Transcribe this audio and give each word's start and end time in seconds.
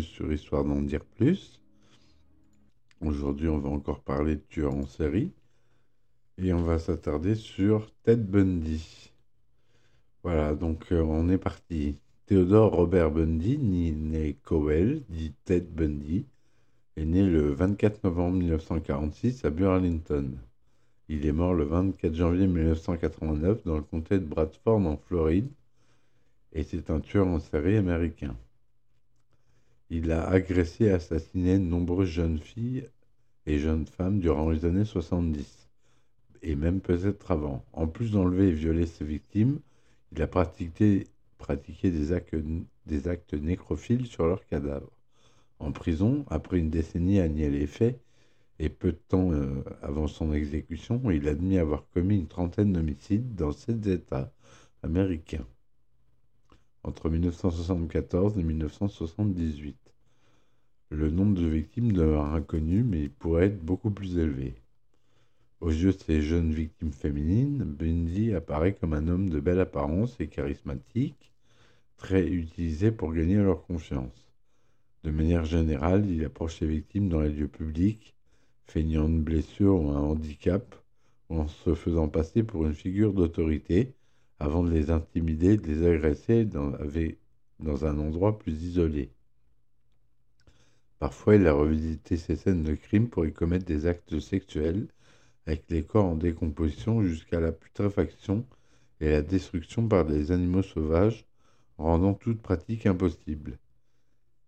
sur 0.00 0.32
Histoire 0.32 0.64
d'en 0.64 0.82
dire 0.82 1.04
plus. 1.04 1.60
Aujourd'hui, 3.00 3.48
on 3.48 3.58
va 3.58 3.68
encore 3.68 4.00
parler 4.00 4.36
de 4.36 4.42
tueurs 4.48 4.74
en 4.74 4.86
série 4.86 5.32
et 6.36 6.52
on 6.52 6.62
va 6.62 6.78
s'attarder 6.78 7.34
sur 7.34 7.90
Ted 8.02 8.22
Bundy. 8.22 9.12
Voilà, 10.22 10.54
donc 10.54 10.92
euh, 10.92 11.02
on 11.02 11.28
est 11.28 11.38
parti. 11.38 11.96
Theodore 12.26 12.72
Robert 12.72 13.10
Bundy, 13.10 13.58
né 13.58 14.36
Cowell, 14.44 15.02
dit 15.08 15.32
Ted 15.44 15.66
Bundy, 15.70 16.26
est 16.96 17.04
né 17.04 17.22
le 17.22 17.52
24 17.52 18.04
novembre 18.04 18.36
1946 18.38 19.44
à 19.44 19.50
Burlington. 19.50 20.36
Il 21.08 21.24
est 21.24 21.32
mort 21.32 21.54
le 21.54 21.64
24 21.64 22.14
janvier 22.14 22.46
1989 22.46 23.64
dans 23.64 23.76
le 23.76 23.82
comté 23.82 24.18
de 24.18 24.24
Bradford 24.24 24.86
en 24.86 24.96
Floride 24.96 25.48
et 26.52 26.62
c'est 26.62 26.90
un 26.90 27.00
tueur 27.00 27.26
en 27.26 27.38
série 27.38 27.76
américain. 27.76 28.36
Il 29.90 30.12
a 30.12 30.28
agressé 30.28 30.84
et 30.84 30.90
assassiné 30.90 31.58
de 31.58 31.64
nombreuses 31.64 32.10
jeunes 32.10 32.38
filles 32.38 32.88
et 33.46 33.58
jeunes 33.58 33.86
femmes 33.86 34.20
durant 34.20 34.50
les 34.50 34.66
années 34.66 34.84
70, 34.84 35.68
et 36.42 36.56
même 36.56 36.80
peut-être 36.80 37.30
avant. 37.30 37.64
En 37.72 37.86
plus 37.86 38.12
d'enlever 38.12 38.48
et 38.48 38.52
violer 38.52 38.84
ses 38.84 39.06
victimes, 39.06 39.60
il 40.12 40.20
a 40.20 40.26
pratiqué, 40.26 41.06
des, 41.90 42.12
actes, 43.08 43.34
nécrophiles 43.34 44.06
sur 44.06 44.26
leurs 44.26 44.44
cadavres. 44.46 44.92
En 45.58 45.72
prison, 45.72 46.26
après 46.28 46.58
une 46.58 46.70
décennie 46.70 47.20
à 47.20 47.28
nier 47.28 47.48
les 47.48 47.66
faits, 47.66 47.98
et 48.58 48.68
peu 48.68 48.92
de 48.92 49.00
temps 49.08 49.32
euh, 49.32 49.62
avant 49.80 50.06
son 50.06 50.34
exécution, 50.34 51.00
il 51.10 51.28
admis 51.28 51.58
avoir 51.58 51.88
commis 51.94 52.16
une 52.16 52.26
trentaine 52.26 52.74
d'homicides 52.74 53.34
dans 53.36 53.52
sept 53.52 53.86
États 53.86 54.32
américains 54.82 55.46
entre 56.84 57.10
1974 57.10 58.38
et 58.38 58.42
1978. 58.42 59.76
Le 60.90 61.10
nombre 61.10 61.38
de 61.38 61.46
victimes 61.46 61.92
demeure 61.92 62.32
inconnu, 62.32 62.82
mais 62.82 63.02
il 63.02 63.10
pourrait 63.10 63.46
être 63.46 63.62
beaucoup 63.62 63.90
plus 63.90 64.18
élevé. 64.18 64.54
Aux 65.60 65.70
yeux 65.70 65.92
de 65.92 65.98
ces 65.98 66.22
jeunes 66.22 66.52
victimes 66.52 66.92
féminines, 66.92 67.64
Bundy 67.64 68.32
apparaît 68.32 68.74
comme 68.74 68.94
un 68.94 69.08
homme 69.08 69.28
de 69.28 69.40
belle 69.40 69.60
apparence 69.60 70.18
et 70.20 70.28
charismatique, 70.28 71.32
très 71.96 72.26
utilisé 72.26 72.92
pour 72.92 73.12
gagner 73.12 73.36
leur 73.36 73.66
confiance. 73.66 74.32
De 75.04 75.10
manière 75.10 75.44
générale, 75.44 76.08
il 76.08 76.24
approche 76.24 76.58
ses 76.60 76.66
victimes 76.66 77.08
dans 77.08 77.20
les 77.20 77.32
lieux 77.32 77.48
publics, 77.48 78.14
feignant 78.66 79.06
une 79.06 79.22
blessure 79.22 79.82
ou 79.82 79.90
un 79.90 80.00
handicap, 80.00 80.76
en 81.28 81.48
se 81.48 81.74
faisant 81.74 82.08
passer 82.08 82.42
pour 82.42 82.64
une 82.64 82.74
figure 82.74 83.12
d'autorité, 83.12 83.94
avant 84.40 84.62
de 84.62 84.70
les 84.70 84.90
intimider, 84.90 85.56
de 85.56 85.66
les 85.66 85.86
agresser 85.86 86.44
dans, 86.44 87.84
un 87.84 87.98
endroit 87.98 88.38
plus 88.38 88.62
isolé. 88.62 89.10
Parfois, 90.98 91.36
il 91.36 91.46
a 91.46 91.52
revisité 91.52 92.16
ces 92.16 92.36
scènes 92.36 92.62
de 92.62 92.74
crime 92.74 93.08
pour 93.08 93.26
y 93.26 93.32
commettre 93.32 93.64
des 93.64 93.86
actes 93.86 94.18
sexuels, 94.20 94.88
avec 95.46 95.64
les 95.70 95.82
corps 95.82 96.04
en 96.04 96.16
décomposition 96.16 97.02
jusqu'à 97.02 97.40
la 97.40 97.52
putréfaction 97.52 98.44
et 99.00 99.10
la 99.10 99.22
destruction 99.22 99.88
par 99.88 100.04
des 100.04 100.32
animaux 100.32 100.62
sauvages, 100.62 101.24
rendant 101.78 102.14
toute 102.14 102.42
pratique 102.42 102.86
impossible. 102.86 103.58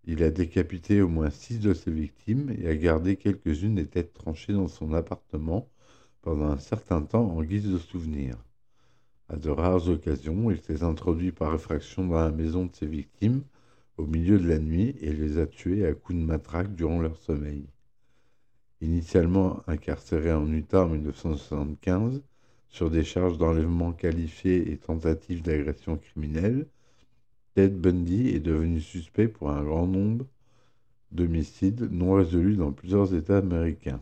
Il 0.05 0.23
a 0.23 0.31
décapité 0.31 1.01
au 1.01 1.07
moins 1.07 1.29
six 1.29 1.59
de 1.59 1.73
ses 1.73 1.91
victimes 1.91 2.55
et 2.59 2.67
a 2.67 2.75
gardé 2.75 3.17
quelques-unes 3.17 3.75
des 3.75 3.87
têtes 3.87 4.13
tranchées 4.13 4.53
dans 4.53 4.67
son 4.67 4.93
appartement 4.93 5.69
pendant 6.21 6.47
un 6.47 6.59
certain 6.59 7.01
temps 7.01 7.29
en 7.29 7.43
guise 7.43 7.69
de 7.69 7.77
souvenir. 7.77 8.35
À 9.33 9.37
de 9.37 9.49
rares 9.49 9.87
occasions, 9.87 10.51
il 10.51 10.59
s'est 10.59 10.83
introduit 10.83 11.31
par 11.31 11.55
effraction 11.55 12.05
dans 12.05 12.19
la 12.19 12.31
maison 12.31 12.65
de 12.65 12.75
ses 12.75 12.85
victimes 12.85 13.43
au 13.95 14.05
milieu 14.05 14.37
de 14.37 14.45
la 14.45 14.59
nuit 14.59 14.93
et 14.99 15.13
les 15.13 15.37
a 15.37 15.47
tuées 15.47 15.85
à 15.85 15.93
coups 15.93 16.19
de 16.19 16.23
matraque 16.25 16.75
durant 16.75 16.99
leur 16.99 17.15
sommeil. 17.15 17.63
Initialement 18.81 19.63
incarcéré 19.67 20.33
en 20.33 20.51
Utah 20.51 20.83
en 20.83 20.89
1975 20.89 22.21
sur 22.67 22.89
des 22.89 23.05
charges 23.05 23.37
d'enlèvement 23.37 23.93
qualifiées 23.93 24.69
et 24.69 24.75
tentatives 24.75 25.43
d'agression 25.43 25.95
criminelle, 25.95 26.67
Ted 27.55 27.73
Bundy 27.73 28.27
est 28.35 28.41
devenu 28.41 28.81
suspect 28.81 29.29
pour 29.29 29.49
un 29.49 29.63
grand 29.63 29.87
nombre 29.87 30.25
d'homicides 31.13 31.89
non 31.89 32.15
résolus 32.15 32.57
dans 32.57 32.73
plusieurs 32.73 33.15
États 33.15 33.37
américains. 33.37 34.01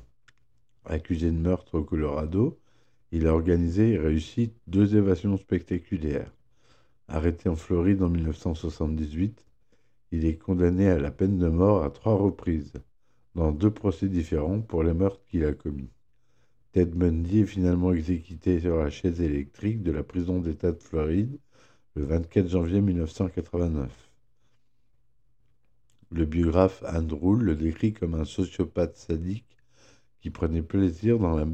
Accusé 0.86 1.30
de 1.30 1.38
meurtre 1.38 1.78
au 1.78 1.84
Colorado, 1.84 2.58
il 3.12 3.28
a 3.28 3.34
organisé 3.34 3.94
et 3.94 3.98
réussi 3.98 4.54
deux 4.68 4.96
évasions 4.96 5.38
spectaculaires. 5.38 6.32
Arrêté 7.08 7.50
en 7.50 7.56
Floride 7.56 8.04
en 8.04 8.10
1978, 8.10 9.46
il 10.12 10.26
est 10.26 10.38
condamné 10.38 10.90
à 10.90 11.00
la 11.00 11.12
peine 11.12 11.38
de 11.38 11.48
mort 11.48 11.84
à 11.84 11.90
trois 11.90 12.16
reprises, 12.16 12.74
dans 13.36 13.52
deux 13.52 13.72
procès 13.72 14.08
différents 14.08 14.62
pour 14.62 14.84
les 14.84 14.94
meurtres 14.94 15.24
qu'il 15.28 15.46
a 15.46 15.54
commis. 15.54 15.90
Ted 16.72 16.92
Bundy 16.96 17.40
est 17.40 17.46
finalement 17.46 17.94
exécuté 17.94 18.60
sur 18.60 18.78
la 18.78 18.92
chaise 18.92 19.22
électrique 19.22 19.82
de 19.82 19.92
la 19.92 20.04
prison 20.04 20.40
d'État 20.40 20.72
de 20.72 20.82
Floride 20.82 21.40
le 21.96 22.06
24 22.06 22.48
janvier 22.48 22.82
1989. 22.82 23.92
Le 26.12 26.26
biographe 26.26 26.84
Andrew 26.88 27.38
le 27.40 27.56
décrit 27.56 27.94
comme 27.94 28.14
un 28.14 28.26
sociopathe 28.26 28.98
sadique 28.98 29.58
qui 30.22 30.30
prenait 30.30 30.62
plaisir 30.62 31.18
dans 31.18 31.36
la 31.36 31.46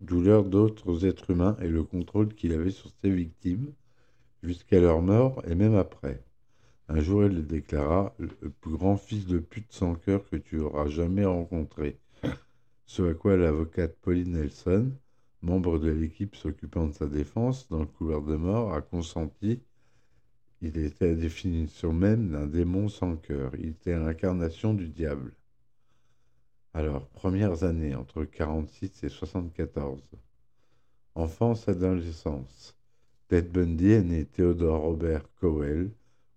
douleur 0.00 0.44
d'autres 0.44 1.06
êtres 1.06 1.30
humains 1.30 1.56
et 1.60 1.68
le 1.68 1.82
contrôle 1.82 2.34
qu'il 2.34 2.52
avait 2.52 2.70
sur 2.70 2.90
ses 3.02 3.10
victimes, 3.10 3.72
jusqu'à 4.42 4.80
leur 4.80 5.02
mort 5.02 5.42
et 5.46 5.54
même 5.54 5.74
après. 5.74 6.22
Un 6.88 7.00
jour, 7.00 7.24
il 7.24 7.46
déclara 7.46 8.14
Le 8.18 8.28
plus 8.28 8.76
grand 8.76 8.96
fils 8.96 9.26
de 9.26 9.38
pute 9.38 9.72
sans 9.72 9.94
cœur 9.94 10.28
que 10.28 10.36
tu 10.36 10.58
auras 10.58 10.88
jamais 10.88 11.24
rencontré. 11.24 11.98
Ce 12.86 13.02
à 13.02 13.14
quoi 13.14 13.36
l'avocate 13.36 13.96
Pauline 14.00 14.32
Nelson, 14.32 14.92
membre 15.42 15.78
de 15.78 15.90
l'équipe 15.90 16.34
s'occupant 16.34 16.86
de 16.86 16.92
sa 16.92 17.06
défense 17.06 17.68
dans 17.68 17.80
le 17.80 17.86
couloir 17.86 18.22
de 18.22 18.36
mort, 18.36 18.72
a 18.72 18.80
consenti. 18.80 19.60
Il 20.62 20.78
était 20.78 21.08
la 21.08 21.14
définition 21.14 21.92
même 21.92 22.30
d'un 22.30 22.46
démon 22.46 22.88
sans 22.88 23.16
cœur. 23.16 23.52
Il 23.58 23.68
était 23.68 23.98
l'incarnation 23.98 24.72
du 24.72 24.88
diable. 24.88 25.34
Alors, 26.78 27.08
premières 27.08 27.64
années, 27.64 27.96
entre 27.96 28.22
46 28.22 29.02
et 29.02 29.08
74. 29.08 30.00
Enfance, 31.16 31.68
adolescence. 31.68 32.76
Ted 33.26 33.48
Bundy 33.48 33.90
est 33.90 34.04
né 34.04 34.24
Theodore 34.26 34.82
Robert 34.82 35.24
Cowell 35.40 35.90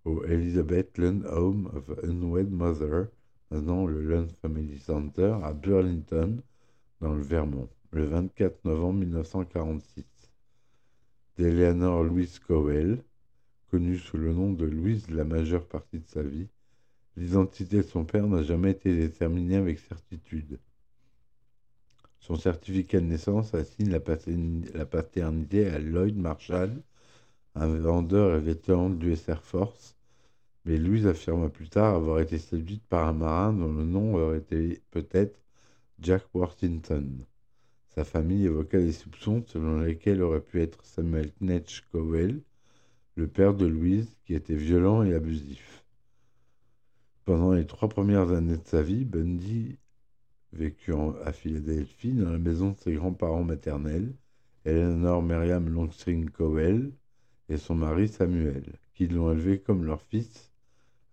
au 0.03 0.23
Elizabeth 0.23 0.97
Lund 0.97 1.27
Home 1.27 1.69
of 1.75 1.91
Unwed 2.03 2.49
Mother, 2.49 3.05
maintenant 3.51 3.85
le 3.85 4.01
Lund 4.01 4.31
Family 4.41 4.79
Center, 4.79 5.37
à 5.43 5.53
Burlington, 5.53 6.41
dans 7.01 7.13
le 7.13 7.21
Vermont, 7.21 7.69
le 7.91 8.05
24 8.05 8.65
novembre 8.65 8.97
1946. 9.01 10.03
D'Eleanor 11.37 12.03
Louise 12.03 12.39
Cowell, 12.39 13.03
connue 13.69 13.99
sous 13.99 14.17
le 14.17 14.33
nom 14.33 14.51
de 14.51 14.65
Louise 14.65 15.07
la 15.11 15.23
majeure 15.23 15.67
partie 15.67 15.99
de 15.99 16.07
sa 16.07 16.23
vie, 16.23 16.47
L'identité 17.17 17.77
de 17.77 17.81
son 17.81 18.05
père 18.05 18.27
n'a 18.27 18.41
jamais 18.41 18.71
été 18.71 18.95
déterminée 18.95 19.57
avec 19.57 19.79
certitude. 19.79 20.59
Son 22.19 22.35
certificat 22.35 22.99
de 22.99 23.05
naissance 23.05 23.53
assigne 23.53 23.91
la 23.91 24.85
paternité 24.85 25.67
à 25.67 25.79
Lloyd 25.79 26.15
Marshall, 26.15 26.81
un 27.55 27.67
vendeur 27.67 28.37
et 28.37 28.39
vétéran 28.39 28.89
de 28.89 29.05
l'US 29.05 29.27
Air 29.27 29.43
Force, 29.43 29.95
mais 30.65 30.77
Louise 30.77 31.07
affirma 31.07 31.49
plus 31.49 31.69
tard 31.69 31.95
avoir 31.95 32.19
été 32.19 32.37
séduite 32.37 32.83
par 32.87 33.07
un 33.07 33.13
marin 33.13 33.53
dont 33.53 33.73
le 33.73 33.83
nom 33.83 34.15
aurait 34.15 34.37
été 34.37 34.81
peut-être 34.91 35.39
Jack 35.99 36.23
Worthington. 36.33 37.25
Sa 37.89 38.05
famille 38.05 38.45
évoqua 38.45 38.79
des 38.79 38.93
soupçons 38.93 39.43
selon 39.47 39.81
lesquels 39.81 40.21
aurait 40.21 40.41
pu 40.41 40.61
être 40.61 40.85
Samuel 40.85 41.31
Knetch 41.41 41.83
Cowell, 41.91 42.41
le 43.15 43.27
père 43.27 43.53
de 43.53 43.65
Louise, 43.65 44.15
qui 44.23 44.33
était 44.33 44.55
violent 44.55 45.03
et 45.03 45.13
abusif. 45.13 45.80
Pendant 47.25 47.53
les 47.53 47.67
trois 47.67 47.87
premières 47.87 48.31
années 48.31 48.57
de 48.57 48.65
sa 48.67 48.81
vie, 48.81 49.05
Bundy 49.05 49.77
vécut 50.53 50.93
à 51.23 51.31
Philadelphie 51.31 52.13
dans 52.13 52.31
la 52.31 52.39
maison 52.39 52.71
de 52.71 52.77
ses 52.77 52.93
grands-parents 52.93 53.43
maternels, 53.43 54.13
Eleanor 54.65 55.21
Miriam 55.21 55.69
Longstring 55.69 56.29
Cowell 56.31 56.91
et 57.47 57.57
son 57.57 57.75
mari 57.75 58.07
Samuel, 58.07 58.63
qui 58.95 59.07
l'ont 59.07 59.31
élevé 59.31 59.59
comme 59.59 59.85
leur 59.85 60.01
fils 60.01 60.51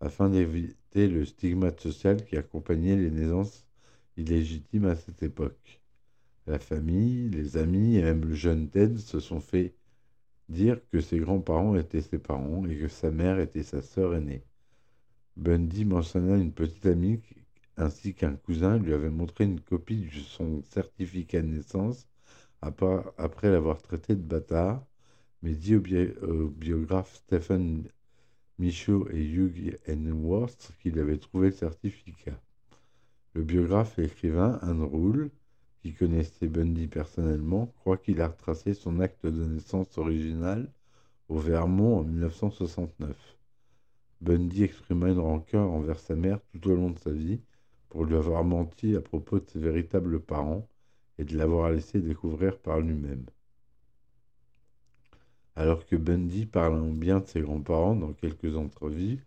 afin 0.01 0.31
d'éviter 0.31 1.09
le 1.09 1.27
stigmate 1.27 1.81
social 1.81 2.25
qui 2.25 2.37
accompagnait 2.39 2.97
les 2.97 3.11
naissances 3.11 3.67
illégitimes 4.17 4.87
à 4.87 4.97
cette 4.97 5.23
époque. 5.23 5.83
La 6.47 6.59
famille, 6.59 7.29
les 7.29 7.59
amis 7.59 7.97
et 7.97 8.03
même 8.03 8.25
le 8.25 8.35
jeune 8.35 8.71
Ted 8.71 8.97
se 8.99 9.21
sont 9.21 9.41
fait 9.41 9.75
dire 10.49 10.81
que 10.91 11.01
ses 11.03 11.19
grands-parents 11.19 11.77
étaient 11.77 12.01
ses 12.01 12.19
parents 12.19 12.65
et 12.67 12.77
que 12.79 12.89
sa 12.89 13.11
mère 13.11 13.41
était 13.41 13.63
sa 13.63 13.83
sœur 13.83 14.15
aînée. 14.15 14.48
Bundy 15.39 15.85
mentionna 15.85 16.37
une 16.37 16.53
petite 16.53 16.85
amie 16.87 17.21
ainsi 17.77 18.13
qu'un 18.13 18.35
cousin 18.35 18.77
lui 18.77 18.93
avait 18.93 19.09
montré 19.09 19.45
une 19.45 19.61
copie 19.61 20.09
de 20.13 20.19
son 20.19 20.63
certificat 20.63 21.43
de 21.43 21.47
naissance 21.47 22.09
après 22.61 23.49
l'avoir 23.49 23.81
traité 23.81 24.17
de 24.17 24.21
bâtard, 24.21 24.85
mais 25.43 25.55
dit 25.55 25.77
au, 25.77 26.49
biographe 26.49 27.15
Stephen 27.15 27.85
Michaud 28.59 29.09
et 29.13 29.25
Hugh 29.25 29.79
Henworth 29.89 30.73
qu'il 30.83 30.99
avait 30.99 31.19
trouvé 31.19 31.51
le 31.51 31.55
certificat. 31.55 32.41
Le 33.35 33.45
biographe 33.45 33.97
et 34.01 34.07
écrivain 34.07 34.59
Anne 34.63 34.83
Rule, 34.83 35.31
qui 35.83 35.95
connaissait 35.95 36.49
Bundy 36.49 36.89
personnellement, 36.89 37.67
croit 37.79 37.97
qu'il 37.97 38.21
a 38.23 38.27
retracé 38.27 38.75
son 38.75 38.99
acte 38.99 39.25
de 39.25 39.45
naissance 39.45 39.99
original 39.99 40.69
au 41.29 41.39
Vermont 41.39 41.99
en 41.99 42.03
1969. 42.03 43.38
Bundy 44.21 44.65
exprima 44.65 45.09
une 45.09 45.19
rancœur 45.19 45.71
envers 45.71 46.01
sa 46.01 46.17
mère 46.17 46.41
tout 46.53 46.71
au 46.71 46.75
long 46.75 46.91
de 46.91 46.99
sa 46.99 47.11
vie 47.11 47.41
pour 47.89 48.05
lui 48.05 48.17
avoir 48.17 48.45
menti 48.45 48.97
à 48.97 49.01
propos 49.01 49.39
de 49.39 49.47
ses 49.49 49.59
véritables 49.59 50.21
parents 50.21 50.69
et 51.19 51.25
de 51.25 51.37
l'avoir 51.37 51.71
laissé 51.71 52.01
découvrir 52.01 52.59
par 52.59 52.81
lui-même. 52.81 53.27
Alors 55.57 55.87
que 55.87 55.97
Bundy 55.97 56.47
parle 56.47 56.81
bien 56.93 57.21
de 57.21 57.27
ses 57.27 57.41
grands-parents 57.41 57.97
dans 57.97 58.13
quelques 58.13 58.57
entrevues 58.57 59.25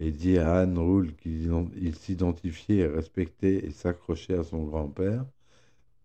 et 0.00 0.10
dit 0.10 0.38
à 0.38 0.58
Anne 0.60 0.78
Rule 0.78 1.14
qu'il 1.16 1.94
s'identifiait 1.94 2.78
et 2.78 2.86
respectait 2.86 3.64
et 3.66 3.70
s'accrochait 3.70 4.38
à 4.38 4.44
son 4.44 4.64
grand-père, 4.64 5.24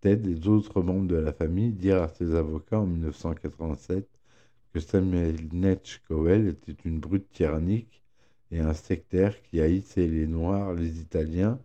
Ted 0.00 0.30
et 0.30 0.34
d'autres 0.34 0.82
membres 0.82 1.08
de 1.08 1.16
la 1.16 1.32
famille 1.32 1.72
dirent 1.72 2.02
à 2.02 2.08
ses 2.08 2.34
avocats 2.34 2.80
en 2.80 2.86
1987 2.86 4.08
que 4.72 4.80
Samuel 4.80 5.48
Netch 5.52 6.00
Cowell 6.08 6.48
était 6.48 6.76
une 6.84 7.00
brute 7.00 7.28
tyrannique 7.30 7.99
et 8.50 8.60
un 8.60 8.74
sectaire 8.74 9.40
qui 9.42 9.60
haïssait 9.60 10.08
les 10.08 10.26
Noirs, 10.26 10.74
les 10.74 11.00
Italiens, 11.00 11.58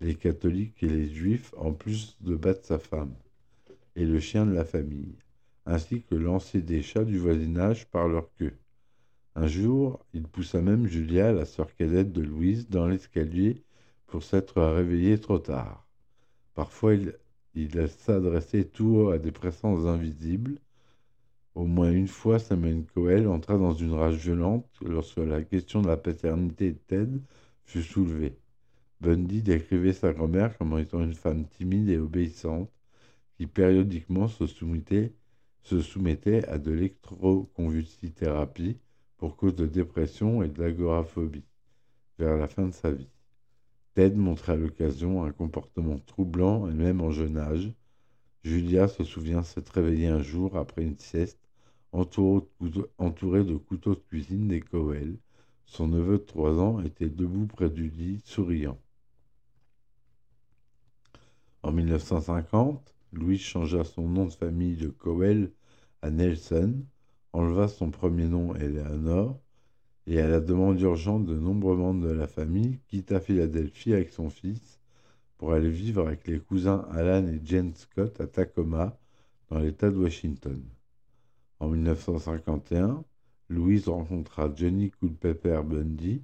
les 0.00 0.14
catholiques 0.14 0.82
et 0.82 0.88
les 0.88 1.08
juifs, 1.08 1.52
en 1.56 1.72
plus 1.72 2.16
de 2.20 2.36
battre 2.36 2.64
sa 2.64 2.78
femme 2.78 3.14
et 3.96 4.04
le 4.04 4.20
chien 4.20 4.46
de 4.46 4.52
la 4.52 4.64
famille 4.64 5.16
ainsi 5.68 6.02
que 6.02 6.14
lancer 6.14 6.62
des 6.62 6.82
chats 6.82 7.04
du 7.04 7.18
voisinage 7.18 7.86
par 7.88 8.08
leur 8.08 8.32
queue. 8.36 8.54
Un 9.34 9.46
jour, 9.46 10.00
il 10.14 10.22
poussa 10.22 10.62
même 10.62 10.86
Julia, 10.86 11.30
la 11.32 11.44
sœur 11.44 11.74
cadette 11.74 12.10
de 12.10 12.22
Louise, 12.22 12.68
dans 12.70 12.88
l'escalier 12.88 13.62
pour 14.06 14.22
s'être 14.22 14.60
réveillée 14.62 15.20
trop 15.20 15.38
tard. 15.38 15.86
Parfois, 16.54 16.94
il, 16.94 17.14
s'adressait 17.88 18.64
tout 18.64 18.96
haut 18.96 19.10
à 19.10 19.18
des 19.18 19.30
présences 19.30 19.86
invisibles. 19.86 20.58
Au 21.58 21.66
moins 21.66 21.90
une 21.90 22.06
fois, 22.06 22.38
Samuel 22.38 22.84
Coel 22.94 23.26
entra 23.26 23.58
dans 23.58 23.74
une 23.74 23.92
rage 23.92 24.14
violente 24.14 24.70
lorsque 24.80 25.16
la 25.16 25.42
question 25.42 25.82
de 25.82 25.88
la 25.88 25.96
paternité 25.96 26.70
de 26.70 26.78
Ted 26.86 27.20
fut 27.64 27.82
soulevée. 27.82 28.38
Bundy 29.00 29.42
décrivait 29.42 29.92
sa 29.92 30.12
grand-mère 30.12 30.56
comme 30.56 30.78
étant 30.78 31.02
une 31.02 31.16
femme 31.16 31.48
timide 31.48 31.88
et 31.88 31.98
obéissante 31.98 32.70
qui 33.36 33.48
périodiquement 33.48 34.28
se 34.28 34.46
soumettait 34.46 35.16
se 35.64 35.80
soumettait 35.80 36.46
à 36.46 36.58
de 36.58 36.70
l'électroconvulsithérapie 36.70 38.78
pour 39.16 39.36
cause 39.36 39.56
de 39.56 39.66
dépression 39.66 40.44
et 40.44 40.48
de 40.48 40.62
l'agoraphobie 40.62 41.48
vers 42.20 42.36
la 42.36 42.46
fin 42.46 42.68
de 42.68 42.72
sa 42.72 42.92
vie. 42.92 43.10
Ted 43.94 44.14
montrait 44.14 44.52
à 44.52 44.56
l'occasion 44.56 45.24
un 45.24 45.32
comportement 45.32 45.98
troublant 46.06 46.70
et 46.70 46.74
même 46.74 47.00
en 47.00 47.10
jeune 47.10 47.36
âge. 47.36 47.72
Julia 48.44 48.86
se 48.86 49.02
souvient 49.02 49.42
s'être 49.42 49.70
réveillée 49.70 50.06
un 50.06 50.22
jour 50.22 50.56
après 50.56 50.84
une 50.84 50.98
sieste 50.98 51.47
entourée 51.92 53.44
de 53.44 53.56
couteaux 53.56 53.94
de 53.94 54.00
cuisine 54.00 54.48
des 54.48 54.60
Cowell. 54.60 55.16
Son 55.66 55.88
neveu 55.88 56.18
de 56.18 56.24
trois 56.24 56.58
ans 56.60 56.80
était 56.80 57.08
debout 57.08 57.46
près 57.46 57.70
du 57.70 57.88
lit, 57.88 58.20
souriant. 58.24 58.78
En 61.62 61.72
1950, 61.72 62.94
Louis 63.12 63.38
changea 63.38 63.84
son 63.84 64.08
nom 64.08 64.26
de 64.26 64.32
famille 64.32 64.76
de 64.76 64.88
Cowell 64.88 65.52
à 66.02 66.10
Nelson, 66.10 66.84
enleva 67.32 67.68
son 67.68 67.90
premier 67.90 68.26
nom 68.26 68.54
Eleanor, 68.54 69.40
et 70.06 70.20
à 70.20 70.28
la 70.28 70.40
demande 70.40 70.80
urgente 70.80 71.26
de 71.26 71.38
nombreux 71.38 71.76
membres 71.76 72.06
de 72.06 72.12
la 72.12 72.26
famille, 72.26 72.80
quitta 72.88 73.20
Philadelphie 73.20 73.92
avec 73.92 74.10
son 74.10 74.30
fils 74.30 74.78
pour 75.36 75.52
aller 75.52 75.70
vivre 75.70 76.06
avec 76.06 76.26
les 76.26 76.40
cousins 76.40 76.86
Alan 76.90 77.26
et 77.26 77.40
Jane 77.44 77.74
Scott 77.74 78.20
à 78.20 78.26
Tacoma, 78.26 78.98
dans 79.50 79.58
l'État 79.58 79.90
de 79.90 79.96
Washington. 79.96 80.62
En 81.60 81.66
1951, 81.70 83.02
Louise 83.48 83.88
rencontra 83.88 84.48
Johnny 84.54 84.92
Culpepper 84.92 85.60
Bundy, 85.64 86.22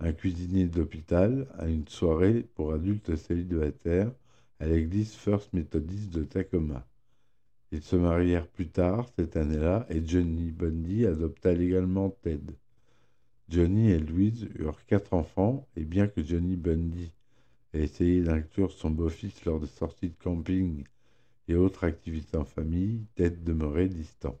un 0.00 0.12
cuisinier 0.12 0.64
d'hôpital, 0.66 1.46
à 1.58 1.66
une 1.68 1.86
soirée 1.88 2.46
pour 2.54 2.72
adultes 2.72 3.16
célibataires 3.16 4.10
à 4.58 4.66
l'église 4.66 5.12
First 5.12 5.52
Methodist 5.52 6.10
de 6.10 6.24
Tacoma. 6.24 6.86
Ils 7.70 7.82
se 7.82 7.96
marièrent 7.96 8.48
plus 8.48 8.68
tard 8.68 9.06
cette 9.18 9.36
année-là 9.36 9.86
et 9.90 10.02
Johnny 10.06 10.52
Bundy 10.52 11.04
adopta 11.04 11.52
légalement 11.52 12.08
Ted. 12.22 12.54
Johnny 13.50 13.90
et 13.90 13.98
Louise 13.98 14.48
eurent 14.58 14.86
quatre 14.86 15.12
enfants 15.12 15.68
et 15.76 15.84
bien 15.84 16.08
que 16.08 16.24
Johnny 16.24 16.56
Bundy 16.56 17.12
ait 17.74 17.82
essayé 17.82 18.22
d'inclure 18.22 18.72
son 18.72 18.90
beau-fils 18.90 19.44
lors 19.44 19.60
des 19.60 19.66
sorties 19.66 20.08
de 20.08 20.16
camping 20.22 20.84
et 21.46 21.56
autres 21.56 21.84
activités 21.84 22.38
en 22.38 22.46
famille, 22.46 23.04
Ted 23.16 23.36
demeurait 23.44 23.88
distant. 23.88 24.38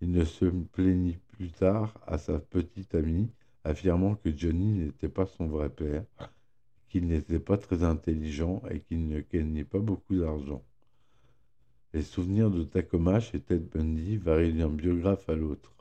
Il 0.00 0.12
ne 0.12 0.24
se 0.24 0.46
plaignit 0.46 1.18
plus 1.32 1.50
tard 1.50 1.94
à 2.06 2.16
sa 2.16 2.38
petite 2.38 2.94
amie, 2.94 3.28
affirmant 3.64 4.14
que 4.14 4.34
Johnny 4.34 4.72
n'était 4.72 5.08
pas 5.08 5.26
son 5.26 5.46
vrai 5.46 5.68
père, 5.68 6.04
qu'il 6.88 7.06
n'était 7.06 7.38
pas 7.38 7.58
très 7.58 7.82
intelligent 7.82 8.62
et 8.70 8.80
qu'il 8.80 9.08
ne 9.08 9.20
gagnait 9.20 9.64
pas 9.64 9.78
beaucoup 9.78 10.16
d'argent. 10.16 10.62
Les 11.92 12.02
souvenirs 12.02 12.50
de 12.50 12.62
Tacoma 12.62 13.20
chez 13.20 13.40
Ted 13.40 13.66
Bundy 13.72 14.16
varient 14.16 14.54
d'un 14.54 14.70
biographe 14.70 15.28
à 15.28 15.34
l'autre. 15.34 15.74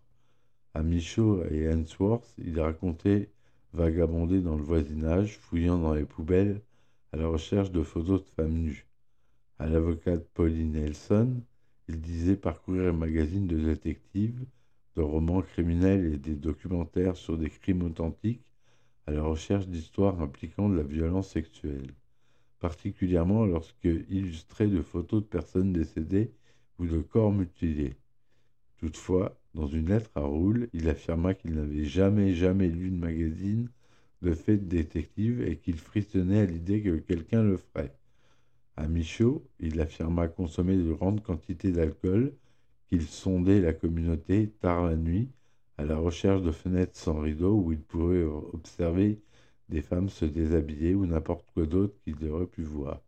À 0.73 0.83
Michaud 0.83 1.43
et 1.45 1.71
Hensworth, 1.71 2.33
il 2.37 2.59
racontait 2.59 3.29
vagabonder 3.73 4.41
dans 4.41 4.55
le 4.55 4.63
voisinage, 4.63 5.37
fouillant 5.37 5.77
dans 5.77 5.93
les 5.93 6.05
poubelles 6.05 6.61
à 7.11 7.17
la 7.17 7.27
recherche 7.27 7.71
de 7.71 7.83
photos 7.83 8.23
de 8.23 8.29
femmes 8.29 8.57
nues. 8.57 8.87
À 9.59 9.67
l'avocate 9.67 10.27
Pauline 10.29 10.71
Nelson, 10.71 11.41
il 11.89 12.01
disait 12.01 12.37
parcourir 12.37 12.85
les 12.85 12.97
magazines 12.97 13.47
de 13.47 13.59
détectives, 13.59 14.45
de 14.95 15.01
romans 15.01 15.41
criminels 15.41 16.13
et 16.13 16.17
des 16.17 16.35
documentaires 16.35 17.17
sur 17.17 17.37
des 17.37 17.49
crimes 17.49 17.83
authentiques 17.83 18.53
à 19.07 19.11
la 19.11 19.23
recherche 19.23 19.67
d'histoires 19.67 20.21
impliquant 20.21 20.69
de 20.69 20.77
la 20.77 20.83
violence 20.83 21.29
sexuelle 21.29 21.93
particulièrement 22.59 23.45
lorsque 23.45 23.85
illustré 23.85 24.67
de 24.67 24.81
photos 24.81 25.23
de 25.23 25.27
personnes 25.27 25.73
décédées 25.73 26.31
ou 26.79 26.85
de 26.87 26.99
corps 27.01 27.33
mutilés. 27.33 27.97
Toutefois, 28.79 29.39
dans 29.55 29.67
une 29.67 29.89
lettre 29.89 30.11
à 30.15 30.21
Roule, 30.21 30.69
il 30.73 30.89
affirma 30.89 31.35
qu'il 31.35 31.55
n'avait 31.55 31.85
jamais, 31.85 32.33
jamais 32.33 32.69
lu 32.69 32.91
de 32.91 32.97
magazine 32.97 33.69
de 34.21 34.33
faits 34.33 34.63
de 34.63 34.77
détective 34.77 35.41
et 35.43 35.57
qu'il 35.59 35.77
frissonnait 35.77 36.41
à 36.41 36.45
l'idée 36.45 36.81
que 36.83 36.97
quelqu'un 36.97 37.43
le 37.43 37.57
ferait. 37.57 37.98
À 38.79 38.87
Michaud, 38.87 39.45
il 39.59 39.81
affirma 39.81 40.29
consommer 40.29 40.77
de 40.77 40.93
grandes 40.93 41.21
quantités 41.21 41.73
d'alcool, 41.73 42.33
qu'il 42.87 43.01
sondait 43.01 43.59
la 43.59 43.73
communauté 43.73 44.51
tard 44.61 44.85
la 44.85 44.95
nuit 44.95 45.27
à 45.77 45.83
la 45.83 45.97
recherche 45.97 46.41
de 46.43 46.51
fenêtres 46.51 46.95
sans 46.95 47.19
rideaux 47.19 47.59
où 47.59 47.73
il 47.73 47.81
pourrait 47.81 48.23
observer 48.23 49.19
des 49.67 49.81
femmes 49.81 50.07
se 50.07 50.23
déshabiller 50.23 50.95
ou 50.95 51.05
n'importe 51.05 51.51
quoi 51.51 51.65
d'autre 51.65 51.93
qu'il 52.05 52.25
aurait 52.29 52.47
pu 52.47 52.63
voir. 52.63 53.01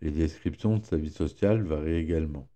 Les 0.00 0.10
descriptions 0.10 0.78
de 0.78 0.84
sa 0.84 0.96
vie 0.96 1.12
sociale 1.12 1.62
varient 1.62 1.94
également. 1.94 2.48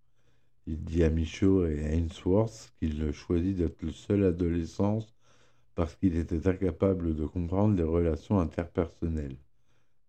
Il 0.66 0.82
dit 0.82 1.04
à 1.04 1.10
Michaud 1.10 1.64
et 1.66 1.84
à 1.84 1.92
Ainsworth 1.94 2.74
qu'il 2.80 3.12
choisit 3.12 3.56
d'être 3.56 3.82
le 3.82 3.92
seul 3.92 4.24
adolescent 4.24 4.98
parce 5.76 5.94
qu'il 5.94 6.16
était 6.16 6.48
incapable 6.48 7.14
de 7.14 7.24
comprendre 7.24 7.76
les 7.76 7.84
relations 7.84 8.40
interpersonnelles. 8.40 9.36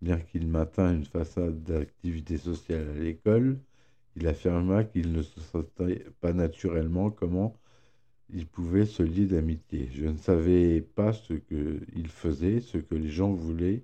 Bien 0.05 0.19
qu'il 0.19 0.47
maintint 0.47 0.93
une 0.93 1.05
façade 1.05 1.63
d'activité 1.63 2.38
sociale 2.38 2.89
à 2.89 2.93
l'école, 2.93 3.57
il 4.15 4.27
affirma 4.27 4.83
qu'il 4.83 5.12
ne 5.12 5.24
se 5.24 5.39
sentait 5.39 6.05
pas 6.21 6.31
naturellement 6.31 7.09
comment 7.09 7.57
il 8.31 8.45
pouvait 8.45 8.85
se 8.85 9.01
lier 9.01 9.25
d'amitié. 9.25 9.89
Je 9.91 10.05
ne 10.05 10.17
savais 10.17 10.81
pas 10.81 11.12
ce 11.12 11.33
qu'il 11.33 12.07
faisait, 12.07 12.62
ce 12.62 12.77
que 12.77 12.93
les 12.93 13.09
gens 13.09 13.33
voulaient 13.33 13.81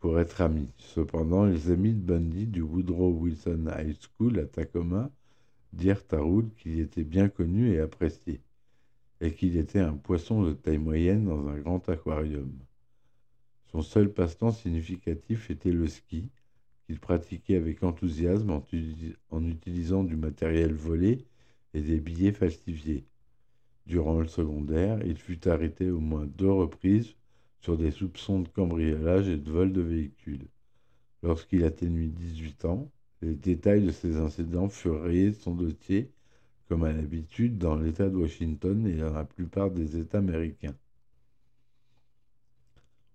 pour 0.00 0.18
être 0.18 0.40
amis. 0.40 0.70
Cependant, 0.78 1.44
les 1.44 1.70
amis 1.70 1.92
de 1.92 2.00
Bundy 2.00 2.46
du 2.46 2.62
Woodrow 2.62 3.12
Wilson 3.12 3.66
High 3.68 3.98
School 4.00 4.38
à 4.38 4.46
Tacoma 4.46 5.10
dirent 5.74 6.04
à 6.10 6.20
Rood 6.20 6.54
qu'il 6.54 6.80
était 6.80 7.04
bien 7.04 7.28
connu 7.28 7.74
et 7.74 7.80
apprécié, 7.80 8.40
et 9.20 9.34
qu'il 9.34 9.58
était 9.58 9.80
un 9.80 9.92
poisson 9.92 10.42
de 10.42 10.54
taille 10.54 10.78
moyenne 10.78 11.26
dans 11.26 11.48
un 11.48 11.58
grand 11.58 11.86
aquarium. 11.86 12.50
Son 13.70 13.82
seul 13.82 14.12
passe-temps 14.12 14.52
significatif 14.52 15.50
était 15.50 15.72
le 15.72 15.86
ski, 15.86 16.30
qu'il 16.86 16.98
pratiquait 16.98 17.56
avec 17.56 17.82
enthousiasme 17.82 18.50
en 19.30 19.44
utilisant 19.44 20.04
du 20.04 20.16
matériel 20.16 20.72
volé 20.72 21.26
et 21.74 21.82
des 21.82 22.00
billets 22.00 22.32
falsifiés. 22.32 23.04
Durant 23.86 24.20
le 24.20 24.26
secondaire, 24.26 24.98
il 25.04 25.18
fut 25.18 25.46
arrêté 25.48 25.90
au 25.90 26.00
moins 26.00 26.26
deux 26.26 26.50
reprises 26.50 27.14
sur 27.60 27.76
des 27.76 27.90
soupçons 27.90 28.40
de 28.40 28.48
cambriolage 28.48 29.28
et 29.28 29.36
de 29.36 29.50
vol 29.50 29.72
de 29.72 29.80
véhicules. 29.82 30.46
Lorsqu'il 31.22 31.64
atteignit 31.64 32.14
18 32.14 32.64
ans, 32.64 32.90
les 33.20 33.34
détails 33.34 33.84
de 33.84 33.90
ces 33.90 34.16
incidents 34.16 34.68
furent 34.68 35.02
rayés 35.02 35.30
de 35.30 35.36
son 35.36 35.54
dossier 35.54 36.10
comme 36.68 36.84
à 36.84 36.92
l'habitude 36.92 37.58
dans 37.58 37.76
l'État 37.76 38.08
de 38.08 38.16
Washington 38.16 38.86
et 38.86 38.96
dans 38.96 39.12
la 39.12 39.24
plupart 39.24 39.70
des 39.70 39.98
États 39.98 40.18
américains. 40.18 40.76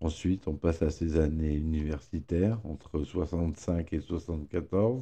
Ensuite, 0.03 0.49
on 0.49 0.55
passe 0.55 0.81
à 0.81 0.89
ses 0.89 1.17
années 1.17 1.55
universitaires, 1.55 2.59
entre 2.65 3.01
65 3.05 3.93
et 3.93 4.01
74. 4.01 5.01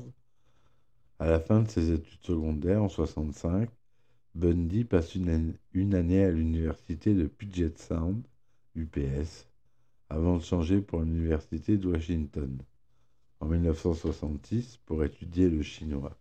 À 1.18 1.28
la 1.28 1.40
fin 1.40 1.64
de 1.64 1.70
ses 1.70 1.92
études 1.92 2.22
secondaires, 2.22 2.84
en 2.84 2.88
65, 2.88 3.68
Bundy 4.36 4.84
passe 4.84 5.16
une, 5.16 5.56
une 5.74 5.96
année 5.96 6.24
à 6.24 6.30
l'université 6.30 7.16
de 7.16 7.26
Puget 7.26 7.74
Sound, 7.78 8.24
UPS, 8.76 9.48
avant 10.10 10.38
de 10.38 10.44
changer 10.44 10.82
pour 10.82 11.00
l'université 11.00 11.80
de 11.80 11.88
Washington 11.88 12.62
en 13.40 13.48
1966 13.48 14.78
pour 14.86 15.04
étudier 15.04 15.50
le 15.50 15.64
chinois. 15.64 16.16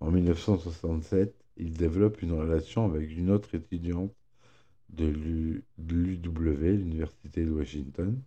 En 0.00 0.10
1967, 0.10 1.36
il 1.56 1.74
développe 1.74 2.20
une 2.20 2.32
relation 2.32 2.84
avec 2.84 3.16
une 3.16 3.30
autre 3.30 3.54
étudiante 3.54 4.12
de 4.92 5.06
l'UW, 5.06 6.76
l'Université 6.76 7.44
de 7.44 7.50
Washington, 7.50 8.20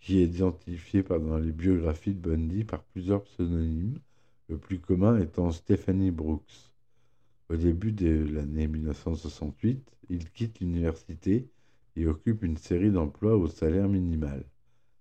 qui 0.00 0.20
est 0.20 0.26
identifiée 0.26 1.02
dans 1.02 1.38
les 1.38 1.52
biographies 1.52 2.14
de 2.14 2.20
Bundy 2.20 2.64
par 2.64 2.82
plusieurs 2.82 3.24
pseudonymes, 3.24 3.98
le 4.48 4.58
plus 4.58 4.78
commun 4.78 5.18
étant 5.18 5.50
Stephanie 5.50 6.10
Brooks. 6.10 6.70
Au 7.50 7.56
début 7.56 7.92
de 7.92 8.26
l'année 8.32 8.68
1968, 8.68 9.90
il 10.10 10.30
quitte 10.30 10.60
l'université 10.60 11.48
et 11.96 12.06
occupe 12.06 12.42
une 12.42 12.56
série 12.56 12.90
d'emplois 12.90 13.36
au 13.36 13.48
salaire 13.48 13.88
minimal. 13.88 14.44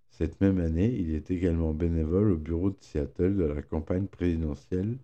Cette 0.10 0.41
même 0.41 0.60
année, 0.60 0.96
il 0.96 1.13
est 1.13 1.29
également 1.29 1.74
bénévole 1.74 2.32
au 2.32 2.38
bureau 2.38 2.72
de 2.72 2.77
Seattle 2.79 3.36
de 3.36 3.44
la 3.44 3.62
campagne 3.62 4.08
présidentielle 4.08 4.98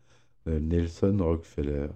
de 0.46 0.58
Nelson 0.58 1.18
Rockefeller. 1.20 1.88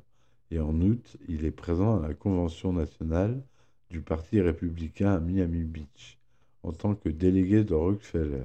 Et 0.51 0.59
en 0.59 0.79
août, 0.81 1.17
il 1.27 1.45
est 1.45 1.51
présent 1.51 2.01
à 2.01 2.07
la 2.07 2.13
convention 2.13 2.73
nationale 2.73 3.41
du 3.89 4.01
Parti 4.01 4.41
républicain 4.41 5.13
à 5.13 5.19
Miami 5.19 5.63
Beach 5.63 6.17
en 6.63 6.73
tant 6.73 6.95
que 6.95 7.09
délégué 7.09 7.63
de 7.63 7.73
Rockefeller. 7.73 8.43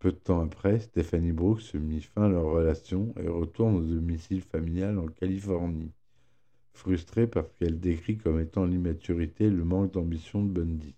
Peu 0.00 0.12
de 0.12 0.16
temps 0.16 0.40
après, 0.40 0.80
Stephanie 0.80 1.32
Brooks 1.32 1.74
mit 1.74 2.02
fin 2.02 2.24
à 2.24 2.28
leur 2.28 2.44
relation 2.44 3.14
et 3.18 3.28
retourne 3.28 3.76
au 3.76 3.80
domicile 3.80 4.42
familial 4.42 4.98
en 4.98 5.06
Californie, 5.06 5.92
frustrée 6.72 7.26
parce 7.26 7.52
qu'elle 7.54 7.80
décrit 7.80 8.18
comme 8.18 8.40
étant 8.40 8.66
l'immaturité 8.66 9.44
et 9.44 9.50
le 9.50 9.64
manque 9.64 9.92
d'ambition 9.92 10.44
de 10.44 10.50
Bundy. 10.50 10.94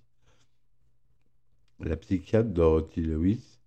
La 1.81 1.97
psychiatre 1.97 2.49
Dorothy 2.49 3.03
Lewis 3.03 3.61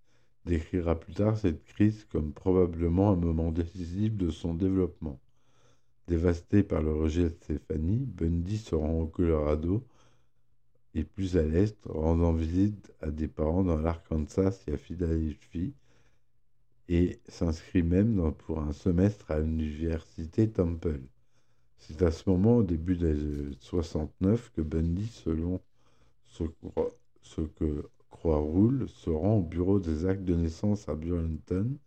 décrira 0.44 0.98
plus 0.98 1.14
tard 1.14 1.38
cette 1.38 1.64
crise 1.64 2.04
comme 2.10 2.32
probablement 2.32 3.12
un 3.12 3.16
moment 3.16 3.52
décisif 3.52 4.16
de 4.16 4.30
son 4.30 4.54
développement. 4.54 5.20
Dévasté 6.10 6.64
par 6.64 6.82
le 6.82 6.92
rejet 6.92 7.22
de 7.22 7.28
Stéphanie, 7.28 8.04
Bundy 8.04 8.58
se 8.58 8.74
rend 8.74 9.02
au 9.02 9.06
Colorado 9.06 9.86
et 10.92 11.04
plus 11.04 11.36
à 11.36 11.44
l'est, 11.44 11.78
rendant 11.86 12.32
visite 12.32 12.92
à 13.00 13.12
des 13.12 13.28
parents 13.28 13.62
dans 13.62 13.76
l'Arkansas 13.76 14.64
et 14.66 14.72
à 14.72 14.76
Philadelphie, 14.76 15.72
et 16.88 17.20
s'inscrit 17.28 17.84
même 17.84 18.32
pour 18.38 18.58
un 18.58 18.72
semestre 18.72 19.30
à 19.30 19.38
l'université 19.38 20.50
Temple. 20.50 20.98
C'est 21.78 22.02
à 22.02 22.10
ce 22.10 22.28
moment, 22.28 22.56
au 22.56 22.64
début 22.64 22.96
des 22.96 23.16
69, 23.60 24.50
que 24.50 24.62
Bundy, 24.62 25.06
selon 25.06 25.60
ce, 26.26 26.42
que 27.40 27.88
Croix-Roule 28.10 28.88
se 28.88 29.10
rend 29.10 29.36
au 29.36 29.42
bureau 29.42 29.78
des 29.78 30.06
actes 30.06 30.24
de 30.24 30.34
naissance 30.34 30.88
à 30.88 30.96
Burlington 30.96 31.78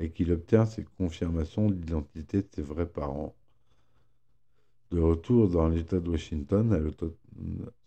et 0.00 0.10
qu'il 0.10 0.32
obtient 0.32 0.66
ses 0.66 0.82
confirmations 0.82 1.70
d'identité 1.70 2.42
de 2.42 2.48
ses 2.52 2.62
vrais 2.62 2.88
parents. 2.88 3.37
De 4.90 5.00
retour 5.00 5.48
dans 5.48 5.68
l'État 5.68 6.00
de 6.00 6.08
Washington 6.08 6.72
à 6.72 6.78
l'automne 6.78 7.12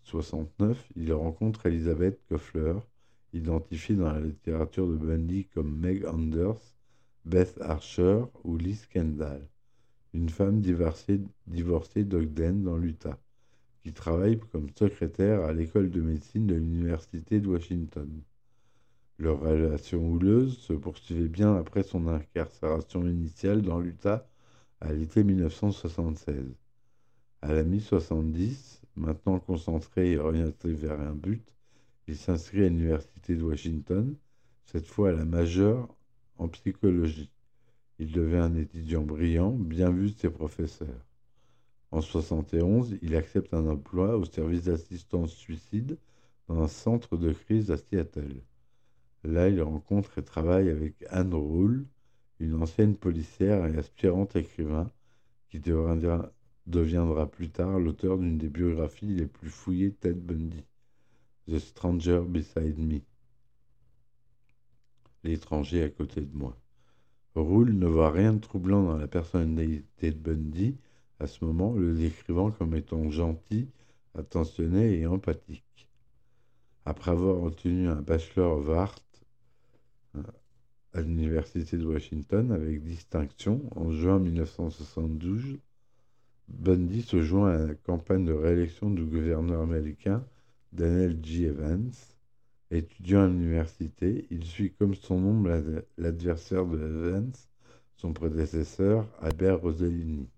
69, 0.04 0.88
il 0.96 1.12
rencontre 1.12 1.66
Elizabeth 1.66 2.20
Koffler, 2.28 2.74
identifiée 3.32 3.96
dans 3.96 4.12
la 4.12 4.20
littérature 4.20 4.86
de 4.86 4.96
Bundy 4.96 5.46
comme 5.46 5.76
Meg 5.78 6.06
Anders, 6.06 6.60
Beth 7.24 7.60
Archer 7.60 8.22
ou 8.44 8.56
Liz 8.56 8.86
Kendall, 8.86 9.48
une 10.14 10.28
femme 10.28 10.60
divorcée, 10.60 11.20
divorcée 11.46 12.04
d'Ogden 12.04 12.62
dans 12.62 12.76
l'Utah 12.76 13.18
qui 13.82 13.92
travaille 13.92 14.38
comme 14.38 14.68
secrétaire 14.76 15.42
à 15.42 15.52
l'école 15.52 15.90
de 15.90 16.00
médecine 16.00 16.46
de 16.46 16.54
l'Université 16.54 17.40
de 17.40 17.48
Washington. 17.48 18.08
Leur 19.18 19.40
relation 19.40 20.06
houleuse 20.08 20.56
se 20.58 20.72
poursuivait 20.72 21.28
bien 21.28 21.56
après 21.56 21.82
son 21.82 22.06
incarcération 22.06 23.06
initiale 23.06 23.62
dans 23.62 23.80
l'Utah 23.80 24.28
à 24.80 24.92
l'été 24.92 25.24
1976. 25.24 26.61
À 27.42 27.52
la 27.52 27.64
mi-70, 27.64 28.80
maintenant 28.94 29.40
concentré 29.40 30.12
et 30.12 30.18
orienté 30.18 30.72
vers 30.72 31.00
un 31.00 31.12
but, 31.12 31.42
il 32.06 32.16
s'inscrit 32.16 32.64
à 32.64 32.68
l'Université 32.68 33.34
de 33.34 33.42
Washington, 33.42 34.14
cette 34.64 34.86
fois 34.86 35.08
à 35.08 35.12
la 35.12 35.24
majeure 35.24 35.92
en 36.38 36.46
psychologie. 36.46 37.32
Il 37.98 38.12
devient 38.12 38.36
un 38.36 38.54
étudiant 38.54 39.02
brillant, 39.02 39.50
bien 39.50 39.90
vu 39.90 40.12
de 40.12 40.16
ses 40.16 40.30
professeurs. 40.30 41.04
En 41.90 42.00
71, 42.00 42.98
il 43.02 43.16
accepte 43.16 43.52
un 43.52 43.66
emploi 43.66 44.16
au 44.16 44.24
service 44.24 44.64
d'assistance 44.64 45.34
suicide 45.34 45.98
dans 46.46 46.62
un 46.62 46.68
centre 46.68 47.16
de 47.16 47.32
crise 47.32 47.72
à 47.72 47.76
Seattle. 47.76 48.40
Là, 49.24 49.48
il 49.48 49.60
rencontre 49.62 50.16
et 50.18 50.22
travaille 50.22 50.70
avec 50.70 50.94
Anne 51.10 51.34
Rule, 51.34 51.86
une 52.38 52.54
ancienne 52.62 52.96
policière 52.96 53.66
et 53.66 53.76
aspirante 53.76 54.36
écrivain 54.36 54.90
qui 55.50 55.58
deviendra, 55.58 56.32
deviendra 56.66 57.30
plus 57.30 57.50
tard 57.50 57.78
l'auteur 57.78 58.18
d'une 58.18 58.38
des 58.38 58.48
biographies 58.48 59.14
les 59.14 59.26
plus 59.26 59.50
fouillées 59.50 59.92
Ted 59.92 60.20
Bundy, 60.20 60.64
The 61.48 61.58
Stranger 61.58 62.22
Beside 62.26 62.78
Me. 62.78 63.00
L'étranger 65.24 65.82
à 65.84 65.88
côté 65.88 66.20
de 66.20 66.36
moi. 66.36 66.56
Rule 67.34 67.78
ne 67.78 67.86
voit 67.86 68.10
rien 68.10 68.34
de 68.34 68.40
troublant 68.40 68.82
dans 68.82 68.96
la 68.96 69.08
personnalité 69.08 70.10
de 70.10 70.18
Bundy, 70.18 70.76
à 71.18 71.26
ce 71.26 71.44
moment, 71.44 71.72
le 71.74 71.94
décrivant 71.94 72.50
comme 72.50 72.74
étant 72.74 73.10
gentil, 73.10 73.68
attentionné 74.14 74.98
et 74.98 75.06
empathique. 75.06 75.88
Après 76.84 77.12
avoir 77.12 77.42
obtenu 77.42 77.88
un 77.88 78.02
bachelor 78.02 78.58
of 78.58 78.68
art 78.70 78.98
euh, 80.16 80.22
à 80.92 81.00
l'Université 81.00 81.78
de 81.78 81.86
Washington 81.86 82.50
avec 82.50 82.82
distinction 82.82 83.62
en 83.76 83.92
juin 83.92 84.18
1972, 84.18 85.58
Bundy 86.48 87.02
se 87.02 87.22
joint 87.22 87.52
à 87.52 87.66
la 87.66 87.74
campagne 87.74 88.24
de 88.24 88.32
réélection 88.32 88.90
du 88.90 89.04
gouverneur 89.04 89.62
américain 89.62 90.24
Daniel 90.72 91.18
G. 91.22 91.44
Evans. 91.44 91.92
Étudiant 92.70 93.24
à 93.24 93.28
l'université, 93.28 94.26
il 94.30 94.44
suit 94.44 94.72
comme 94.72 94.94
son 94.94 95.20
nom 95.20 95.42
l'adversaire 95.98 96.66
de 96.66 96.78
Evans, 96.78 97.32
son 97.96 98.12
prédécesseur, 98.12 99.06
Albert 99.20 99.60
Rossellini 99.60 100.28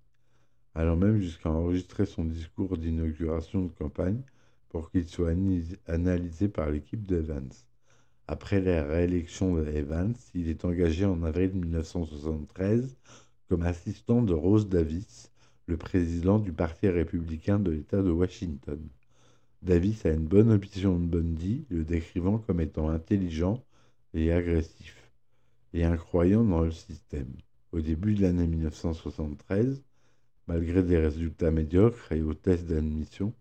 allant 0.74 0.96
même 0.96 1.20
jusqu'à 1.20 1.50
enregistrer 1.50 2.04
son 2.04 2.24
discours 2.24 2.76
d'inauguration 2.76 3.62
de 3.62 3.70
campagne 3.70 4.22
pour 4.68 4.90
qu'il 4.90 5.08
soit 5.08 5.32
analysé 5.86 6.48
par 6.48 6.70
l'équipe 6.70 7.06
d'Evans. 7.06 7.54
Après 8.26 8.60
la 8.60 8.82
réélection 8.84 9.54
d'Evans, 9.54 10.14
il 10.34 10.48
est 10.48 10.64
engagé 10.64 11.04
en 11.04 11.22
avril 11.22 11.52
1973 11.54 12.96
comme 13.48 13.62
assistant 13.62 14.22
de 14.22 14.32
Rose 14.32 14.68
Davis, 14.68 15.30
le 15.66 15.76
président 15.76 16.38
du 16.38 16.52
Parti 16.52 16.88
républicain 16.88 17.58
de 17.58 17.70
l'État 17.70 18.02
de 18.02 18.10
Washington. 18.10 18.80
Davis 19.62 20.04
a 20.04 20.10
une 20.10 20.26
bonne 20.26 20.52
opinion 20.52 20.98
de 20.98 21.06
Bundy, 21.06 21.64
le 21.70 21.84
décrivant 21.84 22.38
comme 22.38 22.60
étant 22.60 22.90
intelligent 22.90 23.64
et 24.12 24.32
agressif, 24.32 25.10
et 25.72 25.84
incroyant 25.84 26.44
dans 26.44 26.60
le 26.60 26.70
système. 26.70 27.32
Au 27.72 27.80
début 27.80 28.14
de 28.14 28.22
l'année 28.22 28.46
1973, 28.46 29.82
Malgré 30.46 30.82
des 30.82 30.98
résultats 30.98 31.50
médiocres 31.50 32.12
et 32.12 32.20
aux 32.20 32.34
tests 32.34 32.66
d'admission, 32.66 33.32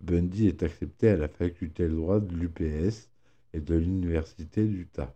Bundy 0.00 0.48
est 0.48 0.64
accepté 0.64 1.08
à 1.08 1.16
la 1.16 1.28
faculté 1.28 1.84
de 1.84 1.94
droit 1.94 2.18
de 2.18 2.34
l'UPS 2.34 3.10
et 3.52 3.60
de 3.60 3.76
l'Université 3.76 4.66
d'Utah. 4.66 5.14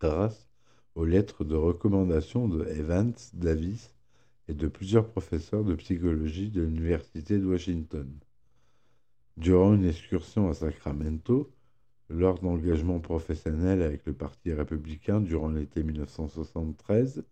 Grâce 0.00 0.48
aux 0.94 1.04
lettres 1.04 1.44
de 1.44 1.54
recommandation 1.54 2.48
de 2.48 2.64
Evans, 2.64 3.12
Davis 3.34 3.94
et 4.50 4.54
de 4.54 4.66
plusieurs 4.66 5.06
professeurs 5.06 5.62
de 5.62 5.76
psychologie 5.76 6.50
de 6.50 6.62
l'Université 6.62 7.38
de 7.38 7.46
Washington. 7.46 8.10
Durant 9.36 9.74
une 9.74 9.84
excursion 9.84 10.48
à 10.50 10.54
Sacramento, 10.54 11.52
lors 12.08 12.40
d'engagement 12.40 12.98
professionnel 12.98 13.80
avec 13.80 14.04
le 14.06 14.12
Parti 14.12 14.52
républicain 14.52 15.20
durant 15.20 15.50
l'été 15.50 15.84
1973, 15.84 17.22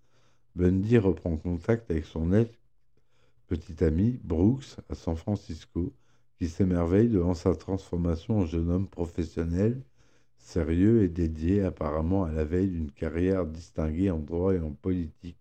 Bundy 0.54 0.96
reprend 0.98 1.37
contact 1.37 1.90
avec 1.90 2.04
son 2.04 2.32
ex-petit 2.32 3.82
ami 3.82 4.20
Brooks 4.22 4.76
à 4.88 4.94
San 4.94 5.16
Francisco, 5.16 5.92
qui 6.38 6.48
s'émerveille 6.48 7.08
devant 7.08 7.34
sa 7.34 7.56
transformation 7.56 8.38
en 8.38 8.46
jeune 8.46 8.70
homme 8.70 8.87
professionnel, 8.87 9.82
sérieux 10.37 11.02
et 11.02 11.08
dédié 11.08 11.62
apparemment 11.62 12.22
à 12.22 12.30
la 12.30 12.44
veille 12.44 12.70
d'une 12.70 12.92
carrière 12.92 13.44
distinguée 13.44 14.12
en 14.12 14.20
droit 14.20 14.54
et 14.54 14.60
en 14.60 14.70
politique. 14.70 15.38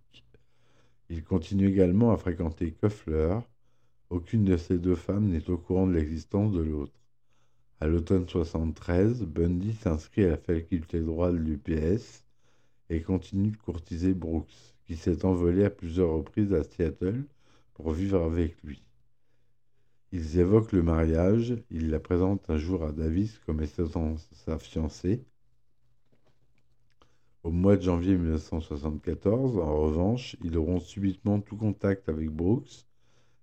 Il 1.09 1.23
continue 1.23 1.67
également 1.67 2.11
à 2.11 2.17
fréquenter 2.17 2.71
Koeffler. 2.71 3.39
Aucune 4.09 4.45
de 4.45 4.57
ces 4.57 4.77
deux 4.77 4.95
femmes 4.95 5.29
n'est 5.29 5.49
au 5.49 5.57
courant 5.57 5.87
de 5.87 5.93
l'existence 5.93 6.51
de 6.53 6.61
l'autre. 6.61 6.99
À 7.79 7.87
l'automne 7.87 8.27
73, 8.27 9.23
Bundy 9.23 9.73
s'inscrit 9.73 10.25
à 10.25 10.29
la 10.31 10.37
faculté 10.37 10.99
de 10.99 11.05
droit 11.05 11.31
de 11.31 11.37
l'UPS 11.37 12.23
et 12.89 13.01
continue 13.01 13.51
de 13.51 13.57
courtiser 13.57 14.13
Brooks, 14.13 14.75
qui 14.85 14.95
s'est 14.95 15.25
envolé 15.25 15.65
à 15.65 15.69
plusieurs 15.69 16.11
reprises 16.11 16.53
à 16.53 16.63
Seattle 16.63 17.23
pour 17.73 17.91
vivre 17.91 18.23
avec 18.23 18.55
lui. 18.63 18.83
Ils 20.11 20.39
évoquent 20.39 20.71
le 20.71 20.83
mariage, 20.83 21.55
il 21.69 21.89
la 21.89 21.99
présente 21.99 22.49
un 22.49 22.57
jour 22.57 22.83
à 22.83 22.91
Davis 22.91 23.39
comme 23.45 23.61
étant 23.61 24.15
sa 24.31 24.57
fiancée. 24.57 25.23
Au 27.43 27.51
mois 27.51 27.77
de 27.77 27.81
janvier 27.83 28.17
1974, 28.17 29.57
en 29.57 29.77
revanche, 29.77 30.35
ils 30.43 30.57
auront 30.57 30.79
subitement 30.79 31.39
tout 31.39 31.55
contact 31.55 32.09
avec 32.09 32.29
Brooks. 32.29 32.85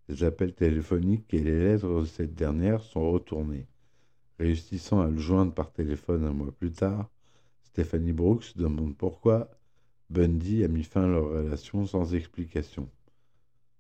Les 0.09 0.25
appels 0.25 0.55
téléphoniques 0.55 1.33
et 1.33 1.43
les 1.43 1.59
lettres 1.59 2.01
de 2.01 2.05
cette 2.05 2.35
dernière 2.35 2.83
sont 2.83 3.11
retournés. 3.11 3.67
Réussissant 4.39 5.01
à 5.01 5.09
le 5.09 5.19
joindre 5.19 5.55
par 5.55 5.73
téléphone 5.73 6.25
un 6.25 6.33
mois 6.33 6.53
plus 6.53 6.73
tard, 6.73 7.09
Stephanie 7.63 8.13
Brooks 8.13 8.57
demande 8.57 8.97
pourquoi 8.97 9.49
Bundy 10.11 10.65
a 10.65 10.69
mis 10.69 10.83
fin 10.83 11.05
à 11.05 11.09
leur 11.09 11.31
relation 11.31 11.87
sans 11.87 12.15
explication. 12.15 12.91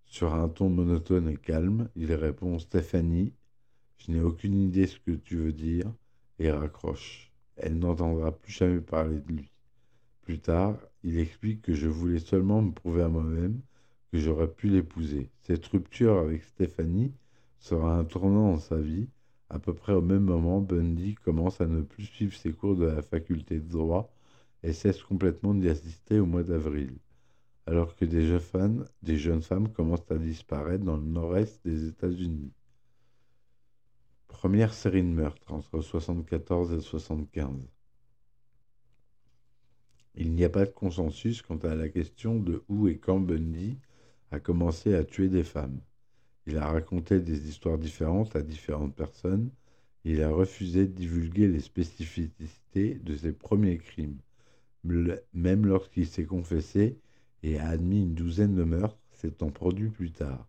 Sur 0.07 0.33
un 0.35 0.49
ton 0.49 0.71
monotone 0.71 1.29
et 1.29 1.37
calme, 1.37 1.91
il 1.97 2.15
répond 2.15 2.59
Stéphanie, 2.59 3.35
je 3.99 4.13
n'ai 4.13 4.21
aucune 4.21 4.55
idée 4.55 4.87
ce 4.87 4.99
que 5.01 5.11
tu 5.11 5.37
veux 5.37 5.53
dire, 5.53 5.93
et 6.39 6.51
raccroche. 6.51 7.33
Elle 7.57 7.79
n'entendra 7.79 8.33
plus 8.33 8.53
jamais 8.53 8.81
parler 8.81 9.19
de 9.19 9.33
lui. 9.33 9.54
Plus 10.25 10.41
tard, 10.41 10.77
il 11.03 11.19
explique 11.19 11.63
que 11.63 11.75
je 11.75 11.89
voulais 11.89 12.19
seulement 12.19 12.63
me 12.63 12.73
prouver 12.73 13.03
à 13.03 13.09
moi-même 13.09 13.61
que 14.11 14.19
j'aurais 14.19 14.51
pu 14.51 14.69
l'épouser. 14.69 15.31
Cette 15.43 15.67
rupture 15.67 16.19
avec 16.19 16.43
Stéphanie 16.43 17.13
sera 17.59 17.97
un 17.99 18.05
tournant 18.05 18.53
dans 18.53 18.59
sa 18.59 18.81
vie. 18.81 19.09
À 19.51 19.59
peu 19.59 19.75
près 19.75 19.93
au 19.93 20.03
même 20.03 20.25
moment, 20.25 20.61
Bundy 20.61 21.15
commence 21.15 21.61
à 21.61 21.67
ne 21.67 21.83
plus 21.83 22.05
suivre 22.05 22.35
ses 22.35 22.53
cours 22.53 22.77
de 22.77 22.87
la 22.87 23.03
faculté 23.03 23.61
de 23.61 23.71
droit 23.71 24.13
et 24.63 24.73
cesse 24.73 25.03
complètement 25.03 25.55
d'y 25.55 25.69
assister 25.69 26.19
au 26.19 26.27
mois 26.27 26.43
d'avril 26.43 26.95
alors 27.67 27.97
que 27.97 28.05
des 28.05 28.27
jeunes, 28.27 28.87
des 29.03 29.17
jeunes 29.17 29.43
femmes 29.43 29.69
commencent 29.73 30.11
à 30.11 30.19
disparaître 30.19 30.85
dans 30.85 30.97
le 30.97 31.05
nord-est 31.05 31.65
des 31.65 31.89
États-Unis. 31.89 32.53
Première 34.29 34.75
série 34.75 35.03
de 35.03 35.09
meurtres 35.09 35.53
entre 35.53 35.71
1974 35.73 36.69
et 36.69 36.77
1975. 36.77 37.74
Il 40.17 40.33
n'y 40.33 40.45
a 40.45 40.49
pas 40.49 40.65
de 40.65 40.71
consensus 40.71 41.43
quant 41.43 41.57
à 41.59 41.75
la 41.75 41.89
question 41.89 42.39
de 42.39 42.63
où 42.69 42.87
et 42.89 42.99
quand 42.99 43.19
Bundy 43.19 43.79
a 44.31 44.39
commencé 44.39 44.95
à 44.95 45.05
tuer 45.05 45.29
des 45.29 45.43
femmes. 45.45 45.81
Il 46.47 46.59
a 46.59 46.69
raconté 46.69 47.21
des 47.21 47.49
histoires 47.49 47.79
différentes 47.79 48.37
à 48.37 48.43
différentes 48.43 48.95
personnes. 48.95 49.51
il 50.05 50.23
a 50.23 50.31
refusé 50.31 50.87
de 50.87 50.93
divulguer 50.93 51.49
les 51.49 51.61
spécificités 51.61 52.95
de 52.95 53.17
ses 53.17 53.33
premiers 53.33 53.79
crimes. 53.79 54.19
Même 55.33 55.67
lorsqu'il 55.67 56.07
s'est 56.07 56.27
confessé, 56.27 56.99
et 57.43 57.59
a 57.59 57.69
admis 57.69 58.03
une 58.03 58.15
douzaine 58.15 58.55
de 58.55 58.65
meurtres 58.65 58.99
s'étant 59.13 59.51
produits 59.51 59.91
plus 59.91 60.13
tard. 60.13 60.47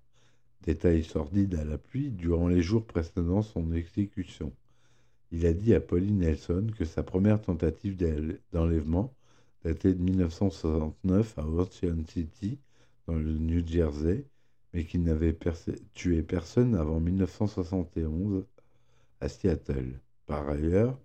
Détail 0.63 1.03
sordide 1.03 1.55
à 1.55 1.63
l'appui, 1.63 2.11
durant 2.11 2.47
les 2.47 2.61
jours 2.61 2.85
précédant 2.85 3.41
son 3.41 3.71
exécution. 3.71 4.53
Il 5.31 5.45
a 5.45 5.53
dit 5.53 5.73
à 5.73 5.79
Pauline 5.79 6.19
Nelson 6.19 6.67
que 6.77 6.85
sa 6.85 7.03
première 7.03 7.41
tentative 7.41 7.97
d'enlèvement 8.51 9.14
datait 9.65 9.93
de 9.93 10.01
1969 10.01 11.37
à 11.37 11.45
Ocean 11.45 12.05
City, 12.07 12.59
dans 13.07 13.15
le 13.15 13.33
New 13.33 13.65
Jersey, 13.67 14.25
mais 14.73 14.85
qu'il 14.85 15.03
n'avait 15.03 15.37
tué 15.93 16.23
personne 16.23 16.75
avant 16.75 16.99
1971 16.99 18.45
à 19.19 19.27
Seattle. 19.27 19.99
Par 20.25 20.47
ailleurs, 20.47 20.97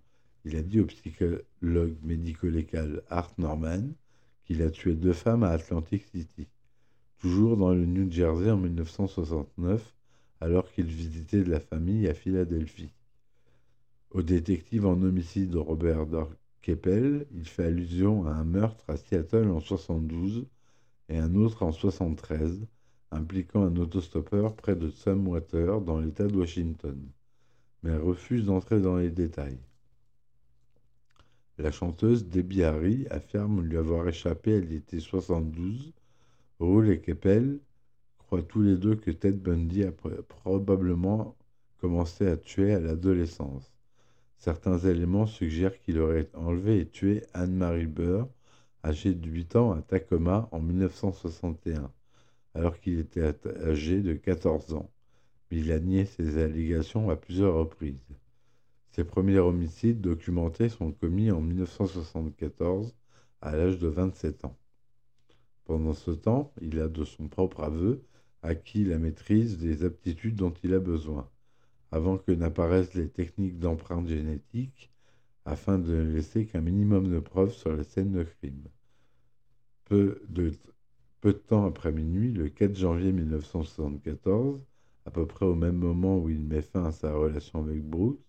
il 0.45 0.55
a 0.55 0.61
dit 0.61 0.79
au 0.79 0.85
psychologue 0.85 1.97
médico-légal 2.03 3.03
Art 3.09 3.33
Norman 3.37 3.89
il 4.51 4.61
a 4.63 4.69
tué 4.69 4.95
deux 4.95 5.13
femmes 5.13 5.43
à 5.43 5.51
Atlantic 5.51 6.03
City, 6.11 6.45
toujours 7.19 7.55
dans 7.55 7.73
le 7.73 7.85
New 7.85 8.11
Jersey 8.11 8.51
en 8.51 8.57
1969, 8.57 9.95
alors 10.41 10.69
qu'il 10.69 10.87
visitait 10.87 11.41
de 11.41 11.49
la 11.49 11.61
famille 11.61 12.05
à 12.09 12.13
Philadelphie. 12.13 12.91
Au 14.09 14.21
détective 14.21 14.85
en 14.85 15.01
homicide 15.01 15.55
Robert 15.55 16.05
Keppel, 16.61 17.25
il 17.33 17.47
fait 17.47 17.65
allusion 17.65 18.27
à 18.27 18.31
un 18.31 18.43
meurtre 18.43 18.83
à 18.87 18.97
Seattle 18.97 19.49
en 19.49 19.59
72 19.59 20.45
et 21.09 21.17
un 21.17 21.33
autre 21.35 21.63
en 21.63 21.71
73, 21.71 22.67
impliquant 23.11 23.63
un 23.63 23.75
autostoppeur 23.77 24.55
près 24.55 24.75
de 24.75 24.89
Sumwater 24.89 25.81
dans 25.81 25.99
l'État 25.99 26.27
de 26.27 26.35
Washington, 26.37 26.97
mais 27.83 27.95
refuse 27.97 28.45
d'entrer 28.45 28.79
dans 28.79 28.97
les 28.97 29.09
détails. 29.09 29.59
La 31.57 31.71
chanteuse 31.71 32.27
Debbie 32.27 32.63
Harry 32.63 33.07
affirme 33.09 33.61
lui 33.61 33.77
avoir 33.77 34.07
échappé 34.07 34.55
à 34.55 34.59
l'été 34.59 34.99
72. 34.99 35.93
Roule 36.59 36.89
et 36.89 37.01
Keppel 37.01 37.59
croient 38.19 38.43
tous 38.43 38.61
les 38.61 38.77
deux 38.77 38.95
que 38.95 39.11
Ted 39.11 39.37
Bundy 39.37 39.83
a 39.83 39.91
probablement 39.91 41.35
commencé 41.79 42.27
à 42.27 42.37
tuer 42.37 42.73
à 42.73 42.79
l'adolescence. 42.79 43.80
Certains 44.41 44.79
éléments 44.79 45.27
suggèrent 45.27 45.79
qu'il 45.79 45.99
aurait 45.99 46.27
enlevé 46.33 46.79
et 46.79 46.87
tué 46.87 47.21
Anne-Marie 47.35 47.85
Burr, 47.85 48.27
âgée 48.83 49.13
de 49.13 49.29
8 49.29 49.55
ans, 49.55 49.71
à 49.71 49.83
Tacoma 49.83 50.49
en 50.51 50.59
1961, 50.59 51.91
alors 52.55 52.79
qu'il 52.79 52.97
était 52.97 53.35
âgé 53.63 54.01
de 54.01 54.13
14 54.13 54.73
ans. 54.73 54.89
Mais 55.51 55.59
il 55.59 55.71
a 55.71 55.79
nié 55.79 56.05
ces 56.05 56.39
allégations 56.39 57.11
à 57.11 57.17
plusieurs 57.17 57.53
reprises. 57.53 58.17
Ses 58.89 59.03
premiers 59.03 59.37
homicides 59.37 60.01
documentés 60.01 60.69
sont 60.69 60.91
commis 60.91 61.29
en 61.29 61.41
1974 61.41 62.95
à 63.41 63.55
l'âge 63.55 63.77
de 63.77 63.89
27 63.89 64.45
ans. 64.45 64.57
Pendant 65.65 65.93
ce 65.93 66.09
temps, 66.09 66.51
il 66.63 66.79
a 66.79 66.87
de 66.87 67.03
son 67.03 67.27
propre 67.27 67.61
aveu 67.61 68.03
acquis 68.41 68.85
la 68.85 68.97
maîtrise 68.97 69.59
des 69.59 69.83
aptitudes 69.83 70.35
dont 70.35 70.53
il 70.63 70.73
a 70.73 70.79
besoin, 70.79 71.29
avant 71.91 72.17
que 72.17 72.31
n'apparaissent 72.31 72.93
les 72.93 73.09
techniques 73.09 73.59
d'empreinte 73.59 74.07
génétique, 74.07 74.91
afin 75.45 75.79
de 75.79 75.91
ne 75.91 76.13
laisser 76.13 76.45
qu'un 76.45 76.61
minimum 76.61 77.09
de 77.09 77.19
preuves 77.19 77.53
sur 77.53 77.75
la 77.75 77.83
scène 77.83 78.11
de 78.11 78.23
crime. 78.23 78.63
Peu 79.85 80.21
de, 80.29 80.51
temps 81.31 81.65
après 81.65 81.91
minuit, 81.91 82.31
le 82.31 82.49
4 82.49 82.75
janvier 82.75 83.11
1974, 83.11 84.61
à 85.05 85.11
peu 85.11 85.25
près 85.25 85.45
au 85.45 85.55
même 85.55 85.75
moment 85.75 86.17
où 86.17 86.29
il 86.29 86.39
met 86.39 86.61
fin 86.61 86.85
à 86.85 86.91
sa 86.91 87.13
relation 87.13 87.59
avec 87.59 87.83
Brooks, 87.83 88.19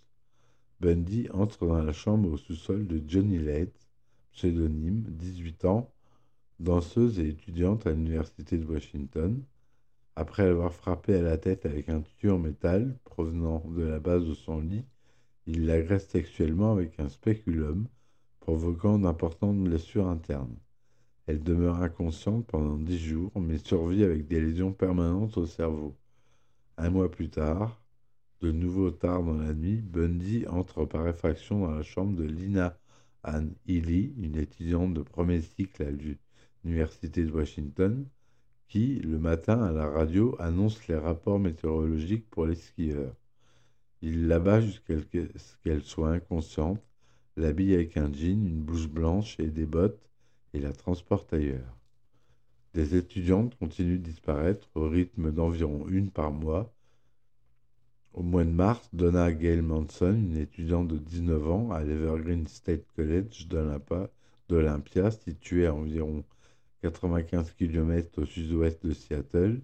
Bundy 0.81 1.29
entre 1.33 1.67
dans 1.67 1.83
la 1.83 1.93
chambre 1.93 2.33
au 2.33 2.37
sous-sol 2.37 2.87
de 2.87 3.01
Johnny 3.07 3.39
Late, 3.39 3.89
pseudonyme, 4.33 5.03
18 5.03 5.65
ans, 5.67 5.93
danseuse 6.59 7.21
et 7.21 7.29
étudiante 7.29 7.87
à 7.87 7.93
l'Université 7.93 8.59
de 8.59 8.65
Washington. 8.65 9.43
Après 10.15 10.43
avoir 10.43 10.75
frappé 10.75 11.15
à 11.15 11.23
la 11.23 11.39
tête 11.39 11.65
avec 11.65 11.89
un 11.89 12.03
tuyau 12.03 12.35
en 12.35 12.39
métal 12.39 12.99
provenant 13.05 13.65
de 13.69 13.83
la 13.83 13.99
base 13.99 14.27
de 14.27 14.35
son 14.35 14.61
lit, 14.61 14.85
il 15.47 15.67
l'agresse 15.67 16.07
sexuellement 16.09 16.73
avec 16.73 17.01
un 17.01 17.09
spéculum, 17.09 17.89
provoquant 18.41 18.99
d'importantes 18.99 19.63
blessures 19.63 20.09
internes. 20.09 20.57
Elle 21.27 21.43
demeure 21.43 21.83
inconsciente 21.83 22.47
pendant 22.47 22.77
dix 22.77 22.99
jours, 22.99 23.33
mais 23.41 23.57
survit 23.57 24.05
avec 24.05 24.27
des 24.27 24.41
lésions 24.41 24.73
permanentes 24.73 25.39
au 25.39 25.47
cerveau. 25.47 25.97
Un 26.77 26.91
mois 26.91 27.11
plus 27.11 27.31
tard, 27.31 27.83
de 28.43 28.53
nouveau 28.53 28.91
tard 28.91 29.23
dans 29.23 29.39
la 29.39 29.55
nuit, 29.55 29.81
Bundy 29.81 30.47
entre 30.47 30.85
par 30.85 31.09
effraction 31.09 31.61
dans 31.61 31.71
la 31.71 31.83
chambre 31.83 32.17
de 32.17 32.25
Lina 32.25 32.77
Ann 33.23 33.55
Healy, 33.67 34.15
une 34.19 34.37
étudiante 34.37 34.93
de 34.93 35.03
premier 35.03 35.41
cycle 35.41 35.85
à 35.85 35.91
l'Université 35.91 37.25
de 37.25 37.33
Washington, 37.33 38.07
qui, 38.73 39.01
le 39.01 39.19
matin 39.19 39.63
à 39.63 39.71
la 39.71 39.87
radio, 39.87 40.35
annonce 40.39 40.89
les 40.89 40.97
rapports 40.97 41.39
météorologiques 41.39 42.31
pour 42.31 42.47
les 42.47 42.55
skieurs. 42.55 43.15
Il 44.01 44.29
l'abat 44.29 44.63
jusqu'à 44.63 44.95
ce 44.99 45.57
qu'elle 45.63 45.83
soit 45.83 46.09
inconsciente, 46.09 46.81
l'habille 47.37 47.75
avec 47.75 47.99
un 47.99 48.11
jean, 48.11 48.47
une 48.47 48.63
blouse 48.63 48.87
blanche 48.87 49.39
et 49.39 49.49
des 49.49 49.67
bottes 49.67 50.09
et 50.55 50.59
la 50.59 50.73
transporte 50.73 51.35
ailleurs. 51.35 51.77
Des 52.73 52.97
étudiantes 52.97 53.55
continuent 53.59 53.99
de 53.99 54.05
disparaître 54.05 54.71
au 54.75 54.89
rythme 54.89 55.33
d'environ 55.33 55.87
une 55.89 56.11
par 56.11 56.33
mois 56.33 56.73
au 58.15 58.23
mois 58.23 58.45
de 58.45 58.51
mars, 58.51 58.89
Donna 58.95 59.33
Gail 59.33 59.61
Manson, 59.61 60.15
une 60.15 60.39
étudiante 60.39 60.89
de 60.89 60.97
19 60.97 61.51
ans 61.51 61.73
à 61.73 61.83
l'Evergreen 61.83 62.47
State 62.47 62.87
College 62.97 63.49
d'Olympia, 64.49 65.11
située 65.11 65.67
à 65.67 65.75
environ 65.75 66.25
95 66.83 67.53
km 67.53 68.23
au 68.23 68.27
sud-ouest 68.27 68.85
de 68.85 68.93
Seattle, 68.93 69.61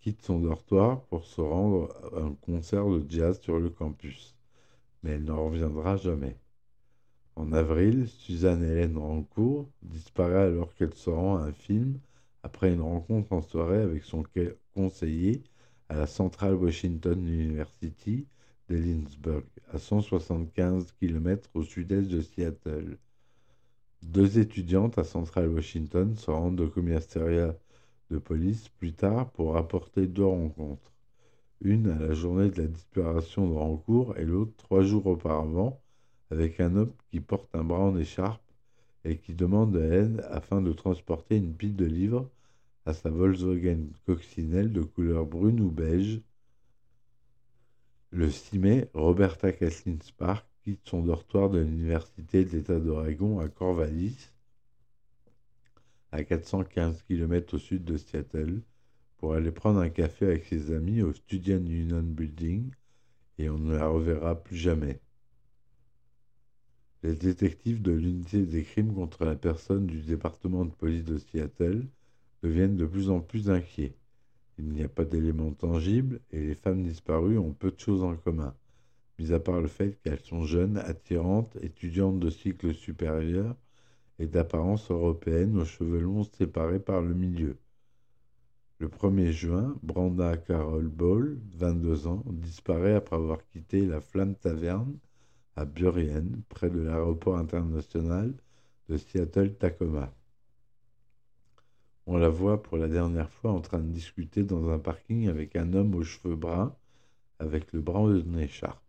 quitte 0.00 0.22
son 0.22 0.38
dortoir 0.38 1.00
pour 1.06 1.24
se 1.24 1.40
rendre 1.40 1.88
à 2.14 2.20
un 2.20 2.34
concert 2.34 2.86
de 2.88 3.04
jazz 3.08 3.40
sur 3.40 3.58
le 3.58 3.70
campus. 3.70 4.36
Mais 5.02 5.12
elle 5.12 5.24
n'en 5.24 5.46
reviendra 5.46 5.96
jamais. 5.96 6.36
En 7.36 7.52
avril, 7.52 8.08
Suzanne 8.08 8.62
Hélène 8.62 8.98
Rancourt 8.98 9.68
disparaît 9.82 10.42
alors 10.42 10.74
qu'elle 10.74 10.94
se 10.94 11.08
rend 11.08 11.36
à 11.36 11.44
un 11.44 11.52
film 11.52 11.98
après 12.42 12.72
une 12.72 12.80
rencontre 12.80 13.32
en 13.32 13.42
soirée 13.42 13.80
avec 13.80 14.04
son 14.04 14.24
conseiller 14.74 15.42
à 15.88 15.96
la 15.96 16.06
Central 16.06 16.54
Washington 16.54 17.26
University 17.26 18.26
d'Ellinsburg, 18.68 19.44
à 19.72 19.78
175 19.78 20.92
km 21.00 21.48
au 21.54 21.62
sud-est 21.62 22.08
de 22.08 22.20
Seattle. 22.20 22.98
Deux 24.02 24.38
étudiantes 24.38 24.98
à 24.98 25.04
Central 25.04 25.48
Washington 25.48 26.16
se 26.16 26.30
rendent 26.30 26.60
au 26.60 26.68
commissariat 26.68 27.56
de 28.10 28.18
police 28.18 28.68
plus 28.68 28.92
tard 28.92 29.30
pour 29.32 29.54
rapporter 29.54 30.06
deux 30.06 30.24
rencontres. 30.24 30.92
Une 31.60 31.90
à 31.90 31.98
la 31.98 32.14
journée 32.14 32.50
de 32.50 32.62
la 32.62 32.68
disparition 32.68 33.48
de 33.48 33.54
Rancourt 33.54 34.16
et 34.16 34.24
l'autre 34.24 34.52
trois 34.56 34.82
jours 34.82 35.06
auparavant 35.06 35.80
avec 36.30 36.60
un 36.60 36.76
homme 36.76 36.92
qui 37.10 37.20
porte 37.20 37.54
un 37.54 37.64
bras 37.64 37.80
en 37.80 37.96
écharpe 37.98 38.42
et 39.04 39.18
qui 39.18 39.34
demande 39.34 39.72
de 39.72 39.80
l'aide 39.80 40.26
afin 40.30 40.62
de 40.62 40.72
transporter 40.72 41.36
une 41.36 41.54
pile 41.54 41.76
de 41.76 41.84
livres 41.84 42.30
à 42.86 42.94
sa 42.94 43.10
Volkswagen 43.10 43.88
coccinelle 44.06 44.72
de 44.72 44.82
couleur 44.82 45.26
brune 45.26 45.60
ou 45.60 45.70
beige. 45.70 46.22
Le 48.10 48.30
6 48.30 48.58
mai, 48.58 48.90
Roberta 48.94 49.52
Kathleen 49.52 50.00
Spark 50.00 50.47
quitte 50.68 50.86
son 50.86 51.02
dortoir 51.02 51.48
de 51.48 51.60
l'Université 51.60 52.44
de 52.44 52.50
l'État 52.50 52.78
d'Oregon 52.78 53.40
à 53.40 53.48
Corvallis, 53.48 54.28
à 56.12 56.22
415 56.22 57.04
km 57.04 57.54
au 57.54 57.58
sud 57.58 57.86
de 57.86 57.96
Seattle, 57.96 58.60
pour 59.16 59.32
aller 59.32 59.50
prendre 59.50 59.80
un 59.80 59.88
café 59.88 60.26
avec 60.26 60.44
ses 60.44 60.74
amis 60.74 61.00
au 61.00 61.14
Student 61.14 61.64
Union 61.64 62.02
Building, 62.02 62.70
et 63.38 63.48
on 63.48 63.56
ne 63.56 63.78
la 63.78 63.88
reverra 63.88 64.34
plus 64.34 64.58
jamais. 64.58 65.00
Les 67.02 67.14
détectives 67.14 67.80
de 67.80 67.92
l'unité 67.92 68.44
des 68.44 68.62
crimes 68.62 68.92
contre 68.92 69.24
la 69.24 69.36
personne 69.36 69.86
du 69.86 70.02
département 70.02 70.66
de 70.66 70.72
police 70.72 71.04
de 71.04 71.16
Seattle 71.16 71.86
deviennent 72.42 72.76
de 72.76 72.84
plus 72.84 73.08
en 73.08 73.20
plus 73.20 73.48
inquiets. 73.48 73.96
Il 74.58 74.68
n'y 74.68 74.82
a 74.82 74.88
pas 74.90 75.06
d'éléments 75.06 75.54
tangibles 75.54 76.20
et 76.30 76.46
les 76.46 76.54
femmes 76.54 76.82
disparues 76.82 77.38
ont 77.38 77.54
peu 77.54 77.70
de 77.70 77.80
choses 77.80 78.02
en 78.02 78.16
commun, 78.16 78.54
mis 79.18 79.32
à 79.32 79.40
part 79.40 79.60
le 79.60 79.68
fait 79.68 79.98
qu'elles 80.02 80.20
sont 80.20 80.44
jeunes, 80.44 80.78
attirantes, 80.78 81.56
étudiantes 81.62 82.20
de 82.20 82.30
cycle 82.30 82.74
supérieur 82.74 83.56
et 84.18 84.26
d'apparence 84.26 84.90
européenne 84.90 85.58
aux 85.58 85.64
cheveux 85.64 86.00
longs 86.00 86.24
séparés 86.24 86.80
par 86.80 87.00
le 87.00 87.14
milieu. 87.14 87.56
Le 88.78 88.88
1er 88.88 89.32
juin, 89.32 89.76
Branda 89.82 90.36
Carol 90.36 90.86
Ball, 90.86 91.36
22 91.56 92.06
ans, 92.06 92.22
disparaît 92.26 92.94
après 92.94 93.16
avoir 93.16 93.44
quitté 93.48 93.84
la 93.84 94.00
Flamme 94.00 94.36
Taverne 94.36 94.96
à 95.56 95.64
Burien, 95.64 96.24
près 96.48 96.70
de 96.70 96.78
l'aéroport 96.78 97.36
international 97.36 98.32
de 98.88 98.96
Seattle-Tacoma. 98.96 100.14
On 102.06 102.16
la 102.16 102.28
voit 102.28 102.62
pour 102.62 102.78
la 102.78 102.88
dernière 102.88 103.30
fois 103.30 103.50
en 103.50 103.60
train 103.60 103.80
de 103.80 103.90
discuter 103.90 104.44
dans 104.44 104.70
un 104.70 104.78
parking 104.78 105.28
avec 105.28 105.56
un 105.56 105.72
homme 105.74 105.94
aux 105.96 106.04
cheveux 106.04 106.36
bruns, 106.36 106.74
avec 107.40 107.72
le 107.72 107.80
bras 107.80 108.10
d'une 108.12 108.38
écharpe. 108.38 108.87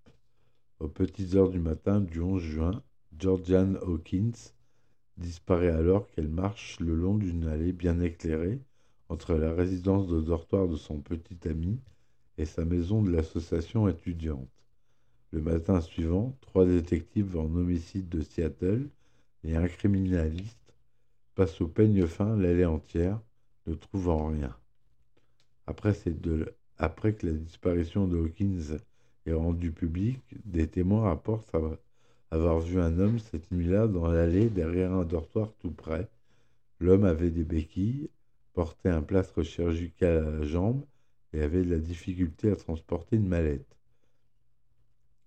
Aux 0.80 0.88
petites 0.88 1.36
heures 1.36 1.50
du 1.50 1.60
matin 1.60 2.00
du 2.00 2.22
11 2.22 2.42
juin, 2.42 2.84
Georgiane 3.18 3.78
Hawkins 3.82 4.54
disparaît 5.18 5.72
alors 5.72 6.10
qu'elle 6.10 6.30
marche 6.30 6.80
le 6.80 6.96
long 6.96 7.16
d'une 7.16 7.48
allée 7.48 7.74
bien 7.74 8.00
éclairée 8.00 8.62
entre 9.10 9.34
la 9.34 9.54
résidence 9.54 10.08
de 10.08 10.22
dortoir 10.22 10.70
de 10.70 10.78
son 10.78 11.02
petit 11.02 11.50
ami 11.50 11.82
et 12.38 12.46
sa 12.46 12.64
maison 12.64 13.02
de 13.02 13.12
l'association 13.12 13.90
étudiante. 13.90 14.48
Le 15.32 15.42
matin 15.42 15.82
suivant, 15.82 16.38
trois 16.40 16.66
détectives 16.66 17.36
en 17.36 17.54
homicide 17.56 18.08
de 18.08 18.22
Seattle 18.22 18.88
et 19.44 19.58
un 19.58 19.68
criminaliste 19.68 20.74
passent 21.36 21.60
au 21.60 21.68
peigne 21.68 22.08
fin 22.08 22.38
l'allée 22.38 22.64
entière, 22.64 23.20
ne 23.68 23.74
trouvant 23.74 24.28
rien. 24.28 24.56
Après, 25.68 25.94
Après 26.78 27.14
que 27.14 27.28
la 27.28 27.34
disparition 27.34 28.08
de 28.08 28.18
Hawkins 28.18 28.78
est 29.30 29.34
rendue 29.34 29.72
publique, 29.72 30.24
des 30.46 30.68
témoins 30.68 31.04
rapportent 31.04 31.56
avoir 32.32 32.60
vu 32.60 32.80
un 32.80 33.00
homme 33.00 33.20
cette 33.20 33.52
nuit-là 33.52 33.88
dans 33.88 34.08
l'allée 34.08 34.50
derrière 34.50 34.92
un 34.94 35.06
dortoir 35.06 35.54
tout 35.60 35.72
près. 35.72 36.08
L'homme 36.80 37.06
avait 37.06 37.32
des 37.32 37.44
béquilles, 37.44 38.10
portait 38.54 38.90
un 38.90 39.02
plâtre 39.02 39.44
chirurgical 39.44 40.26
à 40.26 40.32
la 40.32 40.46
jambe 40.46 40.84
et 41.34 41.42
avait 41.42 41.64
de 41.64 41.72
la 41.72 41.80
difficulté 41.80 42.52
à 42.52 42.56
transporter 42.56 43.16
une 43.16 43.28
mallette. 43.28 43.78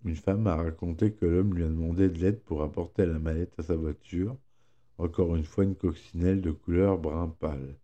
Une 0.05 0.17
femme 0.17 0.47
a 0.47 0.57
raconté 0.57 1.13
que 1.13 1.27
l'homme 1.27 1.55
lui 1.55 1.65
a 1.65 1.69
demandé 1.69 2.09
de 2.09 2.19
l'aide 2.19 2.41
pour 2.41 2.63
apporter 2.63 3.07
la 3.07 3.19
mallette 3.19 3.55
à 3.59 3.63
sa 3.63 3.77
voiture, 3.77 4.37
encore 4.99 5.37
une 5.37 5.45
fois 5.45 5.65
une 5.65 5.77
coccinelle 5.77 6.41
de 6.41 6.51
couleur 6.51 6.99
brun 6.99 7.29
pâle. 7.29 7.77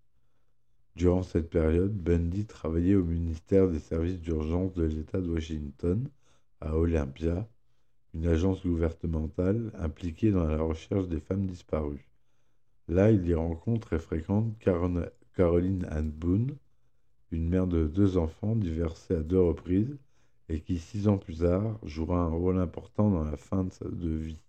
Durant 0.98 1.22
cette 1.22 1.48
période, 1.48 1.92
Bundy 1.92 2.44
travaillait 2.44 2.96
au 2.96 3.04
ministère 3.04 3.68
des 3.68 3.78
services 3.78 4.20
d'urgence 4.20 4.74
de 4.74 4.82
l'État 4.82 5.20
de 5.20 5.30
Washington, 5.30 6.08
à 6.60 6.76
Olympia, 6.76 7.48
une 8.14 8.26
agence 8.26 8.66
gouvernementale 8.66 9.70
impliquée 9.78 10.32
dans 10.32 10.48
la 10.48 10.60
recherche 10.60 11.06
des 11.06 11.20
femmes 11.20 11.46
disparues. 11.46 12.08
Là, 12.88 13.12
il 13.12 13.24
y 13.28 13.32
rencontre 13.32 13.92
et 13.92 14.00
fréquente 14.00 14.58
Caroline 14.58 15.86
Ann 15.88 16.10
Boone, 16.10 16.56
une 17.30 17.48
mère 17.48 17.68
de 17.68 17.86
deux 17.86 18.16
enfants 18.18 18.56
divorcée 18.56 19.14
à 19.14 19.22
deux 19.22 19.40
reprises 19.40 19.96
et 20.48 20.58
qui, 20.58 20.80
six 20.80 21.06
ans 21.06 21.18
plus 21.18 21.38
tard, 21.38 21.78
jouera 21.84 22.22
un 22.22 22.30
rôle 22.30 22.58
important 22.58 23.08
dans 23.08 23.22
la 23.22 23.36
fin 23.36 23.62
de 23.62 23.72
sa 23.72 23.86
vie. 23.88 24.42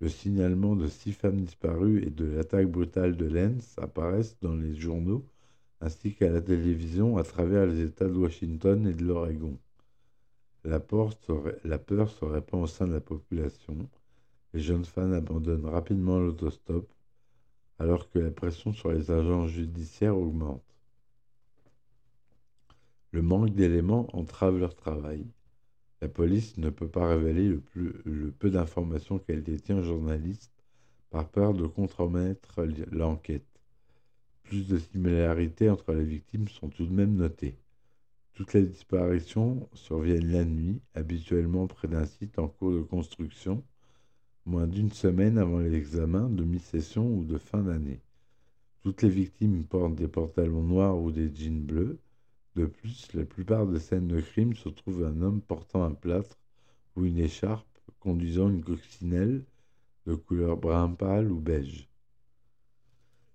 Le 0.00 0.08
signalement 0.08 0.76
de 0.76 0.86
six 0.86 1.12
femmes 1.12 1.40
disparues 1.40 2.02
et 2.02 2.10
de 2.10 2.24
l'attaque 2.24 2.70
brutale 2.70 3.16
de 3.16 3.26
Lens 3.26 3.76
apparaissent 3.78 4.36
dans 4.40 4.54
les 4.54 4.74
journaux 4.74 5.24
ainsi 5.80 6.14
qu'à 6.14 6.30
la 6.30 6.40
télévision 6.40 7.18
à 7.18 7.22
travers 7.22 7.66
les 7.66 7.82
États 7.82 8.08
de 8.08 8.16
Washington 8.16 8.86
et 8.86 8.94
de 8.94 9.04
l'Oregon. 9.04 9.58
La, 10.64 10.80
peur 10.80 11.12
se 11.12 12.24
répand 12.24 12.62
au 12.62 12.66
sein 12.66 12.86
de 12.86 12.94
la 12.94 13.00
population. 13.00 13.76
Les 14.54 14.60
jeunes 14.60 14.86
femmes 14.86 15.12
abandonnent 15.12 15.66
rapidement 15.66 16.18
l'autostop 16.18 16.88
alors 17.78 18.08
que 18.08 18.18
la 18.18 18.30
pression 18.30 18.72
sur 18.72 18.90
les 18.92 19.10
agents 19.10 19.46
judiciaires 19.46 20.16
augmente. 20.16 20.62
Le 23.10 23.20
manque 23.20 23.50
d'éléments 23.50 24.08
entrave 24.16 24.58
leur 24.58 24.74
travail. 24.74 25.26
La 26.04 26.10
police 26.10 26.58
ne 26.58 26.68
peut 26.68 26.86
pas 26.86 27.08
révéler 27.08 27.58
le, 27.72 28.30
peu 28.38 28.50
d'informations 28.50 29.18
qu'elle 29.18 29.42
détient 29.42 29.78
aux 29.78 29.84
journalistes 29.84 30.52
par 31.08 31.30
peur 31.30 31.54
de 31.54 31.66
compromettre 31.66 32.62
l'enquête. 32.92 33.46
Plus 34.42 34.68
de 34.68 34.76
similarités 34.76 35.70
entre 35.70 35.94
les 35.94 36.04
victimes 36.04 36.46
sont 36.48 36.68
tout 36.68 36.84
de 36.84 36.92
même 36.92 37.14
notées. 37.14 37.56
Toutes 38.34 38.52
les 38.52 38.64
disparitions 38.66 39.66
surviennent 39.72 40.30
la 40.30 40.44
nuit, 40.44 40.82
habituellement 40.94 41.66
près 41.66 41.88
d'un 41.88 42.04
site 42.04 42.38
en 42.38 42.48
cours 42.48 42.72
de 42.72 42.82
construction, 42.82 43.64
moins 44.44 44.66
d'une 44.66 44.92
semaine 44.92 45.38
avant 45.38 45.60
l'examen 45.60 46.28
de 46.28 46.44
mi-session 46.44 47.16
ou 47.16 47.24
de 47.24 47.38
fin 47.38 47.62
d'année. 47.62 48.02
Toutes 48.82 49.00
les 49.00 49.08
victimes 49.08 49.64
portent 49.64 49.94
des 49.94 50.08
pantalons 50.08 50.64
noirs 50.64 50.98
ou 51.00 51.10
des 51.10 51.34
jeans 51.34 51.62
bleus, 51.62 51.98
de 52.56 52.66
plus, 52.66 53.12
la 53.14 53.24
plupart 53.24 53.66
des 53.66 53.80
scènes 53.80 54.08
de 54.08 54.20
crime 54.20 54.54
se 54.54 54.68
trouvent 54.68 55.04
un 55.04 55.22
homme 55.22 55.40
portant 55.40 55.82
un 55.82 55.92
plâtre 55.92 56.38
ou 56.96 57.04
une 57.04 57.18
écharpe, 57.18 57.66
conduisant 58.00 58.48
une 58.48 58.62
coccinelle 58.62 59.44
de 60.06 60.14
couleur 60.14 60.56
brun 60.56 60.90
pâle 60.90 61.32
ou 61.32 61.40
beige. 61.40 61.88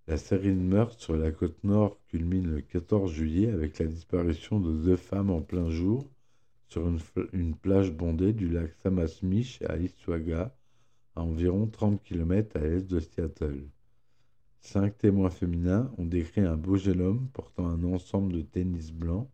La 0.08 0.18
série 0.18 0.54
de 0.54 0.60
meurtres 0.60 1.00
sur 1.00 1.16
la 1.16 1.32
côte 1.32 1.64
nord 1.64 2.00
culmine 2.08 2.56
le 2.56 2.62
14 2.62 3.12
juillet 3.12 3.52
avec 3.52 3.78
la 3.78 3.86
disparition 3.86 4.60
de 4.60 4.74
deux 4.74 4.96
femmes 4.96 5.30
en 5.30 5.42
plein 5.42 5.70
jour 5.70 6.10
sur 6.68 6.88
une, 7.34 7.56
plage 7.56 7.92
bondée 7.92 8.34
du 8.34 8.50
lac 8.50 8.72
Samasmich 8.82 9.62
à 9.68 9.78
Iswaga, 9.78 10.56
à 11.16 11.22
environ 11.22 11.68
30 11.68 12.02
km 12.04 12.58
à 12.58 12.60
l'est 12.60 12.88
de 12.88 13.00
Seattle. 13.00 13.68
Cinq 14.62 14.98
témoins 14.98 15.30
féminins 15.30 15.92
ont 15.98 16.06
décrit 16.06 16.42
un 16.42 16.58
beau 16.58 16.76
jeune 16.76 17.02
homme 17.02 17.28
portant 17.34 17.68
un 17.68 17.84
ensemble 17.84 18.34
de 18.34 18.42
tennis 18.42 18.92
blanc, 18.92 19.30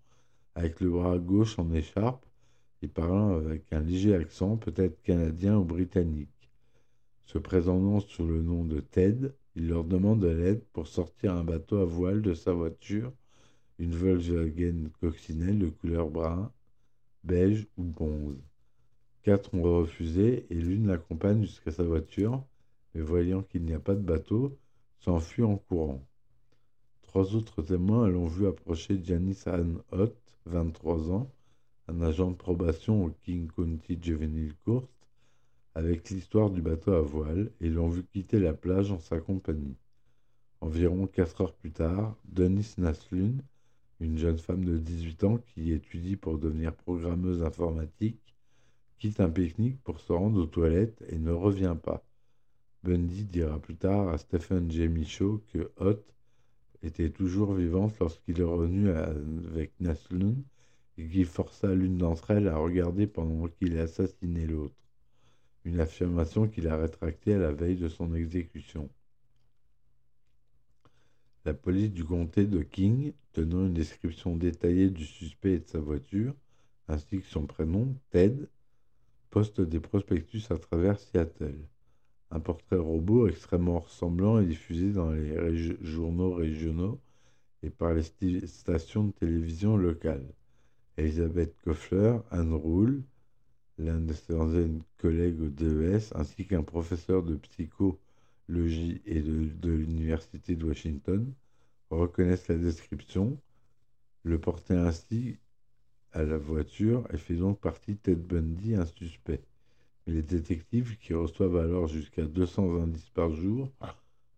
avec 0.53 0.79
le 0.79 0.89
bras 0.89 1.17
gauche 1.17 1.59
en 1.59 1.71
écharpe 1.73 2.25
et 2.81 2.87
parlant 2.87 3.35
avec 3.35 3.73
un 3.73 3.81
léger 3.81 4.15
accent, 4.15 4.57
peut-être 4.57 5.01
canadien 5.01 5.57
ou 5.57 5.65
britannique. 5.65 6.29
Se 7.25 7.37
présentant 7.37 7.99
sous 7.99 8.25
le 8.25 8.41
nom 8.41 8.63
de 8.63 8.79
Ted, 8.79 9.31
il 9.55 9.67
leur 9.67 9.83
demande 9.83 10.19
de 10.19 10.27
l'aide 10.27 10.63
pour 10.73 10.87
sortir 10.87 11.33
un 11.33 11.43
bateau 11.43 11.77
à 11.77 11.85
voile 11.85 12.21
de 12.21 12.33
sa 12.33 12.53
voiture, 12.53 13.11
une 13.79 13.95
Volkswagen 13.95 14.89
coccinelle 15.01 15.59
de 15.59 15.69
couleur 15.69 16.09
brun, 16.09 16.51
beige 17.23 17.67
ou 17.77 17.83
bronze. 17.83 18.37
Quatre 19.23 19.53
ont 19.55 19.63
refusé 19.63 20.45
et 20.49 20.55
l'une 20.55 20.87
l'accompagne 20.87 21.41
jusqu'à 21.41 21.71
sa 21.71 21.83
voiture, 21.83 22.45
mais 22.93 23.01
voyant 23.01 23.41
qu'il 23.41 23.63
n'y 23.63 23.73
a 23.73 23.79
pas 23.79 23.95
de 23.95 24.01
bateau, 24.01 24.57
s'enfuit 25.05 25.43
en 25.43 25.57
courant. 25.57 26.03
Trois 27.03 27.35
autres 27.35 27.61
témoins 27.61 28.07
l'ont 28.07 28.25
vu 28.25 28.47
approcher 28.47 28.99
Janice 29.03 29.45
Ann 29.45 29.77
Hott, 29.91 30.17
23 30.47 31.11
ans, 31.11 31.31
un 31.87 32.01
agent 32.01 32.31
de 32.31 32.35
probation 32.35 33.05
au 33.05 33.11
King 33.21 33.47
County 33.55 33.99
Juvenile 34.01 34.55
Court, 34.63 34.89
avec 35.75 36.09
l'histoire 36.09 36.49
du 36.49 36.63
bateau 36.63 36.93
à 36.93 37.01
voile, 37.01 37.51
et 37.61 37.69
l'ont 37.69 37.87
vu 37.87 38.03
quitter 38.03 38.39
la 38.39 38.53
plage 38.53 38.91
en 38.91 38.97
sa 38.97 39.19
compagnie. 39.19 39.77
Environ 40.59 41.05
quatre 41.05 41.41
heures 41.41 41.53
plus 41.53 41.71
tard, 41.71 42.15
Denise 42.25 42.79
Naslun, 42.79 43.33
une 43.99 44.17
jeune 44.17 44.39
femme 44.39 44.65
de 44.65 44.79
18 44.79 45.23
ans 45.23 45.37
qui 45.37 45.71
étudie 45.71 46.15
pour 46.15 46.39
devenir 46.39 46.73
programmeuse 46.73 47.43
informatique, 47.43 48.35
quitte 48.97 49.19
un 49.19 49.29
pique-nique 49.29 49.83
pour 49.83 49.99
se 49.99 50.11
rendre 50.11 50.41
aux 50.41 50.47
toilettes 50.47 51.03
et 51.09 51.19
ne 51.19 51.31
revient 51.31 51.75
pas. 51.79 52.03
Bundy 52.85 53.25
dira 53.25 53.57
plus 53.57 53.75
tard 53.75 54.09
à 54.09 54.19
Stephen 54.19 54.69
J. 54.69 54.87
Michaud 54.87 55.41
que 55.51 55.71
Hot 55.77 56.03
était 56.83 57.09
toujours 57.09 57.55
vivante 57.55 57.97
lorsqu'il 57.99 58.39
est 58.39 58.43
revenu 58.43 58.91
avec 58.91 59.73
Naslun 59.79 60.35
et 60.99 61.07
qu'il 61.07 61.25
força 61.25 61.73
l'une 61.73 61.97
d'entre 61.97 62.29
elles 62.29 62.47
à 62.47 62.57
regarder 62.57 63.07
pendant 63.07 63.47
qu'il 63.47 63.79
assassinait 63.79 64.45
l'autre. 64.45 64.75
Une 65.63 65.79
affirmation 65.79 66.47
qu'il 66.47 66.67
a 66.67 66.77
rétractée 66.77 67.33
à 67.33 67.39
la 67.39 67.51
veille 67.51 67.75
de 67.75 67.89
son 67.89 68.13
exécution. 68.13 68.87
La 71.43 71.55
police 71.55 71.91
du 71.91 72.03
comté 72.03 72.45
de 72.45 72.61
King, 72.61 73.13
tenant 73.33 73.65
une 73.65 73.73
description 73.73 74.35
détaillée 74.35 74.91
du 74.91 75.05
suspect 75.05 75.53
et 75.53 75.59
de 75.59 75.67
sa 75.67 75.79
voiture, 75.79 76.35
ainsi 76.87 77.19
que 77.19 77.25
son 77.25 77.47
prénom, 77.47 77.95
Ted, 78.11 78.47
poste 79.31 79.59
des 79.59 79.79
prospectus 79.79 80.51
à 80.51 80.59
travers 80.59 80.99
Seattle. 80.99 81.67
Un 82.35 82.41
portrait 82.41 82.75
robot 82.75 83.29
extrêmement 83.29 83.79
ressemblant 83.79 84.41
est 84.41 84.45
diffusé 84.45 84.91
dans 84.91 85.09
les 85.09 85.77
journaux 85.81 86.33
régionaux 86.33 86.99
et 87.63 87.69
par 87.69 87.93
les 87.93 88.03
stations 88.45 89.05
de 89.05 89.11
télévision 89.13 89.77
locales. 89.77 90.27
Elisabeth 90.97 91.55
Koffler, 91.63 92.17
Anne 92.31 92.51
Roule, 92.51 93.03
l'un 93.77 94.01
de 94.01 94.11
ses 94.11 94.33
collègues 94.97 95.39
au 95.39 95.47
DES, 95.47 96.11
ainsi 96.13 96.45
qu'un 96.45 96.63
professeur 96.63 97.23
de 97.23 97.35
psycho 97.37 98.01
Logie 98.49 99.01
et 99.05 99.21
de, 99.21 99.71
l'Université 99.71 100.57
de 100.57 100.65
Washington 100.65 101.33
reconnaissent 101.89 102.49
la 102.49 102.57
description, 102.57 103.39
le 104.23 104.41
portaient 104.41 104.73
ainsi 104.73 105.37
à 106.11 106.23
la 106.23 106.37
voiture 106.37 107.07
et 107.13 107.17
fait 107.17 107.35
donc 107.35 107.61
partie 107.61 107.93
de 107.93 107.99
Ted 107.99 108.21
Bundy, 108.21 108.75
un 108.75 108.85
suspect. 108.85 109.45
Les 110.07 110.21
détectives, 110.21 110.97
qui 110.97 111.13
reçoivent 111.13 111.57
alors 111.57 111.87
jusqu'à 111.87 112.25
200 112.25 112.81
indices 112.81 113.09
par 113.09 113.31
jour, 113.31 113.71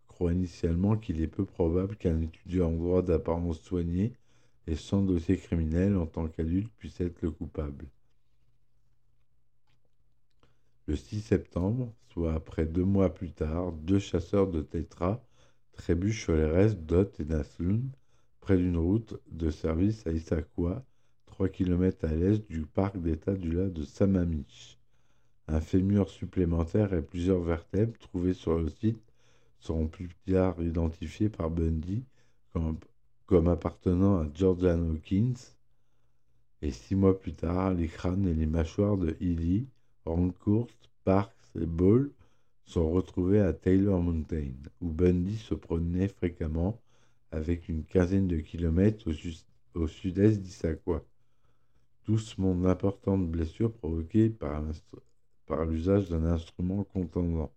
croient 0.06 0.32
initialement 0.32 0.96
qu'il 0.96 1.20
est 1.20 1.26
peu 1.26 1.44
probable 1.44 1.96
qu'un 1.96 2.20
étudiant 2.22 2.68
en 2.68 2.72
droit 2.72 3.02
d'apparence 3.02 3.60
soignée 3.60 4.14
et 4.66 4.76
sans 4.76 5.02
dossier 5.02 5.36
criminel 5.36 5.96
en 5.96 6.06
tant 6.06 6.26
qu'adulte 6.26 6.72
puisse 6.78 7.00
être 7.00 7.20
le 7.22 7.30
coupable. 7.30 7.86
Le 10.86 10.96
6 10.96 11.20
septembre, 11.20 11.92
soit 12.12 12.32
après 12.32 12.64
deux 12.64 12.84
mois 12.84 13.12
plus 13.12 13.32
tard, 13.32 13.72
deux 13.72 13.98
chasseurs 13.98 14.48
de 14.48 14.62
tétra 14.62 15.22
trébuchent 15.72 16.24
sur 16.24 16.34
les 16.34 16.46
restes 16.46 16.80
d'Ot 16.80 17.10
et 17.18 17.24
Naslun, 17.24 17.82
près 18.40 18.56
d'une 18.56 18.78
route 18.78 19.20
de 19.30 19.50
service 19.50 20.06
à 20.06 20.12
Issaquah, 20.12 20.82
3 21.26 21.50
km 21.50 22.06
à 22.06 22.14
l'est 22.14 22.50
du 22.50 22.62
parc 22.62 22.96
d'État 22.98 23.34
du 23.34 23.52
lac 23.52 23.72
de 23.72 23.84
Sammamish. 23.84 24.77
Un 25.50 25.62
fémur 25.62 26.10
supplémentaire 26.10 26.92
et 26.92 27.00
plusieurs 27.00 27.40
vertèbres 27.40 27.98
trouvées 27.98 28.34
sur 28.34 28.58
le 28.58 28.68
site 28.68 29.00
seront 29.60 29.86
plus 29.86 30.10
tard 30.26 30.60
identifiées 30.60 31.30
par 31.30 31.48
Bundy 31.48 32.04
comme, 33.26 33.48
appartenant 33.48 34.18
à 34.18 34.28
Georgian 34.34 34.78
Hawkins. 34.90 35.32
Et 36.60 36.70
six 36.70 36.94
mois 36.94 37.18
plus 37.18 37.32
tard, 37.32 37.72
les 37.72 37.88
crânes 37.88 38.28
et 38.28 38.34
les 38.34 38.44
mâchoires 38.44 38.98
de 38.98 39.16
Ely, 39.22 39.66
Rancourt, 40.04 40.68
Parks 41.04 41.32
et 41.58 41.64
Ball 41.64 42.10
sont 42.66 42.90
retrouvés 42.90 43.40
à 43.40 43.54
Taylor 43.54 44.02
Mountain, 44.02 44.52
où 44.82 44.90
Bundy 44.90 45.38
se 45.38 45.54
promenait 45.54 46.08
fréquemment 46.08 46.78
avec 47.30 47.70
une 47.70 47.84
quinzaine 47.84 48.28
de 48.28 48.36
kilomètres 48.36 49.08
au, 49.74 49.86
sud-est 49.86 50.42
d'Issaquah. 50.42 51.02
Tous 52.04 52.36
montrent 52.36 52.62
d'importantes 52.62 53.30
blessures 53.30 53.72
provoquées 53.72 54.28
par, 54.28 54.62
par 55.48 55.64
l'usage 55.64 56.08
d'un 56.08 56.24
instrument 56.24 56.84
contendant. 56.84 57.50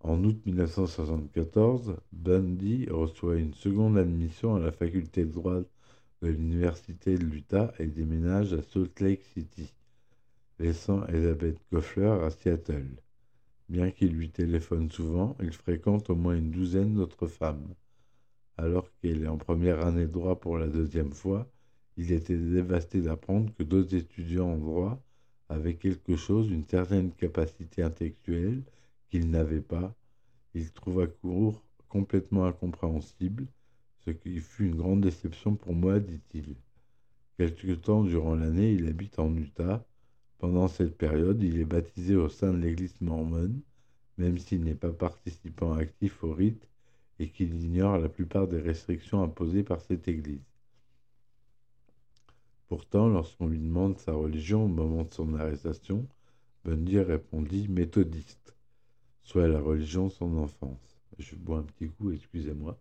En 0.00 0.22
août 0.24 0.40
1974, 0.46 1.96
Bundy 2.12 2.86
reçoit 2.88 3.36
une 3.36 3.54
seconde 3.54 3.98
admission 3.98 4.54
à 4.54 4.60
la 4.60 4.72
faculté 4.72 5.24
de 5.24 5.32
droit 5.32 5.60
de 6.22 6.28
l'Université 6.28 7.18
de 7.18 7.24
l'Utah 7.24 7.74
et 7.78 7.86
déménage 7.86 8.52
à 8.52 8.62
Salt 8.62 9.00
Lake 9.00 9.24
City 9.34 9.72
laissant 10.58 11.06
Elizabeth 11.06 11.58
Goffler 11.72 12.16
à 12.22 12.30
Seattle. 12.30 12.88
Bien 13.68 13.90
qu'il 13.90 14.12
lui 14.12 14.30
téléphone 14.30 14.90
souvent, 14.90 15.36
il 15.42 15.52
fréquente 15.52 16.08
au 16.10 16.14
moins 16.14 16.36
une 16.36 16.50
douzaine 16.50 16.94
d'autres 16.94 17.26
femmes. 17.26 17.74
Alors 18.56 18.88
qu'elle 19.00 19.24
est 19.24 19.28
en 19.28 19.36
première 19.36 19.84
année 19.84 20.06
de 20.06 20.12
droit 20.12 20.40
pour 20.40 20.56
la 20.56 20.66
deuxième 20.66 21.12
fois, 21.12 21.46
il 21.96 22.12
était 22.12 22.36
dévasté 22.36 23.00
d'apprendre 23.00 23.52
que 23.54 23.62
d'autres 23.62 23.94
étudiants 23.94 24.52
en 24.52 24.56
droit 24.56 25.02
avaient 25.48 25.76
quelque 25.76 26.16
chose, 26.16 26.50
une 26.50 26.64
certaine 26.64 27.12
capacité 27.12 27.82
intellectuelle 27.82 28.62
qu'il 29.10 29.30
n'avait 29.30 29.60
pas. 29.60 29.94
Il 30.54 30.72
trouva 30.72 31.06
court 31.06 31.62
complètement 31.88 32.46
incompréhensible, 32.46 33.46
ce 34.04 34.10
qui 34.10 34.40
fut 34.40 34.66
une 34.66 34.76
grande 34.76 35.02
déception 35.02 35.54
pour 35.54 35.74
moi, 35.74 36.00
dit-il. 36.00 36.56
Quelque 37.38 37.72
temps 37.72 38.02
durant 38.04 38.34
l'année, 38.34 38.72
il 38.72 38.88
habite 38.88 39.18
en 39.18 39.34
Utah, 39.34 39.84
pendant 40.38 40.68
cette 40.68 40.96
période, 40.96 41.42
il 41.42 41.60
est 41.60 41.64
baptisé 41.64 42.14
au 42.14 42.28
sein 42.28 42.52
de 42.52 42.58
l'Église 42.58 43.00
mormone, 43.00 43.60
même 44.18 44.38
s'il 44.38 44.64
n'est 44.64 44.74
pas 44.74 44.92
participant 44.92 45.74
actif 45.74 46.22
au 46.24 46.32
rite 46.32 46.68
et 47.18 47.28
qu'il 47.28 47.54
ignore 47.62 47.98
la 47.98 48.08
plupart 48.08 48.46
des 48.46 48.60
restrictions 48.60 49.22
imposées 49.22 49.62
par 49.62 49.80
cette 49.80 50.08
Église. 50.08 50.44
Pourtant, 52.68 53.08
lorsqu'on 53.08 53.46
lui 53.46 53.60
demande 53.60 53.98
sa 53.98 54.12
religion 54.12 54.64
au 54.64 54.68
moment 54.68 55.04
de 55.04 55.12
son 55.12 55.34
arrestation, 55.34 56.08
Bundy 56.64 56.98
répondit 56.98 57.68
méthodiste, 57.68 58.56
soit 59.22 59.46
la 59.46 59.60
religion 59.60 60.10
son 60.10 60.36
enfance. 60.38 60.98
Je 61.18 61.36
bois 61.36 61.58
un 61.58 61.62
petit 61.62 61.88
coup, 61.88 62.10
excusez-moi. 62.10 62.76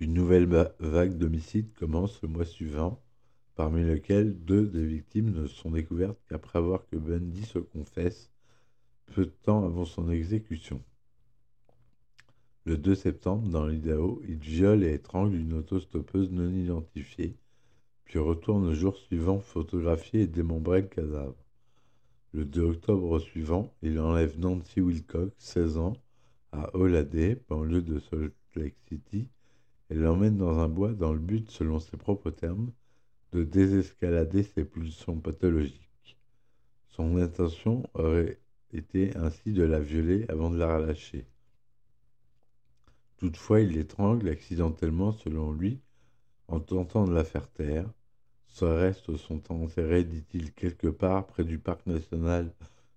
Une 0.00 0.14
nouvelle 0.14 0.46
vague 0.78 1.18
d'homicides 1.18 1.72
commence 1.74 2.22
le 2.22 2.28
mois 2.28 2.44
suivant, 2.44 3.02
parmi 3.56 3.82
lesquels 3.82 4.38
deux 4.44 4.68
des 4.68 4.86
victimes 4.86 5.32
ne 5.32 5.48
sont 5.48 5.72
découvertes 5.72 6.20
qu'après 6.28 6.60
avoir 6.60 6.86
que 6.86 6.96
Bundy 6.96 7.44
se 7.44 7.58
confesse 7.58 8.30
peu 9.06 9.24
de 9.24 9.34
temps 9.42 9.64
avant 9.64 9.84
son 9.84 10.08
exécution. 10.08 10.80
Le 12.68 12.76
2 12.76 12.94
septembre, 12.94 13.48
dans 13.48 13.66
l'Idaho, 13.66 14.20
il 14.28 14.36
viole 14.36 14.84
et 14.84 14.92
étrangle 14.92 15.36
une 15.36 15.54
autostoppeuse 15.54 16.30
non 16.30 16.50
identifiée, 16.50 17.34
puis 18.04 18.18
retourne 18.18 18.68
le 18.68 18.74
jour 18.74 18.94
suivant 18.94 19.40
photographier 19.40 20.20
et 20.20 20.26
démembrer 20.26 20.82
le 20.82 20.88
cadavre. 20.88 21.46
Le 22.34 22.44
2 22.44 22.60
octobre 22.60 23.20
suivant, 23.20 23.72
il 23.80 23.98
enlève 23.98 24.38
Nancy 24.38 24.82
Wilcox, 24.82 25.32
16 25.38 25.78
ans, 25.78 25.96
à 26.52 26.76
Holladay, 26.76 27.40
banlieue 27.48 27.80
de 27.80 28.00
Salt 28.00 28.34
Lake 28.54 28.76
City, 28.86 29.28
elle 29.88 30.00
l'emmène 30.00 30.36
dans 30.36 30.58
un 30.58 30.68
bois 30.68 30.92
dans 30.92 31.14
le 31.14 31.20
but, 31.20 31.50
selon 31.50 31.78
ses 31.78 31.96
propres 31.96 32.30
termes, 32.30 32.70
de 33.32 33.44
désescalader 33.44 34.42
ses 34.42 34.66
pulsions 34.66 35.18
pathologiques. 35.18 36.18
Son 36.88 37.16
intention 37.16 37.88
aurait 37.94 38.38
été 38.74 39.16
ainsi 39.16 39.54
de 39.54 39.62
la 39.62 39.80
violer 39.80 40.26
avant 40.28 40.50
de 40.50 40.58
la 40.58 40.76
relâcher. 40.76 41.24
Toutefois, 43.18 43.60
il 43.60 43.72
l'étrangle 43.72 44.28
accidentellement, 44.28 45.12
selon 45.12 45.52
lui, 45.52 45.80
en 46.48 46.60
tentant 46.60 47.06
de 47.06 47.14
la 47.14 47.24
faire 47.24 47.50
taire. 47.50 47.88
Ses 48.48 48.66
restes 48.66 49.16
sont 49.16 49.52
enterrés, 49.52 50.04
dit-il, 50.04 50.52
quelque 50.52 50.88
part 50.88 51.26
près 51.26 51.44
du 51.44 51.58
parc 51.58 51.86
national 51.86 52.52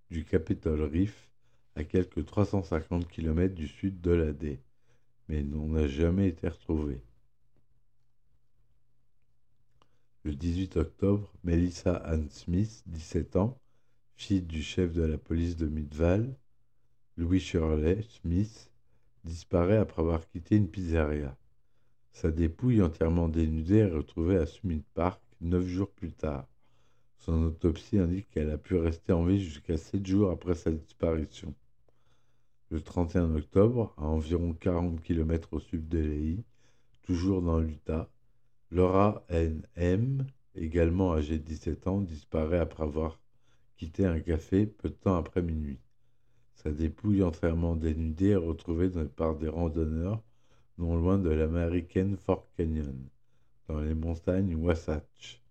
du 0.10 0.24
Capitol 0.24 0.82
Reef, 0.82 1.30
à 1.76 1.84
quelques 1.84 2.26
350 2.26 3.08
km 3.08 3.54
du 3.54 3.68
sud 3.68 4.02
de 4.02 4.12
l'Adé 4.12 4.60
mais 5.32 5.44
n'a 5.44 5.88
jamais 5.88 6.28
été 6.28 6.50
retrouvé. 6.50 7.02
Le 10.24 10.36
18 10.36 10.76
octobre, 10.76 11.32
Melissa 11.46 11.96
Ann 11.96 12.30
Smith, 12.30 12.84
17 12.88 13.38
ans, 13.38 13.58
fille 14.16 14.42
du 14.42 14.62
chef 14.62 14.92
de 14.92 15.04
la 15.04 15.18
police 15.18 15.56
de 15.56 15.68
Midval, 15.68 16.36
Louis 17.16 17.40
Shirley 17.40 18.04
Smith, 18.10 18.71
disparaît 19.24 19.78
après 19.78 20.02
avoir 20.02 20.28
quitté 20.28 20.56
une 20.56 20.70
pizzeria. 20.70 21.36
Sa 22.12 22.32
dépouille 22.32 22.82
entièrement 22.82 23.30
dénudée 23.30 23.78
est 23.78 23.90
retrouvée 23.90 24.38
à 24.38 24.46
Summit 24.46 24.84
Park 24.94 25.22
neuf 25.42 25.66
jours 25.66 25.90
plus 25.90 26.12
tard. 26.12 26.48
Son 27.18 27.44
autopsie 27.44 28.00
indique 28.00 28.30
qu'elle 28.32 28.50
a 28.50 28.58
pu 28.58 28.76
rester 28.76 29.14
en 29.14 29.24
vie 29.24 29.44
jusqu'à 29.44 29.78
sept 29.78 30.06
jours 30.06 30.32
après 30.32 30.56
sa 30.56 30.72
disparition. 30.72 31.54
Le 32.70 32.82
31 32.82 33.36
octobre, 33.36 33.94
à 33.98 34.06
environ 34.06 34.54
40 34.54 35.02
km 35.02 35.54
au 35.54 35.60
sud 35.60 35.88
de 35.88 36.00
l'Ei, 36.00 36.44
toujours 37.04 37.42
dans 37.42 37.60
l'Utah, 37.60 38.10
Laura 38.72 39.24
N.M., 39.30 40.26
également 40.56 41.14
âgée 41.14 41.38
de 41.38 41.44
17 41.44 41.88
ans, 41.88 42.02
disparaît 42.02 42.60
après 42.60 42.84
avoir 42.84 43.20
quitté 43.76 44.06
un 44.06 44.20
café 44.20 44.66
peu 44.66 44.90
de 44.90 44.96
temps 44.96 45.16
après 45.16 45.42
minuit. 45.42 45.80
Sa 46.64 46.70
dépouille 46.70 47.24
entièrement 47.24 47.76
dénudée 47.76 48.30
est 48.30 48.36
retrouvée 48.36 48.92
par 49.16 49.36
des 49.36 49.48
randonneurs 49.48 50.22
non 50.78 50.96
loin 50.96 51.18
de 51.18 51.32
l'américaine 51.32 52.18
Fort 52.18 52.48
Canyon, 52.56 52.96
dans 53.68 53.80
les 53.80 53.96
montagnes 53.96 54.54
Wasatch. 54.54 55.42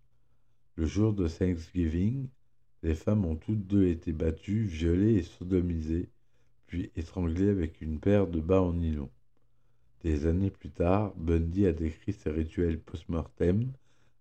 Le 0.77 0.85
jour 0.85 1.11
de 1.11 1.27
Thanksgiving, 1.27 2.29
les 2.81 2.95
femmes 2.95 3.25
ont 3.25 3.35
toutes 3.35 3.67
deux 3.67 3.87
été 3.87 4.13
battues, 4.13 4.63
violées 4.63 5.15
et 5.15 5.23
sodomisées, 5.23 6.07
puis 6.65 6.91
étranglées 6.95 7.49
avec 7.49 7.81
une 7.81 7.99
paire 7.99 8.27
de 8.27 8.39
bas 8.39 8.61
en 8.61 8.71
nylon. 8.71 9.09
Des 10.03 10.27
années 10.27 10.49
plus 10.49 10.71
tard, 10.71 11.13
Bundy 11.17 11.65
a 11.65 11.73
décrit 11.73 12.13
ses 12.13 12.29
rituels 12.29 12.79
post-mortem 12.79 13.69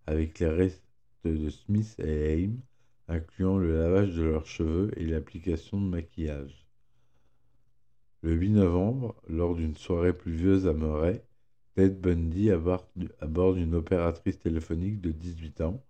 avec 0.09 0.41
les 0.41 0.49
restes 0.49 0.83
de 1.25 1.51
Smith 1.51 1.95
et 2.01 2.35
Haim, 2.35 2.57
incluant 3.07 3.59
le 3.59 3.79
lavage 3.79 4.17
de 4.17 4.25
leurs 4.25 4.47
cheveux 4.47 4.91
et 4.97 5.07
l'application 5.07 5.81
de 5.81 5.87
maquillage. 5.87 6.60
Le 8.23 8.35
8 8.35 8.51
novembre, 8.51 9.15
lors 9.31 9.55
d'une 9.55 9.77
soirée 9.77 10.13
pluvieuse 10.13 10.67
à 10.67 10.75
Murray, 10.75 11.25
Ted 11.75 11.95
Bundy 11.95 12.51
aborde 12.51 13.57
une 13.57 13.75
opératrice 13.75 14.39
téléphonique 14.39 15.01
de 15.01 15.11
18 15.11 15.63
ans, 15.63 15.83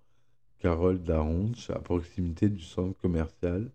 Carole 0.61 1.03
Daronch, 1.03 1.71
à 1.71 1.81
proximité 1.81 2.49
du 2.49 2.63
centre 2.63 2.97
commercial 3.01 3.69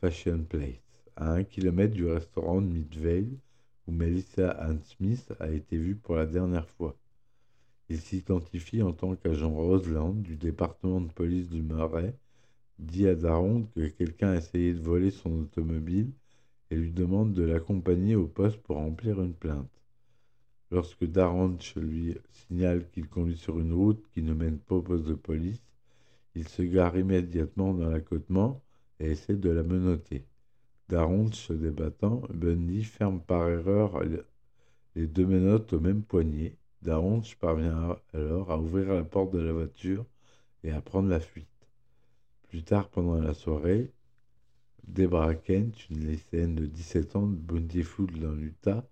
Fashion 0.00 0.42
Place, 0.48 0.82
à 1.14 1.30
un 1.30 1.44
kilomètre 1.44 1.94
du 1.94 2.06
restaurant 2.06 2.60
de 2.60 2.66
Midvale 2.66 3.38
où 3.86 3.92
Melissa 3.92 4.50
Ann 4.50 4.80
Smith 4.82 5.32
a 5.38 5.48
été 5.52 5.76
vue 5.76 5.94
pour 5.94 6.16
la 6.16 6.26
dernière 6.26 6.68
fois. 6.70 6.96
Il 7.88 8.00
s'identifie 8.00 8.82
en 8.82 8.94
tant 8.94 9.14
qu'agent 9.14 9.54
Roseland 9.54 10.14
du 10.14 10.34
département 10.34 11.00
de 11.00 11.12
police 11.12 11.48
du 11.50 11.62
Murray, 11.62 12.16
dit 12.80 13.06
à 13.06 13.14
Daron 13.14 13.68
que 13.76 13.86
quelqu'un 13.86 14.30
a 14.30 14.36
essayé 14.38 14.74
de 14.74 14.80
voler 14.80 15.12
son 15.12 15.42
automobile 15.42 16.10
et 16.70 16.76
lui 16.76 16.92
demande 16.92 17.32
de 17.32 17.42
l'accompagner 17.42 18.16
au 18.16 18.26
poste 18.26 18.58
pour 18.58 18.76
remplir 18.76 19.22
une 19.22 19.34
plainte. 19.34 19.70
Lorsque 20.70 21.04
Daranch 21.04 21.76
lui 21.76 22.16
signale 22.30 22.88
qu'il 22.90 23.08
conduit 23.08 23.36
sur 23.36 23.60
une 23.60 23.72
route 23.72 24.04
qui 24.12 24.22
ne 24.22 24.34
mène 24.34 24.58
pas 24.58 24.76
au 24.76 24.82
poste 24.82 25.04
de 25.04 25.14
police, 25.14 25.62
il 26.34 26.48
se 26.48 26.62
gare 26.62 26.98
immédiatement 26.98 27.72
dans 27.72 27.88
l'accotement 27.88 28.62
et 28.98 29.12
essaie 29.12 29.36
de 29.36 29.50
la 29.50 29.62
menotter. 29.62 30.26
Daranch 30.88 31.34
se 31.34 31.52
débattant, 31.52 32.22
Bundy 32.30 32.84
ferme 32.84 33.20
par 33.20 33.48
erreur 33.48 34.02
les 34.94 35.06
deux 35.06 35.26
menottes 35.26 35.72
au 35.72 35.80
même 35.80 36.02
poignet. 36.02 36.56
Daranch 36.82 37.36
parvient 37.36 37.96
alors 38.12 38.50
à 38.50 38.58
ouvrir 38.58 38.92
la 38.92 39.04
porte 39.04 39.32
de 39.32 39.40
la 39.40 39.52
voiture 39.52 40.04
et 40.62 40.70
à 40.72 40.80
prendre 40.80 41.08
la 41.08 41.20
fuite. 41.20 41.48
Plus 42.48 42.62
tard 42.62 42.88
pendant 42.88 43.20
la 43.20 43.34
soirée, 43.34 43.92
Deborah 44.86 45.34
Kent, 45.34 45.90
une 45.90 46.06
lycéenne 46.06 46.54
de 46.54 46.66
17 46.66 47.16
ans 47.16 47.26
de 47.26 47.34
Bountiful 47.34 48.06
dans 48.20 48.32
l'Utah, 48.32 48.86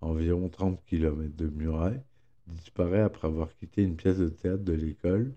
environ 0.00 0.48
30 0.48 0.80
km 0.86 1.36
de 1.36 1.48
Murray, 1.48 2.02
disparaît 2.46 3.00
après 3.00 3.26
avoir 3.26 3.54
quitté 3.56 3.82
une 3.82 3.96
pièce 3.96 4.18
de 4.18 4.28
théâtre 4.28 4.62
de 4.62 4.72
l'école 4.72 5.34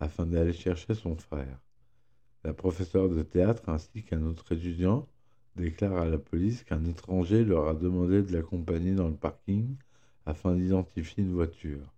afin 0.00 0.26
d'aller 0.26 0.52
chercher 0.52 0.94
son 0.94 1.16
frère. 1.16 1.58
La 2.44 2.52
professeure 2.52 3.08
de 3.08 3.22
théâtre 3.22 3.68
ainsi 3.68 4.02
qu'un 4.02 4.22
autre 4.26 4.52
étudiant 4.52 5.08
déclarent 5.56 5.96
à 5.96 6.08
la 6.08 6.18
police 6.18 6.62
qu'un 6.62 6.84
étranger 6.84 7.42
leur 7.42 7.66
a 7.66 7.74
demandé 7.74 8.22
de 8.22 8.32
l'accompagner 8.32 8.94
dans 8.94 9.08
le 9.08 9.16
parking 9.16 9.76
afin 10.26 10.54
d'identifier 10.54 11.24
une 11.24 11.32
voiture. 11.32 11.92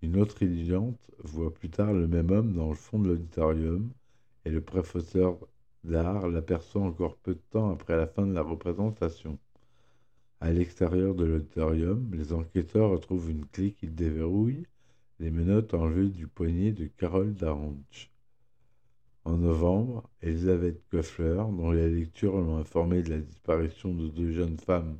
Une 0.00 0.16
autre 0.16 0.42
étudiante 0.42 1.10
voit 1.22 1.52
plus 1.52 1.68
tard 1.68 1.92
le 1.92 2.08
même 2.08 2.30
homme 2.30 2.54
dans 2.54 2.70
le 2.70 2.74
fond 2.74 2.98
de 2.98 3.08
l'auditorium 3.08 3.90
et 4.46 4.50
le 4.50 4.62
professeur 4.62 5.38
L'art 5.84 6.28
l'aperçoit 6.28 6.82
encore 6.82 7.16
peu 7.16 7.34
de 7.34 7.42
temps 7.50 7.70
après 7.70 7.96
la 7.96 8.06
fin 8.06 8.26
de 8.26 8.34
la 8.34 8.42
représentation. 8.42 9.38
À 10.40 10.52
l'extérieur 10.52 11.14
de 11.14 11.24
l'auditorium, 11.24 12.10
les 12.14 12.32
enquêteurs 12.32 12.90
retrouvent 12.90 13.30
une 13.30 13.46
clé 13.46 13.72
qui 13.72 13.88
déverrouille 13.88 14.66
les 15.20 15.30
menottes 15.30 15.74
enlevées 15.74 16.10
du 16.10 16.26
poignet 16.26 16.72
de 16.72 16.86
Carole 16.86 17.34
Daranch. 17.34 18.10
En 19.24 19.36
novembre, 19.36 20.08
Elizabeth 20.22 20.80
Koeffler, 20.90 21.42
dont 21.50 21.70
les 21.70 21.90
lectures 21.90 22.36
l'ont 22.36 22.58
informé 22.58 23.02
de 23.02 23.10
la 23.10 23.18
disparition 23.18 23.92
de 23.94 24.08
deux 24.08 24.32
jeunes 24.32 24.58
femmes 24.58 24.96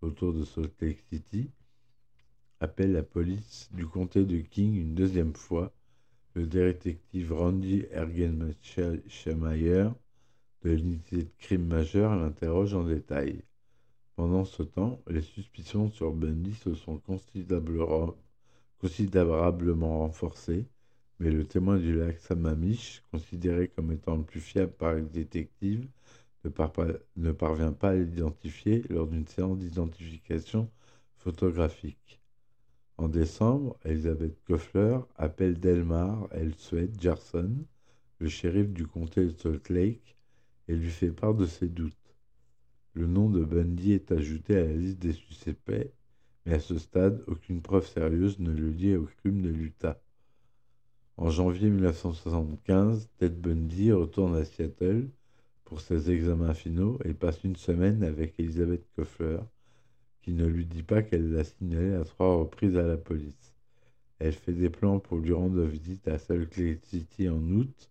autour 0.00 0.32
de 0.32 0.44
Salt 0.44 0.72
Lake 0.80 1.02
City, 1.10 1.50
appelle 2.60 2.92
la 2.92 3.02
police 3.02 3.70
du 3.72 3.86
comté 3.86 4.24
de 4.24 4.38
King 4.38 4.76
une 4.76 4.94
deuxième 4.94 5.34
fois. 5.34 5.72
Le 6.34 6.46
détective 6.46 7.32
Randy 7.32 7.84
Ergenmeyer 7.90 9.88
de 10.64 10.70
l'unité 10.70 11.16
de 11.18 11.30
crime 11.38 11.66
majeur 11.66 12.16
l'interroge 12.16 12.74
en 12.74 12.84
détail. 12.84 13.42
Pendant 14.16 14.44
ce 14.44 14.62
temps, 14.62 15.00
les 15.08 15.20
suspicions 15.20 15.90
sur 15.90 16.12
Bundy 16.12 16.54
se 16.54 16.74
sont 16.74 16.98
considérablement 18.80 19.98
renforcées, 19.98 20.66
mais 21.20 21.30
le 21.30 21.44
témoin 21.44 21.76
du 21.78 21.94
lac 21.94 22.18
Sammamish, 22.18 23.02
considéré 23.10 23.68
comme 23.68 23.92
étant 23.92 24.16
le 24.16 24.24
plus 24.24 24.40
fiable 24.40 24.72
par 24.72 24.94
les 24.94 25.02
détectives, 25.02 25.86
ne, 26.44 27.32
parvient 27.32 27.72
pas 27.72 27.90
à 27.90 27.94
l'identifier 27.94 28.82
lors 28.88 29.06
d'une 29.06 29.26
séance 29.26 29.58
d'identification 29.58 30.70
photographique. 31.16 32.20
En 32.96 33.08
décembre, 33.08 33.76
Elizabeth 33.84 34.38
Koffler 34.44 34.98
appelle 35.16 35.58
Delmar 35.58 36.28
Elswed 36.30 37.00
Jarson, 37.00 37.50
le 38.18 38.28
shérif 38.28 38.68
du 38.68 38.86
comté 38.86 39.24
de 39.24 39.30
Salt 39.30 39.68
Lake, 39.70 40.13
et 40.68 40.74
lui 40.74 40.90
fait 40.90 41.10
part 41.10 41.34
de 41.34 41.46
ses 41.46 41.68
doutes. 41.68 41.94
Le 42.94 43.06
nom 43.06 43.28
de 43.28 43.44
Bundy 43.44 43.92
est 43.92 44.12
ajouté 44.12 44.56
à 44.56 44.64
la 44.64 44.72
liste 44.72 44.98
des 45.00 45.12
suspects, 45.12 45.90
mais 46.46 46.54
à 46.54 46.60
ce 46.60 46.78
stade, 46.78 47.22
aucune 47.26 47.60
preuve 47.60 47.86
sérieuse 47.86 48.38
ne 48.38 48.52
le 48.52 48.70
lie 48.70 48.96
au 48.96 49.04
crime 49.04 49.42
de 49.42 49.48
l'Utah. 49.48 50.00
En 51.16 51.30
janvier 51.30 51.70
1975, 51.70 53.08
Ted 53.18 53.34
Bundy 53.36 53.92
retourne 53.92 54.34
à 54.36 54.44
Seattle 54.44 55.08
pour 55.64 55.80
ses 55.80 56.10
examens 56.10 56.54
finaux 56.54 56.98
et 57.04 57.14
passe 57.14 57.42
une 57.44 57.56
semaine 57.56 58.02
avec 58.02 58.38
Elizabeth 58.38 58.84
Koffler, 58.94 59.38
qui 60.22 60.32
ne 60.32 60.46
lui 60.46 60.66
dit 60.66 60.82
pas 60.82 61.02
qu'elle 61.02 61.32
l'a 61.32 61.44
signalé 61.44 61.94
à 61.94 62.04
trois 62.04 62.36
reprises 62.36 62.76
à 62.76 62.82
la 62.82 62.96
police. 62.96 63.54
Elle 64.18 64.32
fait 64.32 64.52
des 64.52 64.70
plans 64.70 65.00
pour 65.00 65.18
lui 65.18 65.32
rendre 65.32 65.62
visite 65.64 66.06
à 66.08 66.18
Salt 66.18 66.56
Lake 66.56 66.84
City 66.84 67.28
en 67.28 67.42
août 67.50 67.90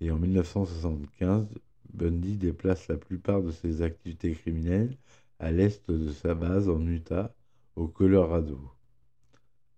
et 0.00 0.10
en 0.10 0.18
1975, 0.18 1.46
Bundy 1.92 2.36
déplace 2.36 2.88
la 2.88 2.96
plupart 2.96 3.42
de 3.42 3.50
ses 3.50 3.82
activités 3.82 4.32
criminelles 4.32 4.96
à 5.38 5.50
l'est 5.50 5.90
de 5.90 6.10
sa 6.10 6.34
base 6.34 6.68
en 6.68 6.86
Utah, 6.86 7.34
au 7.76 7.88
Colorado. 7.88 8.60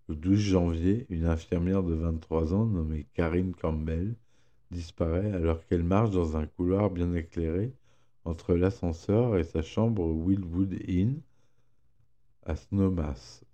Le 0.08 0.16
12 0.16 0.38
janvier, 0.38 1.06
une 1.08 1.26
infirmière 1.26 1.82
de 1.82 1.94
23 1.94 2.54
ans 2.54 2.66
nommée 2.66 3.06
Karine 3.14 3.54
Campbell 3.54 4.14
disparaît 4.70 5.32
alors 5.32 5.64
qu'elle 5.66 5.84
marche 5.84 6.10
dans 6.10 6.36
un 6.36 6.46
couloir 6.46 6.90
bien 6.90 7.14
éclairé 7.14 7.72
entre 8.24 8.54
l'ascenseur 8.54 9.36
et 9.36 9.44
sa 9.44 9.62
chambre 9.62 10.02
au 10.02 10.12
Wildwood 10.12 10.74
Inn 10.88 11.20
à 12.44 12.56
Snowmass, 12.56 13.44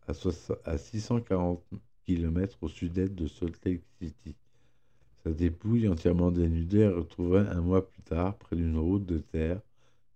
à 0.64 0.78
640 0.78 1.62
km 2.04 2.58
au 2.62 2.68
sud-est 2.68 3.14
de 3.14 3.26
Salt 3.26 3.58
Lake 3.64 3.82
City. 4.00 4.34
Sa 5.28 5.34
dépouille, 5.34 5.86
entièrement 5.88 6.30
dénudée, 6.30 6.78
est 6.78 6.88
retrouvée 6.88 7.40
un 7.40 7.60
mois 7.60 7.86
plus 7.86 8.00
tard 8.00 8.38
près 8.38 8.56
d'une 8.56 8.78
route 8.78 9.04
de 9.04 9.18
terre, 9.18 9.60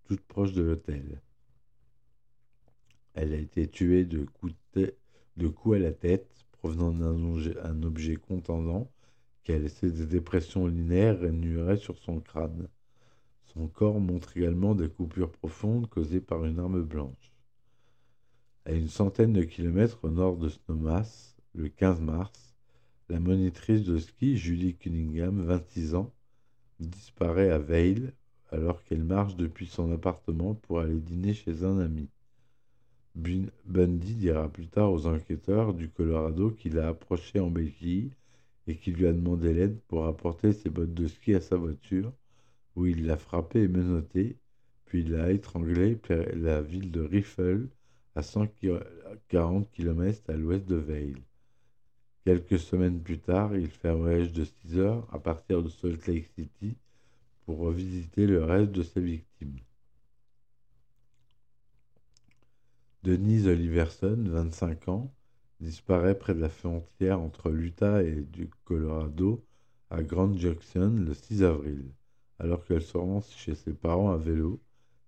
toute 0.05 0.21
proche 0.21 0.53
de 0.53 0.63
l'hôtel. 0.63 1.21
Elle 3.13 3.31
a 3.33 3.37
été 3.37 3.67
tuée 3.67 4.05
de 4.05 4.25
coups, 4.25 5.75
à 5.75 5.77
la 5.77 5.91
tête 5.91 6.27
provenant 6.53 6.91
d'un 6.91 7.83
objet 7.83 8.15
contendant 8.15 8.89
qui 9.43 9.51
a 9.51 9.59
laissé 9.59 9.91
des 9.91 10.07
dépressions 10.07 10.65
linéaires 10.65 11.23
et 11.23 11.77
sur 11.77 11.99
son 11.99 12.19
crâne. 12.19 12.67
Son 13.45 13.67
corps 13.67 13.99
montre 13.99 14.35
également 14.35 14.73
des 14.73 14.89
coupures 14.89 15.31
profondes 15.31 15.87
causées 15.89 16.21
par 16.21 16.43
une 16.43 16.57
arme 16.57 16.81
blanche. 16.81 17.31
À 18.65 18.71
une 18.71 18.87
centaine 18.87 19.33
de 19.33 19.43
kilomètres 19.43 19.99
au 20.01 20.09
nord 20.09 20.37
de 20.37 20.49
Snowmass, 20.49 21.37
le 21.53 21.69
15 21.69 22.01
mars, 22.01 22.42
la 23.13 23.19
monitrice 23.19 23.83
de 23.83 23.99
ski 23.99 24.37
Julie 24.37 24.73
Cunningham, 24.73 25.39
26 25.43 25.93
ans, 25.93 26.11
disparaît 26.79 27.51
à 27.51 27.59
Vail 27.59 28.11
alors 28.49 28.83
qu'elle 28.83 29.03
marche 29.03 29.35
depuis 29.35 29.67
son 29.67 29.91
appartement 29.93 30.55
pour 30.55 30.79
aller 30.79 30.99
dîner 30.99 31.35
chez 31.35 31.63
un 31.63 31.77
ami. 31.77 32.09
Bundy 33.13 34.15
dira 34.15 34.49
plus 34.49 34.65
tard 34.65 34.91
aux 34.91 35.05
enquêteurs 35.05 35.75
du 35.75 35.89
Colorado 35.89 36.49
qu'il 36.49 36.79
a 36.79 36.87
approché 36.87 37.39
en 37.39 37.51
Belgique 37.51 38.13
et 38.65 38.77
qu'il 38.77 38.95
lui 38.95 39.05
a 39.05 39.13
demandé 39.13 39.53
l'aide 39.53 39.79
pour 39.87 40.07
apporter 40.07 40.51
ses 40.51 40.71
bottes 40.71 40.95
de 40.95 41.07
ski 41.07 41.35
à 41.35 41.39
sa 41.39 41.55
voiture, 41.55 42.11
où 42.75 42.87
il 42.87 43.05
l'a 43.05 43.17
frappé 43.17 43.61
et 43.61 43.67
menotté, 43.67 44.37
puis 44.85 45.03
l'a 45.03 45.31
étranglé 45.31 45.95
près 45.97 46.35
la 46.35 46.63
ville 46.63 46.89
de 46.89 47.01
Riffle, 47.01 47.67
à 48.15 48.23
140 48.23 49.69
km 49.69 50.23
à 50.29 50.33
l'ouest 50.33 50.67
de 50.67 50.77
Vail. 50.77 51.13
Quelques 52.25 52.59
semaines 52.59 53.01
plus 53.01 53.19
tard, 53.19 53.55
il 53.55 53.69
fait 53.69 53.89
un 53.89 53.95
voyage 53.95 54.31
de 54.31 54.45
6 54.45 54.77
heures 54.77 55.07
à 55.11 55.19
partir 55.19 55.61
de 55.61 55.67
Salt 55.67 56.07
Lake 56.07 56.29
City 56.35 56.77
pour 57.45 57.57
revisiter 57.57 58.27
le 58.27 58.43
reste 58.43 58.71
de 58.71 58.83
ses 58.83 59.01
victimes. 59.01 59.59
Denise 63.03 63.47
Oliverson, 63.47 64.15
25 64.17 64.87
ans, 64.87 65.13
disparaît 65.59 66.17
près 66.17 66.33
de 66.33 66.39
la 66.39 66.47
frontière 66.47 67.19
entre 67.19 67.49
l'Utah 67.49 68.01
et 68.01 68.21
du 68.21 68.49
Colorado 68.63 69.43
à 69.89 70.01
Grand 70.01 70.33
Junction 70.37 70.91
le 70.91 71.13
6 71.13 71.43
avril. 71.43 71.91
Alors 72.39 72.65
qu'elle 72.65 72.81
se 72.81 72.97
rend 72.97 73.21
chez 73.21 73.55
ses 73.55 73.73
parents 73.73 74.11
à 74.11 74.17
vélo, 74.17 74.61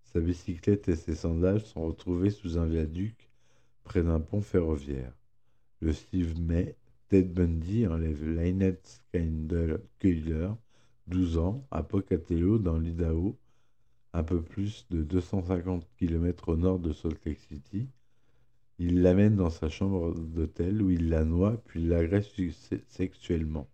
sa 0.04 0.20
bicyclette 0.20 0.90
et 0.90 0.98
ses 0.98 1.16
sandales 1.16 1.62
sont 1.62 1.86
retrouvés 1.86 2.30
sous 2.30 2.58
un 2.58 2.66
viaduc 2.66 3.30
près 3.86 4.04
d'un 4.04 4.20
pont 4.20 4.42
ferroviaire. 4.42 5.14
Le 5.80 5.94
6 5.94 6.36
mai, 6.40 6.76
Ted 7.08 7.34
Bundy 7.34 7.86
enlève 7.86 8.28
Lynette 8.28 9.00
Skindler, 9.14 9.78
12 11.06 11.38
ans, 11.38 11.68
à 11.70 11.84
Pocatello, 11.84 12.58
dans 12.58 12.80
l'Idaho, 12.80 13.38
un 14.14 14.24
peu 14.24 14.42
plus 14.42 14.88
de 14.90 15.04
250 15.04 15.86
km 15.98 16.50
au 16.50 16.56
nord 16.56 16.80
de 16.80 16.92
Salt 16.92 17.24
Lake 17.24 17.42
City. 17.42 17.88
Il 18.80 19.04
l'amène 19.04 19.36
dans 19.36 19.52
sa 19.52 19.70
chambre 19.70 20.16
d'hôtel 20.16 20.82
où 20.82 20.90
il 20.90 21.10
la 21.10 21.26
noie 21.26 21.62
puis 21.66 21.84
l'agresse 21.84 22.32
sexuellement. 22.88 23.70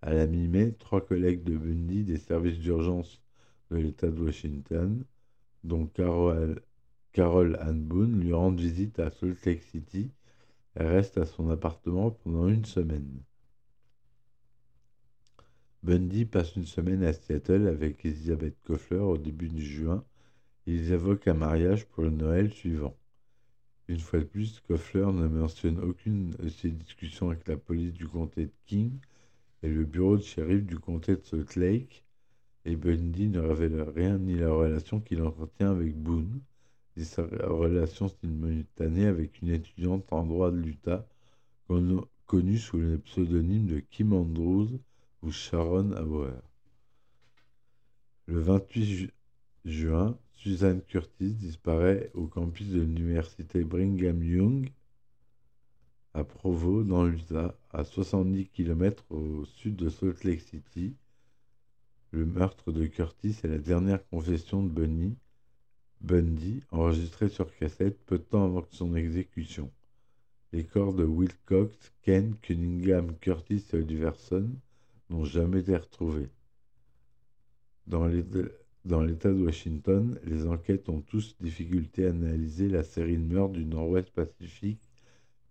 À 0.00 0.14
la 0.14 0.28
mi-mai, 0.28 0.76
trois 0.78 1.04
collègues 1.04 1.42
de 1.42 1.56
Bundy 1.56 2.04
des 2.04 2.18
services 2.18 2.60
d'urgence 2.60 3.20
de 3.72 3.78
l'État 3.78 4.10
de 4.10 4.20
Washington, 4.20 5.04
dont 5.64 5.86
Carol, 5.86 6.62
Carol 7.10 7.58
Ann 7.60 7.82
Boone, 7.82 8.20
lui 8.20 8.32
rendent 8.32 8.60
visite 8.60 9.00
à 9.00 9.10
Salt 9.10 9.44
Lake 9.44 9.64
City 9.64 10.12
reste 10.76 11.18
à 11.18 11.26
son 11.26 11.50
appartement 11.50 12.10
pendant 12.10 12.48
une 12.48 12.64
semaine. 12.64 13.22
Bundy 15.82 16.24
passe 16.24 16.56
une 16.56 16.66
semaine 16.66 17.04
à 17.04 17.12
Seattle 17.12 17.68
avec 17.68 18.04
Elizabeth 18.04 18.56
Koffler 18.62 18.98
au 19.00 19.18
début 19.18 19.48
du 19.48 19.64
juin. 19.64 20.04
Ils 20.66 20.92
évoquent 20.92 21.28
un 21.28 21.34
mariage 21.34 21.86
pour 21.86 22.04
le 22.04 22.10
Noël 22.10 22.50
suivant. 22.52 22.96
Une 23.88 24.00
fois 24.00 24.20
de 24.20 24.24
plus, 24.24 24.60
Koffler 24.60 25.04
ne 25.04 25.28
mentionne 25.28 25.78
aucune 25.78 26.30
de 26.30 26.48
ses 26.48 26.70
discussions 26.70 27.28
avec 27.28 27.46
la 27.46 27.58
police 27.58 27.92
du 27.92 28.08
comté 28.08 28.46
de 28.46 28.52
King 28.64 28.98
et 29.62 29.68
le 29.68 29.84
bureau 29.84 30.16
de 30.16 30.22
shérif 30.22 30.64
du 30.64 30.78
comté 30.78 31.16
de 31.16 31.22
Salt 31.22 31.56
Lake, 31.56 32.04
et 32.64 32.76
Bundy 32.76 33.28
ne 33.28 33.40
révèle 33.40 33.82
rien 33.82 34.18
ni 34.18 34.36
la 34.36 34.50
relation 34.50 35.00
qu'il 35.00 35.22
entretient 35.22 35.70
avec 35.70 35.94
Boone, 35.94 36.40
sa 37.02 37.22
relation 37.24 38.08
simultanée 38.08 39.06
avec 39.06 39.42
une 39.42 39.48
étudiante 39.48 40.12
en 40.12 40.24
droit 40.24 40.52
de 40.52 40.58
l'Utah, 40.58 41.08
connue 42.26 42.58
sous 42.58 42.78
le 42.78 42.98
pseudonyme 42.98 43.66
de 43.66 43.80
Kim 43.80 44.12
Andrews 44.12 44.68
ou 45.22 45.32
Sharon 45.32 45.90
Hauer. 45.92 46.40
Le 48.26 48.38
28 48.38 49.12
juin, 49.64 50.16
Suzanne 50.32 50.82
Curtis 50.82 51.32
disparaît 51.32 52.10
au 52.14 52.26
campus 52.26 52.68
de 52.68 52.80
l'université 52.80 53.64
Brigham 53.64 54.22
Young 54.22 54.70
à 56.14 56.22
Provo, 56.22 56.84
dans 56.84 57.04
l'Utah, 57.04 57.58
à 57.72 57.82
70 57.82 58.46
km 58.50 59.04
au 59.10 59.44
sud 59.44 59.74
de 59.74 59.88
Salt 59.88 60.22
Lake 60.22 60.42
City. 60.42 60.94
Le 62.12 62.24
meurtre 62.24 62.70
de 62.70 62.86
Curtis 62.86 63.36
est 63.42 63.48
la 63.48 63.58
dernière 63.58 64.06
confession 64.08 64.62
de 64.62 64.68
Bundy, 64.68 65.16
Bundy, 66.04 66.60
enregistrée 66.70 67.30
sur 67.30 67.50
cassette 67.56 67.98
peu 68.04 68.18
de 68.18 68.24
temps 68.24 68.44
avant 68.44 68.66
son 68.70 68.94
exécution. 68.94 69.70
Les 70.52 70.62
corps 70.62 70.92
de 70.92 71.02
Wilcox, 71.02 71.92
Ken, 72.02 72.36
Cunningham, 72.42 73.16
Curtis 73.16 73.64
et 73.72 73.76
Oliverson 73.76 74.50
n'ont 75.08 75.24
jamais 75.24 75.60
été 75.60 75.74
retrouvés. 75.74 76.28
Dans 77.86 78.06
l'État 78.06 79.32
de 79.32 79.42
Washington, 79.42 80.20
les 80.24 80.46
enquêtes 80.46 80.90
ont 80.90 81.00
tous 81.00 81.36
difficulté 81.40 82.06
à 82.06 82.10
analyser 82.10 82.68
la 82.68 82.82
série 82.82 83.16
de 83.16 83.24
meurtres 83.24 83.54
du 83.54 83.64
Nord-Ouest 83.64 84.10
Pacifique 84.10 84.82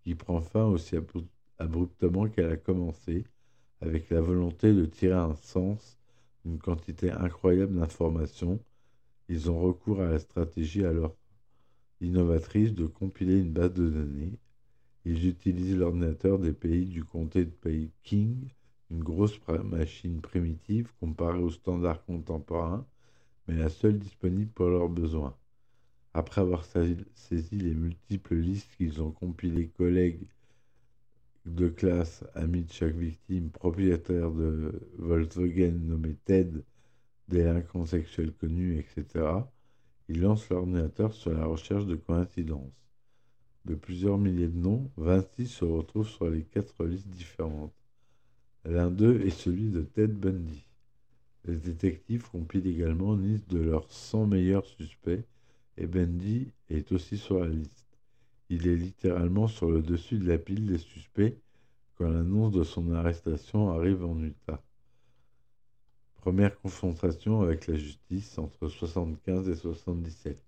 qui 0.03 0.13
prend 0.13 0.41
fin 0.41 0.65
aussi 0.65 0.95
abruptement 1.57 2.29
qu'elle 2.29 2.51
a 2.51 2.57
commencé, 2.57 3.23
avec 3.81 4.11
la 4.11 4.21
volonté 4.21 4.71
de 4.71 4.85
tirer 4.85 5.15
un 5.15 5.35
sens 5.35 5.97
d'une 6.45 6.59
quantité 6.59 7.09
incroyable 7.09 7.75
d'informations. 7.75 8.59
Ils 9.29 9.49
ont 9.49 9.59
recours 9.61 10.01
à 10.01 10.09
la 10.09 10.19
stratégie 10.19 10.85
alors 10.85 11.15
innovatrice 12.01 12.73
de 12.73 12.85
compiler 12.85 13.39
une 13.39 13.53
base 13.53 13.73
de 13.73 13.89
données. 13.89 14.37
Ils 15.05 15.27
utilisent 15.27 15.77
l'ordinateur 15.77 16.39
des 16.39 16.53
pays 16.53 16.85
du 16.85 17.03
comté 17.03 17.45
de 17.45 17.51
Pays 17.51 17.91
King, 18.03 18.49
une 18.91 19.03
grosse 19.03 19.39
machine 19.63 20.21
primitive 20.21 20.91
comparée 20.99 21.39
aux 21.39 21.51
standards 21.51 22.05
contemporains, 22.05 22.85
mais 23.47 23.55
la 23.55 23.69
seule 23.69 23.99
disponible 23.99 24.51
pour 24.51 24.69
leurs 24.69 24.89
besoins. 24.89 25.35
Après 26.13 26.41
avoir 26.41 26.63
saisi 26.65 27.57
les 27.57 27.73
multiples 27.73 28.35
listes 28.35 28.69
qu'ils 28.77 29.01
ont 29.01 29.11
compilées, 29.11 29.69
collègues 29.69 30.27
de 31.45 31.67
classe, 31.67 32.23
amis 32.35 32.63
de 32.63 32.71
chaque 32.71 32.95
victime, 32.95 33.49
propriétaires 33.49 34.31
de 34.31 34.87
Volkswagen 34.97 35.71
nommé 35.71 36.15
Ted, 36.25 36.63
délinquants 37.27 37.85
sexuels 37.85 38.33
connus, 38.33 38.79
etc., 38.79 39.25
ils 40.09 40.21
lancent 40.21 40.49
l'ordinateur 40.49 41.13
sur 41.13 41.31
la 41.31 41.45
recherche 41.45 41.85
de 41.85 41.95
coïncidences. 41.95 42.83
De 43.65 43.75
plusieurs 43.75 44.17
milliers 44.17 44.49
de 44.49 44.57
noms, 44.57 44.91
26 44.97 45.47
se 45.47 45.65
retrouvent 45.65 46.09
sur 46.09 46.29
les 46.29 46.43
quatre 46.43 46.85
listes 46.85 47.07
différentes. 47.07 47.73
L'un 48.65 48.91
d'eux 48.91 49.21
est 49.21 49.29
celui 49.29 49.69
de 49.69 49.81
Ted 49.81 50.13
Bundy. 50.13 50.65
Les 51.45 51.57
détectives 51.57 52.29
compilent 52.29 52.67
également 52.67 53.15
une 53.15 53.33
liste 53.33 53.49
de 53.49 53.59
leurs 53.59 53.89
100 53.91 54.27
meilleurs 54.27 54.65
suspects 54.65 55.25
et 55.77 55.87
Bendy 55.87 56.51
est 56.69 56.91
aussi 56.91 57.17
sur 57.17 57.39
la 57.39 57.47
liste. 57.47 57.85
Il 58.49 58.67
est 58.67 58.75
littéralement 58.75 59.47
sur 59.47 59.71
le 59.71 59.81
dessus 59.81 60.17
de 60.17 60.27
la 60.27 60.37
pile 60.37 60.65
des 60.65 60.77
suspects 60.77 61.37
quand 61.95 62.09
l'annonce 62.09 62.53
de 62.53 62.63
son 62.63 62.91
arrestation 62.93 63.71
arrive 63.71 64.05
en 64.05 64.19
Utah. 64.21 64.61
Première 66.23 66.57
confrontation 66.57 67.41
avec 67.41 67.67
la 67.67 67.75
justice 67.75 68.37
entre 68.37 68.69
75 68.69 69.49
et 69.49 69.55
77. 69.55 70.41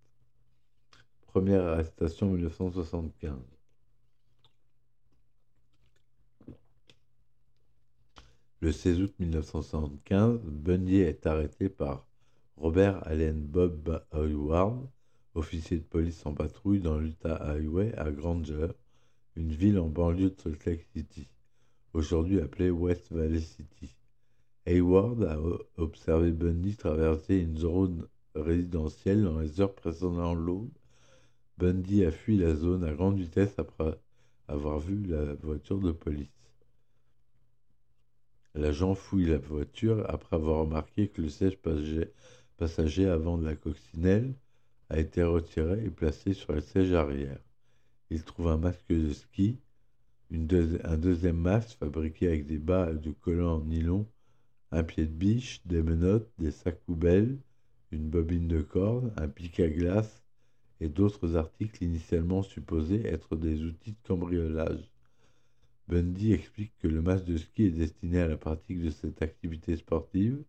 Première 1.28 1.66
arrestation 1.66 2.28
en 2.28 2.32
1975. 2.32 3.34
Le 8.62 8.72
16 8.72 9.02
août 9.02 9.14
1975, 9.20 10.40
Bundy 10.46 11.02
est 11.02 11.28
arrêté 11.28 11.68
par 11.68 12.08
Robert 12.56 13.06
Allen 13.06 13.46
Bob 13.46 14.02
Hayward, 14.14 14.88
officier 15.34 15.80
de 15.80 15.84
police 15.84 16.26
en 16.26 16.34
patrouille 16.34 16.80
dans 16.80 16.98
l'Utah 16.98 17.36
Highway 17.36 17.94
à 17.98 18.12
Granger, 18.12 18.70
une 19.36 19.52
ville 19.52 19.78
en 19.80 19.90
banlieue 19.90 20.30
de 20.30 20.40
Salt 20.40 20.66
Lake 20.66 20.88
City, 20.96 21.28
aujourd'hui 21.92 22.40
appelée 22.40 22.70
West 22.70 23.12
Valley 23.12 23.42
City. 23.42 23.94
Hayward 24.68 25.24
a 25.24 25.38
observé 25.78 26.32
Bundy 26.32 26.76
traverser 26.76 27.38
une 27.38 27.58
zone 27.58 28.08
résidentielle 28.34 29.24
dans 29.24 29.40
les 29.40 29.62
heures 29.62 29.76
précédant 29.76 30.34
l'aube. 30.34 30.72
Bundy 31.58 32.04
a 32.04 32.12
fui 32.12 32.38
la 32.38 32.56
zone 32.56 32.84
à 32.84 32.94
grande 32.94 33.20
vitesse 33.20 33.60
après 33.60 34.00
avoir 34.48 34.80
vu 34.80 35.06
la 35.06 35.36
voiture 35.36 35.80
de 35.80 35.92
police. 35.92 36.30
L'agent 38.56 38.96
fouille 38.96 39.28
la 39.28 39.38
voiture 39.38 40.04
après 40.10 40.36
avoir 40.36 40.62
remarqué 40.62 41.10
que 41.10 41.22
le 41.22 41.30
siège 41.30 41.58
passager 42.58 43.08
avant 43.08 43.38
de 43.38 43.46
la 43.46 43.56
coccinelle 43.56 44.34
a 44.90 45.00
été 45.00 45.22
retiré 45.24 45.86
et 45.86 45.90
placé 45.92 46.34
sur 46.34 46.54
le 46.54 46.62
siège 46.62 46.94
arrière. 46.94 47.40
Il 48.10 48.24
trouve 48.24 48.48
un 48.48 48.58
masque 48.58 48.90
de 48.90 49.14
ski, 49.14 49.60
un 50.32 50.98
deuxième 50.98 51.38
masque 51.38 51.78
fabriqué 51.78 52.28
avec 52.28 52.48
des 52.48 52.58
bas 52.58 52.94
de 52.94 53.12
collants 53.12 53.58
en 53.58 53.62
nylon, 53.62 54.08
un 54.76 54.84
pied 54.84 55.06
de 55.06 55.12
biche, 55.12 55.62
des 55.66 55.82
menottes, 55.82 56.30
des 56.38 56.52
sacs 56.52 56.82
poubelles, 56.82 57.38
une 57.92 58.10
bobine 58.10 58.50
de 58.50 58.62
corde, 58.62 59.14
un 59.16 59.30
pic 59.30 59.62
à 59.62 59.70
glace 59.70 60.22
et 60.82 60.90
d'autres 60.90 61.38
articles 61.38 61.82
initialement 61.82 62.44
supposés 62.44 63.08
être 63.08 63.38
des 63.38 63.64
outils 63.64 63.94
de 63.94 64.08
cambriolage. 64.08 64.92
Bundy 65.88 66.34
explique 66.34 66.74
que 66.80 66.90
le 66.90 67.02
masque 67.02 67.24
de 67.24 67.38
ski 67.38 67.64
est 67.64 67.72
destiné 67.72 68.20
à 68.20 68.28
la 68.28 68.36
pratique 68.36 68.82
de 68.82 68.90
cette 68.90 69.22
activité 69.22 69.78
sportive, 69.78 70.44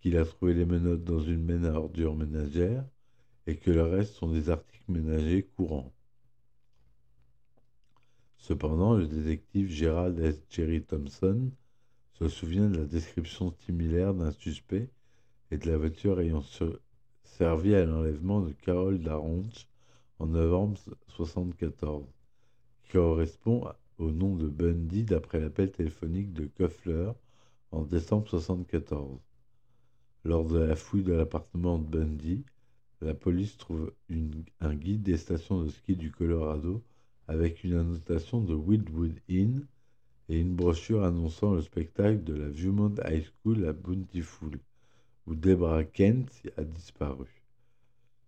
qu'il 0.00 0.16
a 0.16 0.24
trouvé 0.24 0.54
les 0.54 0.64
menottes 0.64 1.02
dans 1.02 1.20
une 1.20 1.42
mène 1.42 1.64
à 1.64 1.72
ordures 1.72 2.14
ménagère, 2.14 2.84
et 3.48 3.56
que 3.56 3.72
le 3.72 3.82
reste 3.82 4.14
sont 4.14 4.30
des 4.30 4.50
articles 4.50 4.92
ménagers 4.92 5.48
courants. 5.56 5.92
Cependant, 8.36 8.94
le 8.94 9.08
détective 9.08 9.68
Gerald 9.68 10.20
S. 10.20 10.40
Jerry 10.48 10.80
Thompson 10.84 11.50
se 12.18 12.28
souvient 12.28 12.68
de 12.68 12.78
la 12.78 12.84
description 12.84 13.54
similaire 13.64 14.12
d'un 14.12 14.32
suspect 14.32 14.90
et 15.52 15.58
de 15.58 15.70
la 15.70 15.78
voiture 15.78 16.20
ayant 16.20 16.42
servi 17.22 17.74
à 17.74 17.84
l'enlèvement 17.84 18.40
de 18.40 18.52
Carol 18.52 18.98
Daronch 18.98 19.68
en 20.18 20.26
novembre 20.26 20.78
1974, 20.86 22.04
qui 22.82 22.92
correspond 22.92 23.68
au 23.98 24.10
nom 24.10 24.34
de 24.34 24.48
Bundy 24.48 25.04
d'après 25.04 25.38
l'appel 25.38 25.70
téléphonique 25.70 26.32
de 26.32 26.46
Koffler 26.46 27.12
en 27.70 27.82
décembre 27.82 28.24
1974. 28.24 29.20
Lors 30.24 30.44
de 30.44 30.58
la 30.58 30.74
fouille 30.74 31.04
de 31.04 31.12
l'appartement 31.12 31.78
de 31.78 31.86
Bundy, 31.86 32.44
la 33.00 33.14
police 33.14 33.56
trouve 33.56 33.92
un 34.60 34.74
guide 34.74 35.02
des 35.02 35.16
stations 35.16 35.62
de 35.62 35.68
ski 35.68 35.94
du 35.94 36.10
Colorado 36.10 36.82
avec 37.28 37.62
une 37.62 37.74
annotation 37.74 38.40
de 38.40 38.54
Wildwood 38.54 39.20
Inn 39.30 39.68
et 40.28 40.40
une 40.40 40.54
brochure 40.54 41.04
annonçant 41.04 41.54
le 41.54 41.62
spectacle 41.62 42.22
de 42.22 42.34
la 42.34 42.48
Viewmont 42.48 42.94
High 43.04 43.24
School 43.24 43.66
à 43.66 43.72
Bountiful, 43.72 44.58
où 45.26 45.34
Deborah 45.34 45.84
Kent 45.84 46.30
a 46.56 46.64
disparu. 46.64 47.26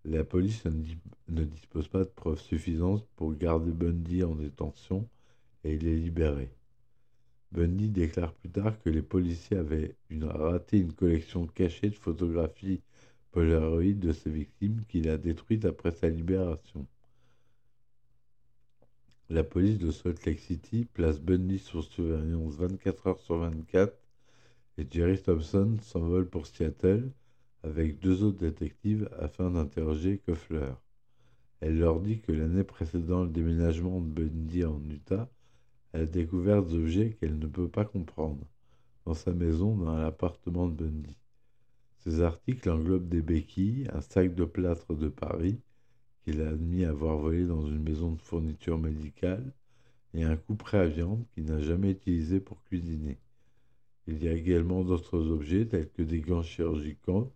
La 0.05 0.25
police 0.25 0.65
ne 0.65 1.45
dispose 1.45 1.89
pas 1.89 2.05
de 2.05 2.11
preuves 2.11 2.41
suffisantes 2.41 3.07
pour 3.17 3.35
garder 3.35 3.71
Bundy 3.71 4.25
en 4.25 4.35
détention 4.35 5.07
et 5.63 5.75
il 5.75 5.87
est 5.87 5.97
libéré. 5.97 6.51
Bundy 7.53 7.91
déclare 7.91 8.33
plus 8.33 8.49
tard 8.49 8.81
que 8.81 8.89
les 8.89 9.03
policiers 9.03 9.59
avaient 9.59 9.95
raté 10.23 10.79
une 10.79 10.93
collection 10.93 11.47
cachée 11.47 11.91
de 11.91 11.97
photographies 11.97 12.81
Polaroid 13.33 13.95
de 13.95 14.13
ses 14.13 14.31
victimes 14.31 14.85
qu'il 14.89 15.09
a 15.09 15.19
détruites 15.19 15.65
après 15.65 15.93
sa 15.93 16.09
libération. 16.09 16.87
La 19.33 19.45
police 19.45 19.79
de 19.79 19.93
Salt 19.93 20.27
Lake 20.27 20.41
City 20.41 20.89
place 20.93 21.21
Bundy 21.21 21.61
sous 21.61 21.83
surveillance 21.83 22.57
24 22.57 23.07
heures 23.07 23.21
sur 23.21 23.39
24 23.39 23.97
et 24.77 24.85
Jerry 24.91 25.23
Thompson 25.23 25.77
s'envole 25.83 26.29
pour 26.29 26.49
Seattle 26.49 27.13
avec 27.63 28.01
deux 28.01 28.25
autres 28.25 28.39
détectives 28.39 29.09
afin 29.21 29.53
d'interroger 29.53 30.19
Koffler. 30.19 30.73
Elle 31.61 31.79
leur 31.79 32.01
dit 32.01 32.19
que 32.19 32.33
l'année 32.33 32.65
précédant 32.65 33.23
le 33.23 33.31
déménagement 33.31 34.01
de 34.01 34.09
Bundy 34.09 34.65
en 34.65 34.83
Utah, 34.91 35.31
elle 35.93 36.03
a 36.03 36.07
découvert 36.07 36.65
des 36.65 36.75
objets 36.75 37.13
qu'elle 37.13 37.39
ne 37.39 37.47
peut 37.47 37.69
pas 37.69 37.85
comprendre 37.85 38.45
dans 39.07 39.15
sa 39.15 39.33
maison 39.33 39.77
dans 39.77 39.97
l'appartement 39.97 40.67
de 40.67 40.75
Bundy. 40.75 41.17
Ces 41.99 42.21
articles 42.21 42.69
englobent 42.69 43.09
des 43.09 43.23
béquilles, 43.23 43.87
un 43.93 44.01
sac 44.01 44.35
de 44.35 44.45
plâtre 44.45 44.93
de 44.93 45.09
Paris 45.09 45.61
qu'il 46.23 46.43
a 46.43 46.49
admis 46.51 46.85
avoir 46.85 47.19
volé 47.19 47.47
dans 47.47 47.67
une 47.67 47.83
maison 47.83 48.13
de 48.13 48.21
fourniture 48.21 48.79
médicale 48.79 49.53
et 50.15 50.25
un 50.25 50.37
couperet 50.37 50.79
à 50.79 50.87
viande 50.87 51.25
qu'il 51.35 51.45
n'a 51.45 51.61
jamais 51.61 51.91
utilisé 51.91 52.41
pour 52.41 52.63
cuisiner. 52.65 53.19
Il 54.07 54.23
y 54.23 54.29
a 54.29 54.33
également 54.33 54.83
d'autres 54.83 55.29
objets 55.31 55.67
tels 55.67 55.91
que 55.91 56.03
des 56.03 56.21
gants 56.21 56.43
chirurgicaux, 56.43 57.33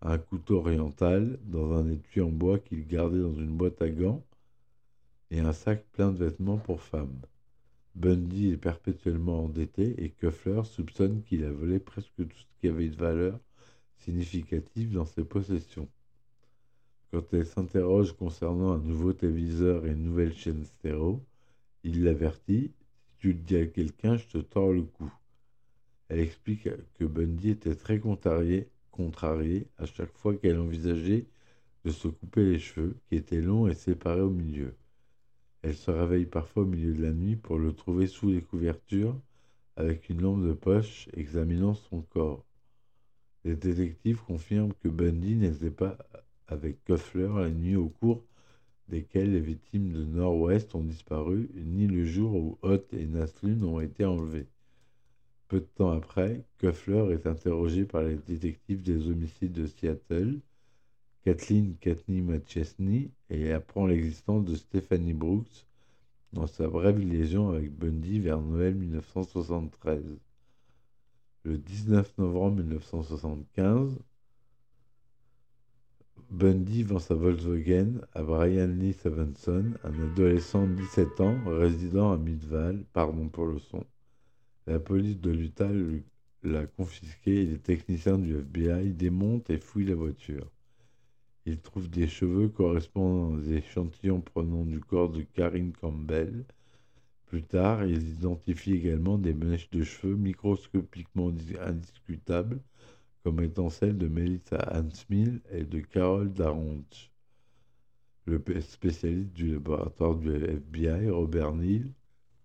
un 0.00 0.18
couteau 0.18 0.58
oriental 0.58 1.38
dans 1.44 1.72
un 1.72 1.90
étui 1.90 2.20
en 2.20 2.30
bois 2.30 2.58
qu'il 2.58 2.86
gardait 2.86 3.20
dans 3.20 3.34
une 3.34 3.56
boîte 3.56 3.82
à 3.82 3.90
gants 3.90 4.24
et 5.30 5.40
un 5.40 5.52
sac 5.52 5.84
plein 5.92 6.12
de 6.12 6.24
vêtements 6.24 6.58
pour 6.58 6.80
femmes. 6.80 7.20
Bundy 7.94 8.50
est 8.52 8.56
perpétuellement 8.56 9.44
endetté 9.44 10.02
et 10.02 10.10
Kuffler 10.10 10.62
soupçonne 10.64 11.22
qu'il 11.24 11.44
a 11.44 11.50
volé 11.50 11.80
presque 11.80 12.16
tout 12.16 12.38
ce 12.38 12.60
qui 12.60 12.68
avait 12.68 12.88
de 12.88 12.96
valeur 12.96 13.38
significative 13.96 14.92
dans 14.92 15.04
ses 15.04 15.24
possessions. 15.24 15.88
Quand 17.10 17.32
elle 17.32 17.46
s'interroge 17.46 18.12
concernant 18.12 18.72
un 18.72 18.78
nouveau 18.78 19.14
téléviseur 19.14 19.86
et 19.86 19.92
une 19.92 20.04
nouvelle 20.04 20.34
chaîne 20.34 20.64
stéréo, 20.64 21.24
il 21.82 22.04
l'avertit 22.04 22.72
Si 23.06 23.16
tu 23.18 23.28
le 23.28 23.38
dis 23.38 23.56
à 23.56 23.66
quelqu'un, 23.66 24.18
je 24.18 24.26
te 24.26 24.38
tords 24.38 24.72
le 24.72 24.82
cou. 24.82 25.10
Elle 26.08 26.20
explique 26.20 26.68
que 26.94 27.04
Bundy 27.04 27.50
était 27.50 27.74
très 27.74 27.98
contrarié, 27.98 28.68
contrarié 28.90 29.68
à 29.78 29.86
chaque 29.86 30.12
fois 30.18 30.34
qu'elle 30.34 30.58
envisageait 30.58 31.26
de 31.84 31.90
se 31.90 32.08
couper 32.08 32.44
les 32.44 32.58
cheveux, 32.58 32.96
qui 33.08 33.16
étaient 33.16 33.40
longs 33.40 33.68
et 33.68 33.74
séparés 33.74 34.20
au 34.20 34.30
milieu. 34.30 34.74
Elle 35.62 35.76
se 35.76 35.90
réveille 35.90 36.26
parfois 36.26 36.64
au 36.64 36.66
milieu 36.66 36.92
de 36.92 37.02
la 37.02 37.12
nuit 37.12 37.36
pour 37.36 37.58
le 37.58 37.72
trouver 37.72 38.06
sous 38.06 38.28
les 38.28 38.42
couvertures, 38.42 39.18
avec 39.76 40.10
une 40.10 40.20
lampe 40.20 40.44
de 40.44 40.52
poche 40.52 41.08
examinant 41.14 41.74
son 41.74 42.02
corps. 42.02 42.44
Les 43.44 43.56
détectives 43.56 44.20
confirment 44.26 44.74
que 44.74 44.88
Bundy 44.88 45.36
n'était 45.36 45.70
pas 45.70 45.96
avec 46.48 46.82
Koffler 46.84 47.28
la 47.36 47.50
nuit 47.50 47.76
au 47.76 47.88
cours 47.88 48.24
desquelles 48.88 49.32
les 49.32 49.40
victimes 49.40 49.92
de 49.92 50.04
Nord-Ouest 50.04 50.74
ont 50.74 50.82
disparu, 50.82 51.50
ni 51.54 51.86
le 51.86 52.04
jour 52.04 52.34
où 52.34 52.58
Hot 52.62 52.84
et 52.92 53.06
Naslund 53.06 53.62
ont 53.62 53.80
été 53.80 54.04
enlevés. 54.04 54.46
Peu 55.48 55.60
de 55.60 55.68
temps 55.76 55.92
après, 55.92 56.44
Koffler 56.58 57.12
est 57.12 57.26
interrogé 57.26 57.84
par 57.84 58.02
les 58.02 58.16
détectives 58.16 58.82
des 58.82 59.08
homicides 59.08 59.52
de 59.52 59.66
Seattle 59.66 60.40
Kathleen 61.28 61.76
Katney 61.76 62.22
McChesney 62.22 63.10
et 63.28 63.52
apprend 63.52 63.86
l'existence 63.86 64.46
de 64.46 64.54
Stephanie 64.54 65.12
Brooks 65.12 65.66
dans 66.32 66.46
sa 66.46 66.68
brève 66.68 66.98
liaison 66.98 67.50
avec 67.50 67.70
Bundy 67.70 68.18
vers 68.18 68.40
Noël 68.40 68.74
1973. 68.74 70.02
Le 71.44 71.58
19 71.58 72.16
novembre 72.16 72.62
1975, 72.62 73.98
Bundy 76.30 76.82
vend 76.82 76.98
sa 76.98 77.14
Volkswagen 77.14 78.00
à 78.14 78.22
Brian 78.22 78.68
Lee 78.68 78.92
Stevenson, 78.92 79.72
un 79.82 80.02
adolescent 80.02 80.66
de 80.66 80.74
17 80.74 81.20
ans 81.20 81.36
résidant 81.46 82.12
à 82.12 82.18
Midval, 82.18 82.84
pardon 82.92 83.28
pour 83.28 83.46
le 83.46 83.58
son. 83.58 83.84
La 84.66 84.78
police 84.78 85.18
de 85.20 85.30
l'Utah 85.30 85.70
l'a 86.42 86.66
confisqué 86.66 87.42
et 87.42 87.46
les 87.46 87.58
techniciens 87.58 88.18
du 88.18 88.36
FBI 88.36 88.92
démontent 88.92 89.50
et 89.50 89.58
fouillent 89.58 89.86
la 89.86 89.94
voiture. 89.94 90.50
Il 91.46 91.58
trouve 91.60 91.88
des 91.88 92.06
cheveux 92.06 92.48
correspondant 92.48 93.34
aux 93.34 93.42
échantillons 93.42 94.20
provenant 94.20 94.64
du 94.64 94.80
corps 94.80 95.08
de 95.08 95.22
Karine 95.22 95.72
Campbell. 95.72 96.44
Plus 97.26 97.42
tard, 97.42 97.86
ils 97.86 98.10
identifient 98.10 98.74
également 98.74 99.16
des 99.16 99.32
mèches 99.32 99.70
de 99.70 99.82
cheveux 99.82 100.16
microscopiquement 100.16 101.32
indiscutables, 101.60 102.60
comme 103.22 103.40
étant 103.40 103.70
celles 103.70 103.98
de 103.98 104.08
Melissa 104.08 104.58
Hansmill 104.72 105.40
et 105.50 105.64
de 105.64 105.80
Carol 105.80 106.32
Daronch. 106.32 107.10
Le 108.26 108.42
spécialiste 108.60 109.32
du 109.32 109.52
laboratoire 109.52 110.16
du 110.16 110.30
FBI, 110.34 111.10
Robert 111.10 111.54
Neal, 111.54 111.90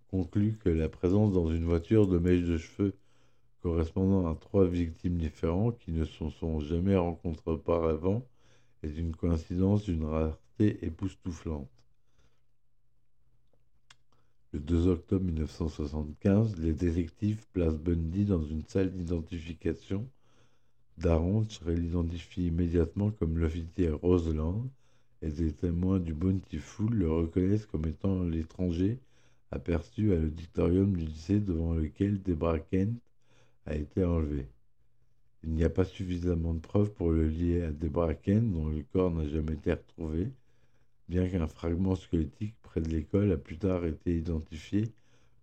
conclut 0.09 0.57
que 0.57 0.69
la 0.69 0.89
présence 0.89 1.33
dans 1.33 1.49
une 1.49 1.65
voiture 1.65 2.07
de 2.07 2.19
mèches 2.19 2.45
de 2.45 2.57
cheveux 2.57 2.95
correspondant 3.61 4.29
à 4.29 4.35
trois 4.35 4.67
victimes 4.67 5.17
différentes 5.17 5.79
qui 5.79 5.91
ne 5.91 6.05
se 6.05 6.29
sont 6.29 6.59
jamais 6.59 6.97
rencontrées 6.97 7.51
auparavant 7.51 8.25
est 8.83 8.97
une 8.97 9.15
coïncidence 9.15 9.83
d'une 9.83 10.03
rareté 10.03 10.85
époustouflante. 10.85 11.69
Le 14.51 14.59
2 14.59 14.87
octobre 14.87 15.25
1975, 15.25 16.57
les 16.59 16.73
détectives 16.73 17.47
placent 17.53 17.79
Bundy 17.79 18.25
dans 18.25 18.43
une 18.43 18.63
salle 18.65 18.91
d'identification. 18.91 20.07
Daronch 20.97 21.61
l'identifie 21.65 22.47
immédiatement 22.47 23.11
comme 23.11 23.37
l'officier 23.37 23.89
Roseland 23.89 24.69
et 25.21 25.29
des 25.29 25.51
témoins 25.51 25.99
du 25.99 26.13
Bountiful 26.13 26.93
le 26.93 27.11
reconnaissent 27.11 27.65
comme 27.65 27.87
étant 27.87 28.23
l'étranger 28.23 28.99
aperçu 29.51 30.13
à 30.13 30.17
l'auditorium 30.17 30.95
du 30.95 31.05
lycée 31.05 31.39
devant 31.39 31.73
lequel 31.73 32.21
Debra 32.21 32.59
Kent 32.59 32.99
a 33.65 33.75
été 33.75 34.03
enlevé. 34.03 34.47
Il 35.43 35.51
n'y 35.51 35.63
a 35.65 35.69
pas 35.69 35.83
suffisamment 35.83 36.53
de 36.53 36.59
preuves 36.59 36.91
pour 36.93 37.11
le 37.11 37.27
lier 37.27 37.63
à 37.63 37.71
Deborah 37.71 38.13
Kent, 38.13 38.51
dont 38.51 38.69
le 38.69 38.83
corps 38.93 39.11
n'a 39.11 39.27
jamais 39.27 39.53
été 39.53 39.73
retrouvé, 39.73 40.31
bien 41.09 41.27
qu'un 41.27 41.47
fragment 41.47 41.95
squelettique 41.95 42.55
près 42.61 42.79
de 42.81 42.89
l'école 42.89 43.31
a 43.31 43.37
plus 43.37 43.57
tard 43.57 43.85
été 43.85 44.17
identifié 44.17 44.93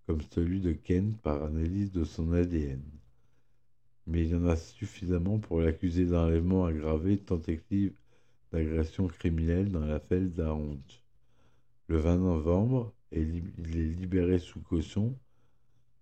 comme 0.07 0.23
celui 0.23 0.61
de 0.61 0.73
Kent 0.73 1.19
par 1.19 1.45
analyse 1.45 1.93
de 1.93 2.05
son 2.05 2.33
ADN. 2.33 2.81
Mais 4.11 4.25
il 4.25 4.31
y 4.31 4.35
en 4.35 4.47
a 4.47 4.57
suffisamment 4.57 5.39
pour 5.39 5.61
l'accuser 5.61 6.05
d'enlèvement 6.05 6.65
aggravé 6.67 7.17
tentative 7.17 7.93
d'agression 8.53 9.07
criminelle 9.07 9.71
dans 9.71 9.87
l'affaire 9.87 10.21
d'Aronch. 10.21 11.05
Le 11.87 11.99
20 11.99 12.17
novembre, 12.17 12.93
il 13.13 13.45
est 13.77 14.01
libéré 14.01 14.41
sous 14.41 14.61
caution 14.63 15.17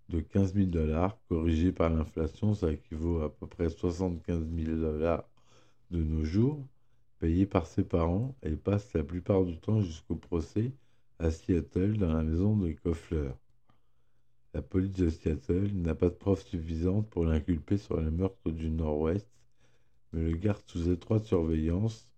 de 0.09 0.21
15 0.21 0.55
000 0.55 0.67
dollars, 0.69 1.19
corrigé 1.29 1.71
par 1.71 1.91
l'inflation, 1.91 2.55
ça 2.55 2.73
équivaut 2.73 3.21
à 3.21 3.31
peu 3.35 3.47
près 3.47 3.69
75 3.69 4.47
000 4.57 4.77
dollars 4.79 5.29
de 5.91 6.03
nos 6.03 6.25
jours, 6.25 6.67
payés 7.19 7.45
par 7.45 7.67
ses 7.67 7.85
parents 7.85 8.35
et 8.43 8.57
passe 8.57 8.91
la 8.95 9.05
plupart 9.05 9.45
du 9.45 9.59
temps 9.59 9.83
jusqu'au 9.83 10.17
procès 10.17 10.73
à 11.19 11.31
Seattle 11.31 11.99
dans 11.99 12.15
la 12.15 12.23
maison 12.23 12.57
de 12.57 12.73
Koffler. 12.73 13.33
La 14.59 14.63
police 14.63 14.91
de 14.91 15.09
Seattle 15.09 15.71
n'a 15.73 15.95
pas 15.95 16.09
de 16.09 16.15
preuves 16.15 16.45
suffisantes 16.45 17.09
pour 17.11 17.25
l'inculper 17.25 17.77
sur 17.77 18.01
les 18.01 18.11
meurtres 18.11 18.51
du 18.51 18.71
Nord-Ouest, 18.71 19.29
mais 20.13 20.33
le 20.33 20.37
garde 20.37 20.65
sous 20.67 20.91
étroite 20.91 21.27
surveillance 21.27 22.09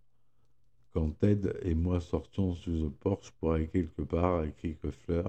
quand 0.94 1.10
Ted 1.18 1.52
et 1.60 1.74
moi 1.74 2.00
sortions 2.00 2.54
sous 2.54 2.70
le 2.70 2.88
porche 2.88 3.30
pour 3.32 3.52
aller 3.52 3.68
quelque 3.68 4.00
part 4.00 4.36
avec 4.36 4.80
Koffler 4.80 5.24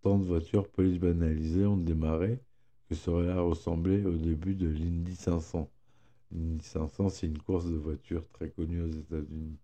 Tant 0.00 0.18
de 0.18 0.24
voitures 0.24 0.66
police 0.66 0.98
banalisées 0.98 1.66
ont 1.66 1.76
démarré 1.76 2.40
que 2.88 2.94
cela 2.94 3.42
ressemblait 3.42 4.06
au 4.06 4.16
début 4.16 4.54
de 4.54 4.68
l'Indy 4.68 5.16
500. 5.16 5.68
L'Indy 6.32 6.64
500, 6.64 7.10
c'est 7.10 7.26
une 7.26 7.42
course 7.42 7.66
de 7.66 7.76
voitures 7.76 8.26
très 8.32 8.48
connue 8.48 8.80
aux 8.80 8.88
États-Unis. 8.90 9.58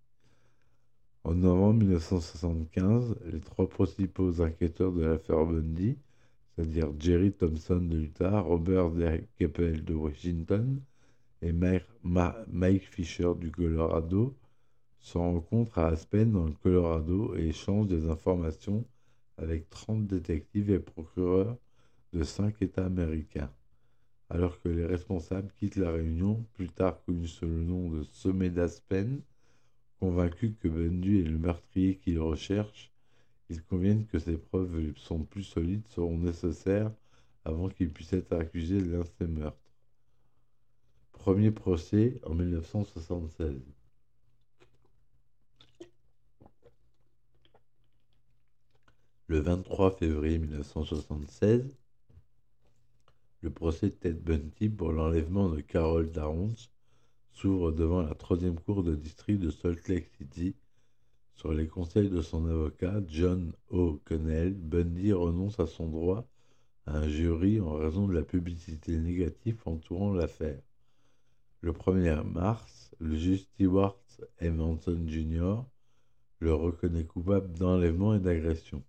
En 1.24 1.34
novembre 1.36 1.78
1975, 1.78 3.16
les 3.32 3.40
trois 3.40 3.66
principaux 3.66 4.42
enquêteurs 4.42 4.92
de 4.92 5.06
l'affaire 5.06 5.46
Bundy, 5.46 5.96
c'est-à-dire 6.56 6.90
Jerry 6.98 7.32
Thompson 7.32 7.80
de 7.80 7.98
Utah, 7.98 8.40
Robert 8.40 8.90
Keppel 9.38 9.84
de 9.84 9.92
Washington 9.92 10.80
et 11.42 11.52
Mike 11.52 12.88
Fisher 12.88 13.32
du 13.38 13.50
Colorado 13.50 14.34
se 14.98 15.18
rencontrent 15.18 15.78
à 15.78 15.88
Aspen 15.88 16.32
dans 16.32 16.46
le 16.46 16.54
Colorado 16.54 17.36
et 17.36 17.48
échangent 17.48 17.88
des 17.88 18.08
informations 18.08 18.86
avec 19.36 19.68
30 19.68 20.06
détectives 20.06 20.70
et 20.70 20.78
procureurs 20.78 21.58
de 22.14 22.22
cinq 22.22 22.62
États 22.62 22.86
américains. 22.86 23.52
Alors 24.30 24.60
que 24.62 24.70
les 24.70 24.86
responsables 24.86 25.52
quittent 25.52 25.76
la 25.76 25.92
réunion, 25.92 26.44
plus 26.54 26.70
tard 26.70 27.02
connue 27.04 27.28
sous 27.28 27.46
le 27.46 27.62
nom 27.62 27.90
de 27.90 28.02
Sommet 28.02 28.50
d'Aspen, 28.50 29.20
convaincus 30.00 30.54
que 30.58 30.68
Bundy 30.68 31.20
est 31.20 31.24
le 31.24 31.38
meurtrier 31.38 31.96
qu'ils 31.96 32.18
recherchent, 32.18 32.90
ils 33.48 33.62
conviennent 33.62 34.06
que 34.06 34.18
ces 34.18 34.36
preuves 34.36 34.96
sont 34.96 35.24
plus 35.24 35.44
solides 35.44 35.86
seront 35.88 36.18
nécessaires 36.18 36.92
avant 37.44 37.68
qu'il 37.68 37.90
puisse 37.90 38.12
être 38.12 38.32
accusé 38.32 38.80
de 38.80 38.90
l'un 38.90 39.00
de 39.00 39.08
ces 39.18 39.26
meurtres. 39.26 39.56
Premier 41.12 41.50
procès 41.50 42.20
en 42.24 42.34
1976. 42.34 43.60
Le 49.28 49.40
23 49.40 49.96
février 49.96 50.38
1976, 50.38 51.74
le 53.42 53.50
procès 53.50 53.90
de 53.90 53.94
Ted 53.94 54.20
Bundy 54.20 54.68
pour 54.68 54.92
l'enlèvement 54.92 55.48
de 55.48 55.60
Carol 55.60 56.10
Downs 56.10 56.54
s'ouvre 57.32 57.70
devant 57.70 58.02
la 58.02 58.14
troisième 58.14 58.58
cour 58.58 58.82
de 58.82 58.94
district 58.94 59.38
de 59.38 59.50
Salt 59.50 59.88
Lake 59.88 60.08
City. 60.16 60.54
Sur 61.36 61.52
les 61.52 61.68
conseils 61.68 62.08
de 62.08 62.22
son 62.22 62.46
avocat, 62.46 63.02
John 63.08 63.52
O'Connell, 63.68 64.54
Bundy 64.54 65.12
renonce 65.12 65.60
à 65.60 65.66
son 65.66 65.86
droit 65.86 66.26
à 66.86 66.96
un 66.96 67.08
jury 67.08 67.60
en 67.60 67.74
raison 67.74 68.08
de 68.08 68.14
la 68.14 68.22
publicité 68.22 68.96
négative 68.96 69.60
entourant 69.66 70.14
l'affaire. 70.14 70.62
Le 71.60 71.72
1er 71.72 72.22
mars, 72.22 72.94
le 73.00 73.16
juge 73.16 73.40
Stewart 73.40 74.00
M. 74.38 74.78
Jr. 75.06 75.62
le 76.38 76.54
reconnaît 76.54 77.04
coupable 77.04 77.52
d'enlèvement 77.52 78.14
et 78.14 78.20
d'agression. 78.20 78.82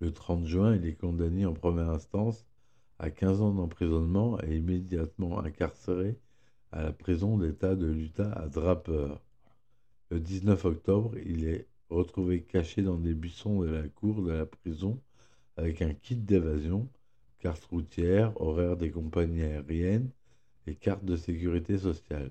Le 0.00 0.10
30 0.10 0.46
juin, 0.46 0.74
il 0.74 0.86
est 0.86 0.94
condamné 0.94 1.44
en 1.44 1.52
première 1.52 1.90
instance 1.90 2.46
à 2.98 3.10
15 3.10 3.42
ans 3.42 3.52
d'emprisonnement 3.52 4.40
et 4.42 4.56
immédiatement 4.56 5.38
incarcéré 5.38 6.18
à 6.70 6.82
la 6.82 6.92
prison 6.92 7.36
d'État 7.36 7.76
de 7.76 7.86
l'Utah 7.86 8.32
à 8.32 8.48
Draper. 8.48 9.20
Le 10.12 10.20
19 10.20 10.66
octobre, 10.66 11.16
il 11.24 11.48
est 11.48 11.66
retrouvé 11.88 12.42
caché 12.42 12.82
dans 12.82 12.98
des 12.98 13.14
buissons 13.14 13.62
de 13.62 13.70
la 13.70 13.88
cour 13.88 14.20
de 14.20 14.30
la 14.30 14.44
prison 14.44 15.00
avec 15.56 15.80
un 15.80 15.94
kit 15.94 16.16
d'évasion, 16.16 16.86
carte 17.38 17.64
routière, 17.64 18.38
horaire 18.38 18.76
des 18.76 18.90
compagnies 18.90 19.40
aériennes 19.40 20.10
et 20.66 20.74
carte 20.74 21.06
de 21.06 21.16
sécurité 21.16 21.78
sociale. 21.78 22.30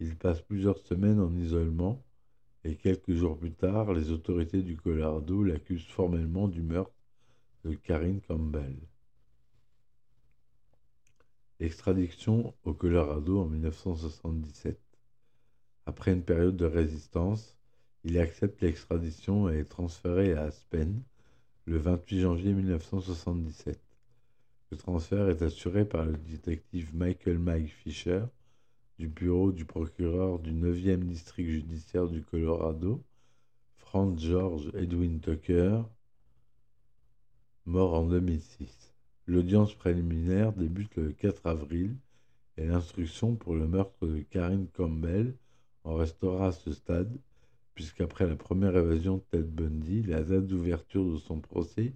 Il 0.00 0.16
passe 0.16 0.40
plusieurs 0.40 0.78
semaines 0.78 1.20
en 1.20 1.36
isolement 1.36 2.02
et 2.64 2.76
quelques 2.76 3.12
jours 3.12 3.36
plus 3.36 3.52
tard, 3.52 3.92
les 3.92 4.10
autorités 4.10 4.62
du 4.62 4.78
Colorado 4.78 5.42
l'accusent 5.42 5.84
formellement 5.84 6.48
du 6.48 6.62
meurtre 6.62 6.96
de 7.64 7.74
Karine 7.74 8.22
Campbell. 8.22 8.74
Extradition 11.60 12.54
au 12.64 12.72
Colorado 12.72 13.38
en 13.38 13.44
1977. 13.44 14.85
Après 15.86 16.12
une 16.12 16.22
période 16.22 16.56
de 16.56 16.66
résistance, 16.66 17.56
il 18.02 18.18
accepte 18.18 18.60
l'extradition 18.60 19.48
et 19.48 19.60
est 19.60 19.64
transféré 19.64 20.34
à 20.34 20.42
Aspen 20.42 21.02
le 21.64 21.78
28 21.78 22.20
janvier 22.20 22.52
1977. 22.52 23.80
Le 24.72 24.76
transfert 24.76 25.28
est 25.28 25.42
assuré 25.42 25.84
par 25.84 26.04
le 26.04 26.16
détective 26.16 26.94
Michael 26.94 27.38
Mike 27.38 27.72
Fisher, 27.72 28.24
du 28.98 29.06
bureau 29.06 29.52
du 29.52 29.64
procureur 29.64 30.40
du 30.40 30.52
9e 30.52 31.04
district 31.04 31.48
judiciaire 31.48 32.08
du 32.08 32.22
Colorado, 32.22 33.02
Frank 33.76 34.18
George 34.18 34.70
Edwin 34.74 35.20
Tucker, 35.20 35.82
mort 37.64 37.94
en 37.94 38.06
2006. 38.06 38.94
L'audience 39.26 39.74
préliminaire 39.74 40.52
débute 40.52 40.96
le 40.96 41.12
4 41.12 41.46
avril 41.46 41.96
et 42.56 42.66
l'instruction 42.66 43.36
pour 43.36 43.54
le 43.54 43.68
meurtre 43.68 44.06
de 44.06 44.20
Karine 44.22 44.68
Campbell 44.68 45.36
en 45.86 45.94
restera 45.94 46.48
à 46.48 46.52
ce 46.52 46.72
stade, 46.72 47.16
puisqu'après 47.74 48.26
la 48.26 48.36
première 48.36 48.76
évasion 48.76 49.16
de 49.16 49.22
Ted 49.30 49.48
Bundy, 49.48 50.02
la 50.02 50.22
date 50.22 50.46
d'ouverture 50.46 51.04
de 51.04 51.16
son 51.16 51.40
procès, 51.40 51.94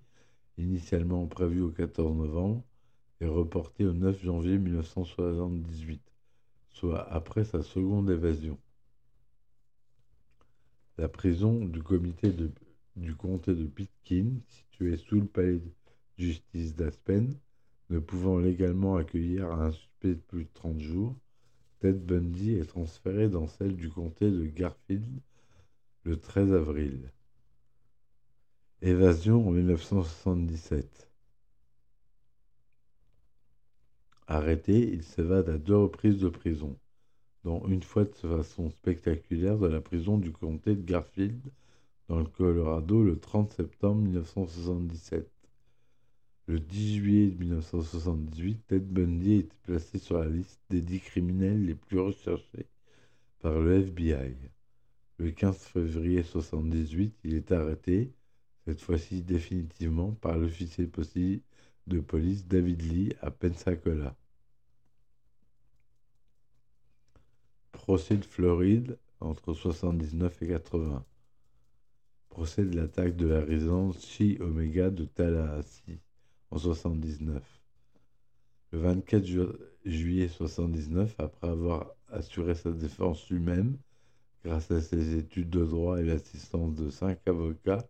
initialement 0.56 1.26
prévue 1.26 1.60
au 1.60 1.70
14 1.70 2.16
novembre, 2.16 2.62
est 3.20 3.26
reportée 3.26 3.84
au 3.84 3.92
9 3.92 4.22
janvier 4.22 4.58
1978 4.58 6.00
soit 6.70 7.12
après 7.12 7.44
sa 7.44 7.62
seconde 7.62 8.08
évasion. 8.10 8.58
La 10.96 11.08
prison 11.08 11.64
du 11.64 11.82
du 12.96 13.14
comté 13.14 13.54
de 13.54 13.66
Pitkin, 13.66 14.40
située 14.48 14.96
sous 14.96 15.20
le 15.20 15.26
palais 15.26 15.58
de 15.58 15.72
justice 16.16 16.74
d'Aspen, 16.74 17.34
ne 17.90 17.98
pouvant 17.98 18.38
légalement 18.38 18.96
accueillir 18.96 19.50
un 19.50 19.72
suspect 19.72 20.14
de 20.14 20.20
plus 20.20 20.44
de 20.44 20.50
30 20.54 20.80
jours, 20.80 21.16
Ted 21.80 21.98
Bundy 21.98 22.56
est 22.56 22.66
transféré 22.66 23.30
dans 23.30 23.46
celle 23.46 23.74
du 23.74 23.88
comté 23.88 24.30
de 24.30 24.44
Garfield 24.44 25.20
le 26.04 26.18
13 26.18 26.52
avril. 26.52 27.10
Évasion 28.82 29.48
en 29.48 29.50
1977. 29.50 31.10
Arrêté, 34.26 34.92
il 34.92 35.02
s'évade 35.02 35.48
à 35.48 35.56
deux 35.56 35.76
reprises 35.76 36.18
de 36.20 36.28
prison, 36.28 36.78
dont 37.44 37.66
une 37.66 37.82
fois 37.82 38.04
de 38.04 38.12
façon 38.12 38.68
spectaculaire 38.68 39.58
de 39.58 39.66
la 39.66 39.80
prison 39.80 40.18
du 40.18 40.32
comté 40.32 40.76
de 40.76 40.82
Garfield, 40.82 41.40
dans 42.08 42.18
le 42.18 42.26
Colorado, 42.26 43.02
le 43.02 43.18
30 43.18 43.54
septembre 43.54 44.02
1977. 44.02 45.39
Le 46.50 46.58
10 46.58 46.96
juillet 46.96 47.36
1978, 47.38 48.66
Ted 48.66 48.84
Bundy 48.84 49.34
été 49.34 49.56
placé 49.62 49.98
sur 49.98 50.18
la 50.18 50.28
liste 50.28 50.60
des 50.68 50.80
dix 50.80 50.98
criminels 50.98 51.64
les 51.64 51.76
plus 51.76 52.00
recherchés 52.00 52.66
par 53.38 53.60
le 53.60 53.76
FBI. 53.82 54.34
Le 55.18 55.30
15 55.30 55.56
février 55.58 56.22
1978, 56.22 57.14
il 57.22 57.34
est 57.36 57.52
arrêté, 57.52 58.10
cette 58.66 58.80
fois-ci 58.80 59.22
définitivement, 59.22 60.10
par 60.10 60.38
l'officier 60.38 60.90
de 61.86 62.00
police 62.00 62.44
David 62.48 62.82
Lee 62.82 63.14
à 63.20 63.30
Pensacola. 63.30 64.16
Procès 67.70 68.16
de 68.16 68.24
Floride 68.24 68.98
entre 69.20 69.54
79 69.54 70.42
et 70.42 70.48
80. 70.48 71.04
Procès 72.28 72.64
de 72.64 72.74
l'attaque 72.74 73.14
de 73.14 73.28
la 73.28 73.40
résidence 73.40 74.04
Chi 74.04 74.36
Omega 74.40 74.90
de 74.90 75.04
Tallahassee 75.04 76.00
en 76.50 76.58
79. 76.58 77.42
Le 78.72 78.78
24 78.78 79.26
juillet 79.84 80.28
79, 80.28 81.14
après 81.18 81.48
avoir 81.48 81.94
assuré 82.08 82.54
sa 82.54 82.72
défense 82.72 83.28
lui-même, 83.30 83.76
grâce 84.44 84.70
à 84.70 84.80
ses 84.80 85.16
études 85.16 85.50
de 85.50 85.64
droit 85.64 86.00
et 86.00 86.04
l'assistance 86.04 86.74
de 86.74 86.90
cinq 86.90 87.18
avocats, 87.26 87.86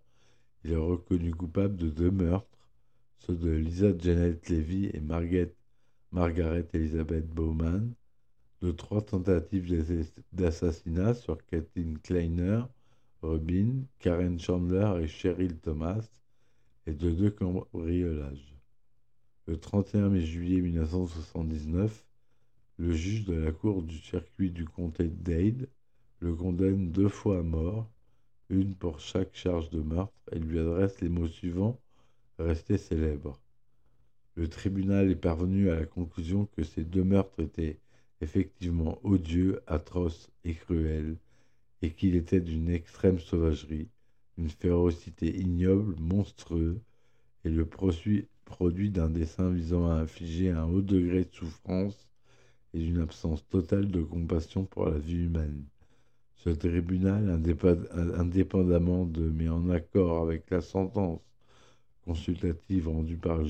il 0.64 0.72
est 0.72 0.76
reconnu 0.76 1.34
coupable 1.34 1.76
de 1.76 1.88
deux 1.88 2.11
meurtres, 2.11 2.46
ceux 3.18 3.34
de 3.34 3.50
Lisa 3.50 3.96
Janet 3.98 4.48
Levy 4.48 4.90
et 4.92 5.00
Margaret, 5.00 5.54
Margaret 6.12 6.66
Elizabeth 6.72 7.28
Bowman, 7.28 7.94
de 8.62 8.70
trois 8.72 9.02
tentatives 9.02 10.06
d'assassinat 10.32 11.14
sur 11.14 11.44
Kathleen 11.46 11.98
Kleiner, 11.98 12.62
Robin, 13.22 13.84
Karen 13.98 14.38
Chandler 14.38 15.02
et 15.02 15.06
Cheryl 15.06 15.58
Thomas, 15.58 16.08
et 16.91 16.95
de 16.95 17.11
deux 17.11 17.30
cambriolages. 17.30 18.57
Le 19.47 19.57
31 19.57 20.18
juillet 20.18 20.61
1979, 20.61 22.05
le 22.78 22.93
juge 22.93 23.24
de 23.26 23.34
la 23.34 23.53
cour 23.53 23.82
du 23.82 23.97
circuit 23.99 24.51
du 24.51 24.64
comté 24.64 25.05
de 25.05 25.22
Dade 25.22 25.68
le 26.18 26.34
condamne 26.34 26.91
deux 26.91 27.09
fois 27.09 27.38
à 27.38 27.43
mort, 27.43 27.88
une 28.49 28.74
pour 28.74 28.99
chaque 28.99 29.36
charge 29.36 29.70
de 29.70 29.80
meurtre, 29.80 30.12
et 30.32 30.41
lui 30.41 30.59
adresse 30.59 31.01
les 31.01 31.09
mots 31.09 31.28
suivants 31.28 31.80
restés 32.41 32.76
célèbres. 32.76 33.41
Le 34.34 34.49
tribunal 34.49 35.12
est 35.12 35.16
parvenu 35.16 35.70
à 35.70 35.78
la 35.78 35.86
conclusion 35.86 36.47
que 36.57 36.64
ces 36.64 36.82
deux 36.82 37.05
meurtres 37.05 37.38
étaient 37.41 37.78
effectivement 38.20 38.99
odieux, 39.05 39.62
atroce 39.68 40.28
et 40.45 40.55
cruel, 40.55 41.16
et 41.82 41.93
qu'il 41.93 42.16
était 42.16 42.41
d'une 42.41 42.68
extrême 42.68 43.20
sauvagerie, 43.20 43.88
d'une 44.36 44.48
férocité 44.48 45.38
ignoble, 45.38 45.96
monstrueux, 46.00 46.80
et 47.44 47.50
le 47.50 47.66
produit 47.66 48.90
d'un 48.90 49.10
dessein 49.10 49.50
visant 49.50 49.88
à 49.88 49.94
infliger 49.94 50.50
un 50.50 50.64
haut 50.64 50.82
degré 50.82 51.24
de 51.24 51.32
souffrance 51.32 52.08
et 52.74 52.78
d'une 52.78 53.00
absence 53.00 53.46
totale 53.48 53.88
de 53.88 54.02
compassion 54.02 54.64
pour 54.64 54.86
la 54.86 54.98
vie 54.98 55.24
humaine. 55.24 55.64
Ce 56.36 56.50
tribunal, 56.50 57.28
indépendamment 58.16 59.04
de 59.04 59.28
mais 59.28 59.48
en 59.48 59.68
accord 59.70 60.22
avec 60.22 60.50
la 60.50 60.60
sentence 60.60 61.20
consultative 62.04 62.88
rendue 62.88 63.18
par 63.18 63.38
le 63.38 63.46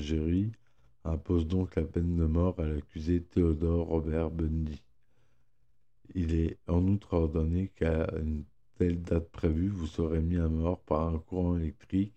impose 1.03 1.47
donc 1.47 1.75
la 1.75 1.83
peine 1.83 2.15
de 2.15 2.25
mort 2.25 2.59
à 2.59 2.65
l'accusé 2.65 3.23
Théodore 3.23 3.87
Robert 3.87 4.29
Bundy. 4.29 4.83
Il 6.13 6.35
est 6.35 6.57
en 6.67 6.85
outre 6.87 7.13
ordonné 7.13 7.71
qu'à 7.75 8.07
une 8.21 8.43
date 8.89 9.29
prévue, 9.31 9.69
vous 9.69 9.87
serez 9.87 10.21
mis 10.21 10.37
à 10.37 10.47
mort 10.47 10.79
par 10.79 11.07
un 11.07 11.19
courant 11.19 11.57
électrique 11.57 12.13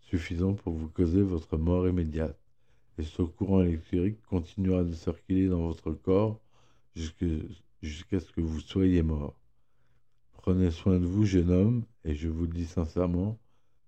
suffisant 0.00 0.54
pour 0.54 0.72
vous 0.72 0.88
causer 0.88 1.22
votre 1.22 1.56
mort 1.56 1.86
immédiate. 1.88 2.38
Et 2.98 3.02
ce 3.02 3.22
courant 3.22 3.62
électrique 3.62 4.20
continuera 4.22 4.82
de 4.82 4.92
circuler 4.92 5.48
dans 5.48 5.62
votre 5.62 5.92
corps 5.92 6.40
jusqu'à 6.94 8.20
ce 8.20 8.32
que 8.32 8.40
vous 8.40 8.60
soyez 8.60 9.02
mort. 9.02 9.36
Prenez 10.32 10.70
soin 10.70 10.98
de 10.98 11.06
vous, 11.06 11.24
jeune 11.24 11.50
homme, 11.50 11.84
et 12.04 12.14
je 12.14 12.28
vous 12.28 12.46
le 12.46 12.52
dis 12.52 12.66
sincèrement, 12.66 13.38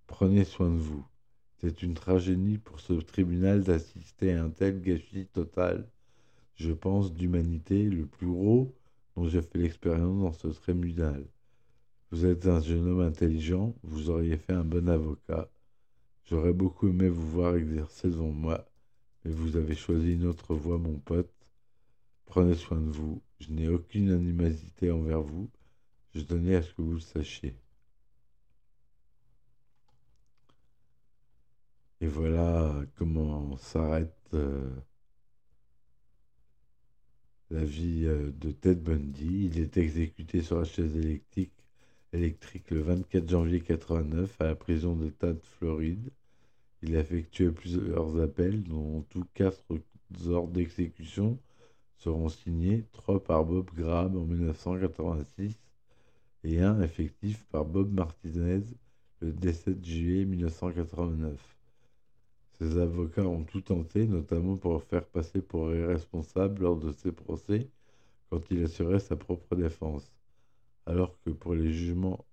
prenez 0.07 0.45
soin 0.45 0.71
de 0.71 0.79
vous. 0.79 1.05
C'est 1.59 1.83
une 1.83 1.95
tragédie 1.95 2.59
pour 2.59 2.81
ce 2.81 2.93
tribunal 2.95 3.63
d'assister 3.63 4.33
à 4.33 4.45
un 4.45 4.51
tel 4.51 4.81
gâchis 4.81 5.27
total, 5.27 5.89
je 6.57 6.73
pense, 6.73 7.13
d'humanité, 7.15 7.85
le 7.85 8.07
plus 8.07 8.27
gros 8.27 8.75
dont 9.17 9.27
j'ai 9.29 9.43
fait 9.43 9.59
l'expérience 9.59 10.21
dans 10.21 10.33
ce 10.33 10.49
tribunal. 10.49 11.25
Vous 12.13 12.27
êtes 12.27 12.47
un 12.47 12.61
jeune 12.61 12.87
homme 12.89 13.01
intelligent, 13.01 13.75
vous 13.83 14.11
auriez 14.11 14.37
fait 14.37 14.53
un 14.53 14.65
bon 14.65 14.87
avocat. 14.89 15.51
J'aurais 16.27 16.53
beaucoup 16.53 16.89
aimé 16.89 17.09
vous 17.09 17.27
voir 17.31 17.57
exercer 17.57 18.09
devant 18.11 18.31
moi, 18.31 18.69
mais 19.25 19.33
vous 19.33 19.57
avez 19.57 19.75
choisi 19.75 20.13
une 20.13 20.27
autre 20.27 20.55
voie, 20.55 20.79
mon 20.79 20.99
pote. 20.99 21.33
Prenez 22.27 22.55
soin 22.55 22.81
de 22.81 22.91
vous, 22.91 23.23
je 23.41 23.51
n'ai 23.51 23.69
aucune 23.69 24.11
animosité 24.11 24.91
envers 24.91 25.23
vous, 25.23 25.51
je 26.15 26.21
tenais 26.21 26.57
à 26.57 26.63
ce 26.63 26.75
que 26.75 26.83
vous 26.83 26.95
le 26.95 27.01
sachiez. 27.01 27.57
Et 32.03 32.07
voilà 32.09 32.75
comment 32.97 33.57
s'arrête 33.57 34.29
euh, 34.35 34.71
la 37.51 37.65
vie 37.65 38.05
euh, 38.07 38.31
de 38.33 38.51
Ted 38.51 38.81
Bundy. 38.83 39.47
Il 39.47 39.59
est 39.59 39.77
exécuté 39.79 40.43
sur 40.43 40.59
la 40.59 40.65
chaise 40.65 40.97
électrique, 40.97 41.53
électrique 42.13 42.71
le 42.71 42.81
24 42.83 43.29
janvier 43.29 43.61
89 43.61 44.41
à 44.41 44.45
la 44.45 44.55
prison 44.55 44.95
d'État 44.97 45.33
de 45.33 45.41
Floride. 45.59 46.11
Il 46.83 46.97
a 46.97 47.01
effectué 47.01 47.51
plusieurs 47.51 48.21
appels, 48.21 48.63
dont 48.65 49.03
tous 49.11 49.25
quatre 49.35 49.63
ordres 50.27 50.53
d'exécution 50.53 51.39
seront 51.97 52.29
signés, 52.29 52.85
trois 52.93 53.23
par 53.23 53.45
Bob 53.45 53.71
Graham 53.75 54.17
en 54.17 54.25
1986 54.25 55.57
et 56.45 56.61
un 56.61 56.81
effectif 56.83 57.45
par 57.47 57.65
Bob 57.65 57.93
Martinez 57.93 58.63
le 59.21 59.33
17 59.33 59.85
juillet 59.85 60.25
1989. 60.25 61.39
Ses 62.59 62.79
avocats 62.79 63.27
ont 63.27 63.45
tout 63.45 63.61
tenté, 63.61 64.07
notamment 64.07 64.57
pour 64.57 64.83
faire 64.83 65.07
passer 65.07 65.41
pour 65.41 65.73
irresponsable 65.75 66.63
lors 66.63 66.77
de 66.77 66.93
ses 66.93 67.13
procès 67.13 67.69
quand 68.31 68.43
il 68.51 68.65
assurait 68.65 68.99
sa 68.99 69.17
propre 69.17 69.55
défense, 69.57 70.11
alors 70.87 71.19
que 71.21 71.31
pour 71.31 71.55
les 71.55 71.73
jugements 71.73 72.25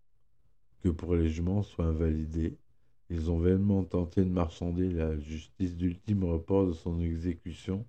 soient 1.63 1.85
invalidés, 1.85 2.57
ils 3.09 3.31
ont 3.31 3.39
vainement 3.39 3.83
tenté 3.83 4.23
de 4.23 4.29
marchander 4.29 4.89
la 4.89 5.17
justice 5.19 5.75
d'ultime 5.75 6.23
report 6.23 6.67
de 6.67 6.73
son 6.73 6.99
exécution 6.99 7.85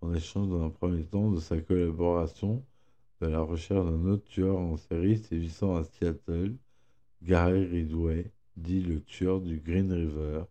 en 0.00 0.14
échange 0.14 0.48
dans 0.48 0.62
un 0.62 0.70
premier 0.70 1.04
temps 1.04 1.30
de 1.30 1.40
sa 1.40 1.60
collaboration 1.60 2.64
dans 3.20 3.30
la 3.30 3.40
recherche 3.40 3.86
d'un 3.86 4.06
autre 4.06 4.24
tueur 4.24 4.58
en 4.58 4.76
série 4.76 5.18
sévissant 5.18 5.76
à 5.76 5.84
Seattle, 5.84 6.56
Gary 7.22 7.64
Ridway, 7.64 8.30
dit 8.56 8.80
le 8.80 9.00
tueur 9.00 9.40
du 9.40 9.58
Green 9.58 9.92
River, 9.92 10.44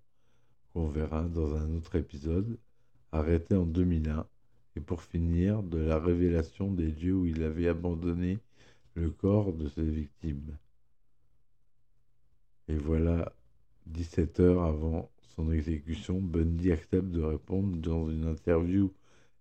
qu'on 0.74 0.88
verra 0.88 1.24
dans 1.24 1.56
un 1.56 1.76
autre 1.76 1.96
épisode, 1.96 2.58
arrêté 3.12 3.56
en 3.56 3.66
2001, 3.66 4.26
et 4.76 4.80
pour 4.80 5.04
finir, 5.04 5.62
de 5.62 5.78
la 5.78 6.00
révélation 6.00 6.72
des 6.72 6.92
lieux 6.92 7.14
où 7.14 7.26
il 7.26 7.44
avait 7.44 7.68
abandonné 7.68 8.40
le 8.96 9.10
corps 9.10 9.54
de 9.54 9.68
ses 9.70 9.84
victimes. 9.84 10.58
Et 12.68 12.76
voilà, 12.78 13.34
17 13.88 14.40
heures 14.40 14.64
avant 14.64 15.12
son 15.36 15.52
exécution, 15.52 16.22
Bundy 16.22 16.72
accepte 16.72 17.10
de 17.10 17.22
répondre 17.22 17.78
dans 17.78 18.10
une 18.10 18.26
interview 18.26 18.92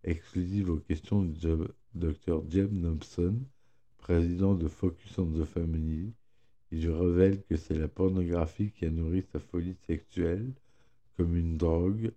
exclusive 0.05 0.70
aux 0.70 0.78
questions 0.78 1.22
du 1.22 1.38
Dr. 1.94 2.42
Jim 2.48 2.70
Thompson, 2.82 3.38
président 3.98 4.55
de 4.55 4.68
Focus 4.68 5.18
on 5.18 5.26
the 5.26 5.44
Family. 5.44 6.12
Il 6.70 6.90
révèle 6.90 7.42
que 7.44 7.57
c'est 7.57 7.78
la 7.78 7.88
pornographie 7.88 8.72
qui 8.72 8.86
a 8.86 8.90
nourri 8.90 9.22
sa 9.32 9.38
folie 9.38 9.76
sexuelle 9.86 10.53
comme 11.16 11.36
une 11.36 11.59
drogue, 11.59 12.12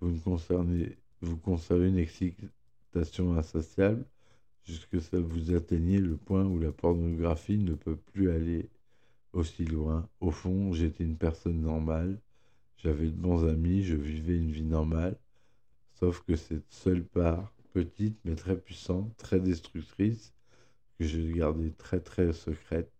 vous, 0.00 0.18
concernez, 0.20 0.96
vous 1.20 1.36
conservez 1.36 1.88
une 1.88 1.98
excitation 1.98 3.36
insatiable 3.36 4.04
jusque 4.64 5.00
ça 5.00 5.18
vous 5.20 5.54
atteignez 5.54 5.98
le 5.98 6.16
point 6.16 6.44
où 6.44 6.58
la 6.58 6.72
pornographie 6.72 7.58
ne 7.58 7.74
peut 7.74 7.96
plus 7.96 8.30
aller 8.30 8.68
aussi 9.32 9.64
loin. 9.64 10.08
Au 10.20 10.30
fond, 10.30 10.72
j'étais 10.72 11.04
une 11.04 11.16
personne 11.16 11.60
normale, 11.60 12.20
j'avais 12.78 13.08
de 13.08 13.16
bons 13.16 13.46
amis, 13.46 13.82
je 13.84 13.96
vivais 13.96 14.36
une 14.38 14.50
vie 14.52 14.64
normale, 14.64 15.16
sauf 15.94 16.22
que 16.22 16.36
cette 16.36 16.70
seule 16.72 17.04
part, 17.04 17.52
petite 17.72 18.18
mais 18.24 18.36
très 18.36 18.56
puissante, 18.58 19.16
très 19.16 19.40
destructrice, 19.40 20.32
que 20.98 21.04
j'ai 21.06 21.32
gardée 21.32 21.72
très 21.72 22.00
très 22.00 22.32
secrète, 22.32 22.92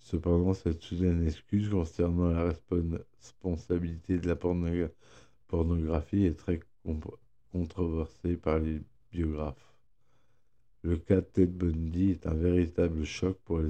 Cependant, 0.00 0.54
cette 0.54 0.82
soudaine 0.82 1.24
excuse 1.26 1.68
concernant 1.68 2.30
la 2.30 2.44
responsabilité 2.44 4.18
de 4.18 4.26
la 4.26 4.34
pornographie 5.46 6.24
est 6.24 6.38
très 6.38 6.60
controversée 7.52 8.36
par 8.36 8.58
les 8.58 8.82
biographes. 9.12 9.69
Le 10.82 10.96
cas 10.96 11.20
Ted 11.20 11.52
Bundy 11.52 12.10
est 12.10 12.26
un 12.26 12.34
véritable 12.34 13.04
choc 13.04 13.38
pour 13.44 13.60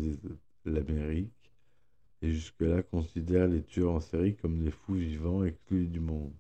l'Amérique 0.65 1.53
et 2.23 2.33
jusque-là 2.33 2.83
considère 2.83 3.49
les 3.49 3.63
tueurs 3.63 3.95
en 3.95 4.01
série 4.01 4.37
comme 4.37 4.63
des 4.63 4.71
fous 4.71 4.95
vivants 4.95 5.45
exclus 5.45 5.89
du 5.89 5.99
monde. 5.99 6.33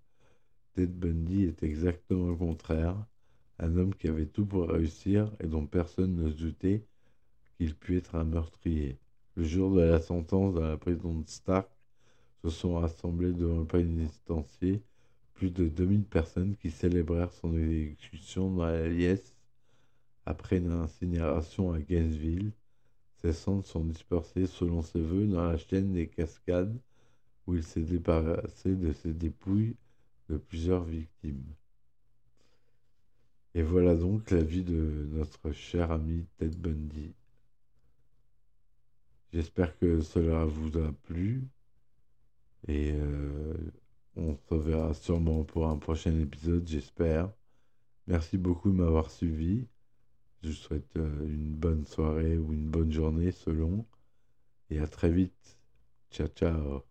Ted 0.74 0.92
Bundy 0.92 1.44
est 1.44 1.64
exactement 1.64 2.28
le 2.28 2.36
contraire, 2.36 2.96
un 3.58 3.76
homme 3.76 3.94
qui 3.94 4.06
avait 4.06 4.26
tout 4.26 4.46
pour 4.46 4.68
réussir 4.68 5.32
et 5.40 5.48
dont 5.48 5.66
personne 5.66 6.14
ne 6.14 6.30
se 6.30 6.36
doutait 6.36 6.84
qu'il 7.56 7.74
pût 7.74 7.96
être 7.96 8.14
un 8.14 8.24
meurtrier. 8.24 8.96
Le 9.34 9.42
jour 9.42 9.74
de 9.74 9.80
la 9.80 10.00
sentence 10.00 10.54
dans 10.54 10.68
la 10.68 10.76
prison 10.76 11.18
de 11.18 11.28
Stark, 11.28 11.68
se 12.44 12.50
sont 12.50 12.74
rassemblés 12.74 13.32
devant 13.32 13.58
le 13.58 13.66
pénitencier 13.66 14.82
plus 15.34 15.50
de 15.50 15.68
2000 15.68 16.04
personnes 16.04 16.56
qui 16.56 16.70
célébrèrent 16.70 17.32
son 17.32 17.56
exécution 17.56 18.50
dans 18.50 18.66
la 18.66 18.88
liesse 18.88 19.34
après 20.26 20.58
une 20.58 20.72
incinération 20.72 21.72
à 21.72 21.80
Gainesville. 21.80 22.52
Ses 23.22 23.32
cendres 23.32 23.66
sont 23.66 23.84
dispersées 23.84 24.46
selon 24.46 24.82
ses 24.82 25.00
voeux 25.00 25.26
dans 25.26 25.44
la 25.44 25.56
chaîne 25.56 25.92
des 25.92 26.08
cascades 26.08 26.78
où 27.46 27.54
il 27.54 27.62
s'est 27.62 27.82
débarrassé 27.82 28.74
de 28.74 28.92
ses 28.92 29.12
dépouilles 29.12 29.76
de 30.28 30.38
plusieurs 30.38 30.84
victimes. 30.84 31.44
Et 33.54 33.62
voilà 33.62 33.96
donc 33.96 34.30
la 34.30 34.42
vie 34.42 34.62
de 34.62 35.08
notre 35.12 35.50
cher 35.52 35.90
ami 35.90 36.26
Ted 36.38 36.56
Bundy. 36.56 37.12
J'espère 39.32 39.76
que 39.78 40.00
cela 40.00 40.44
vous 40.44 40.76
a 40.78 40.92
plu. 41.04 41.48
Et 42.68 42.92
euh, 42.92 43.54
on 44.16 44.36
se 44.36 44.54
verra 44.54 44.94
sûrement 44.94 45.44
pour 45.44 45.66
un 45.66 45.78
prochain 45.78 46.18
épisode, 46.18 46.66
j'espère. 46.66 47.30
Merci 48.06 48.38
beaucoup 48.38 48.70
de 48.70 48.76
m'avoir 48.76 49.10
suivi. 49.10 49.66
Je 50.42 50.48
vous 50.48 50.54
souhaite 50.54 50.96
euh, 50.98 51.26
une 51.26 51.54
bonne 51.54 51.86
soirée 51.86 52.36
ou 52.36 52.52
une 52.52 52.68
bonne 52.68 52.92
journée 52.92 53.32
selon. 53.32 53.86
Et 54.70 54.80
à 54.80 54.88
très 54.88 55.10
vite. 55.10 55.58
Ciao 56.10 56.28
ciao. 56.28 56.84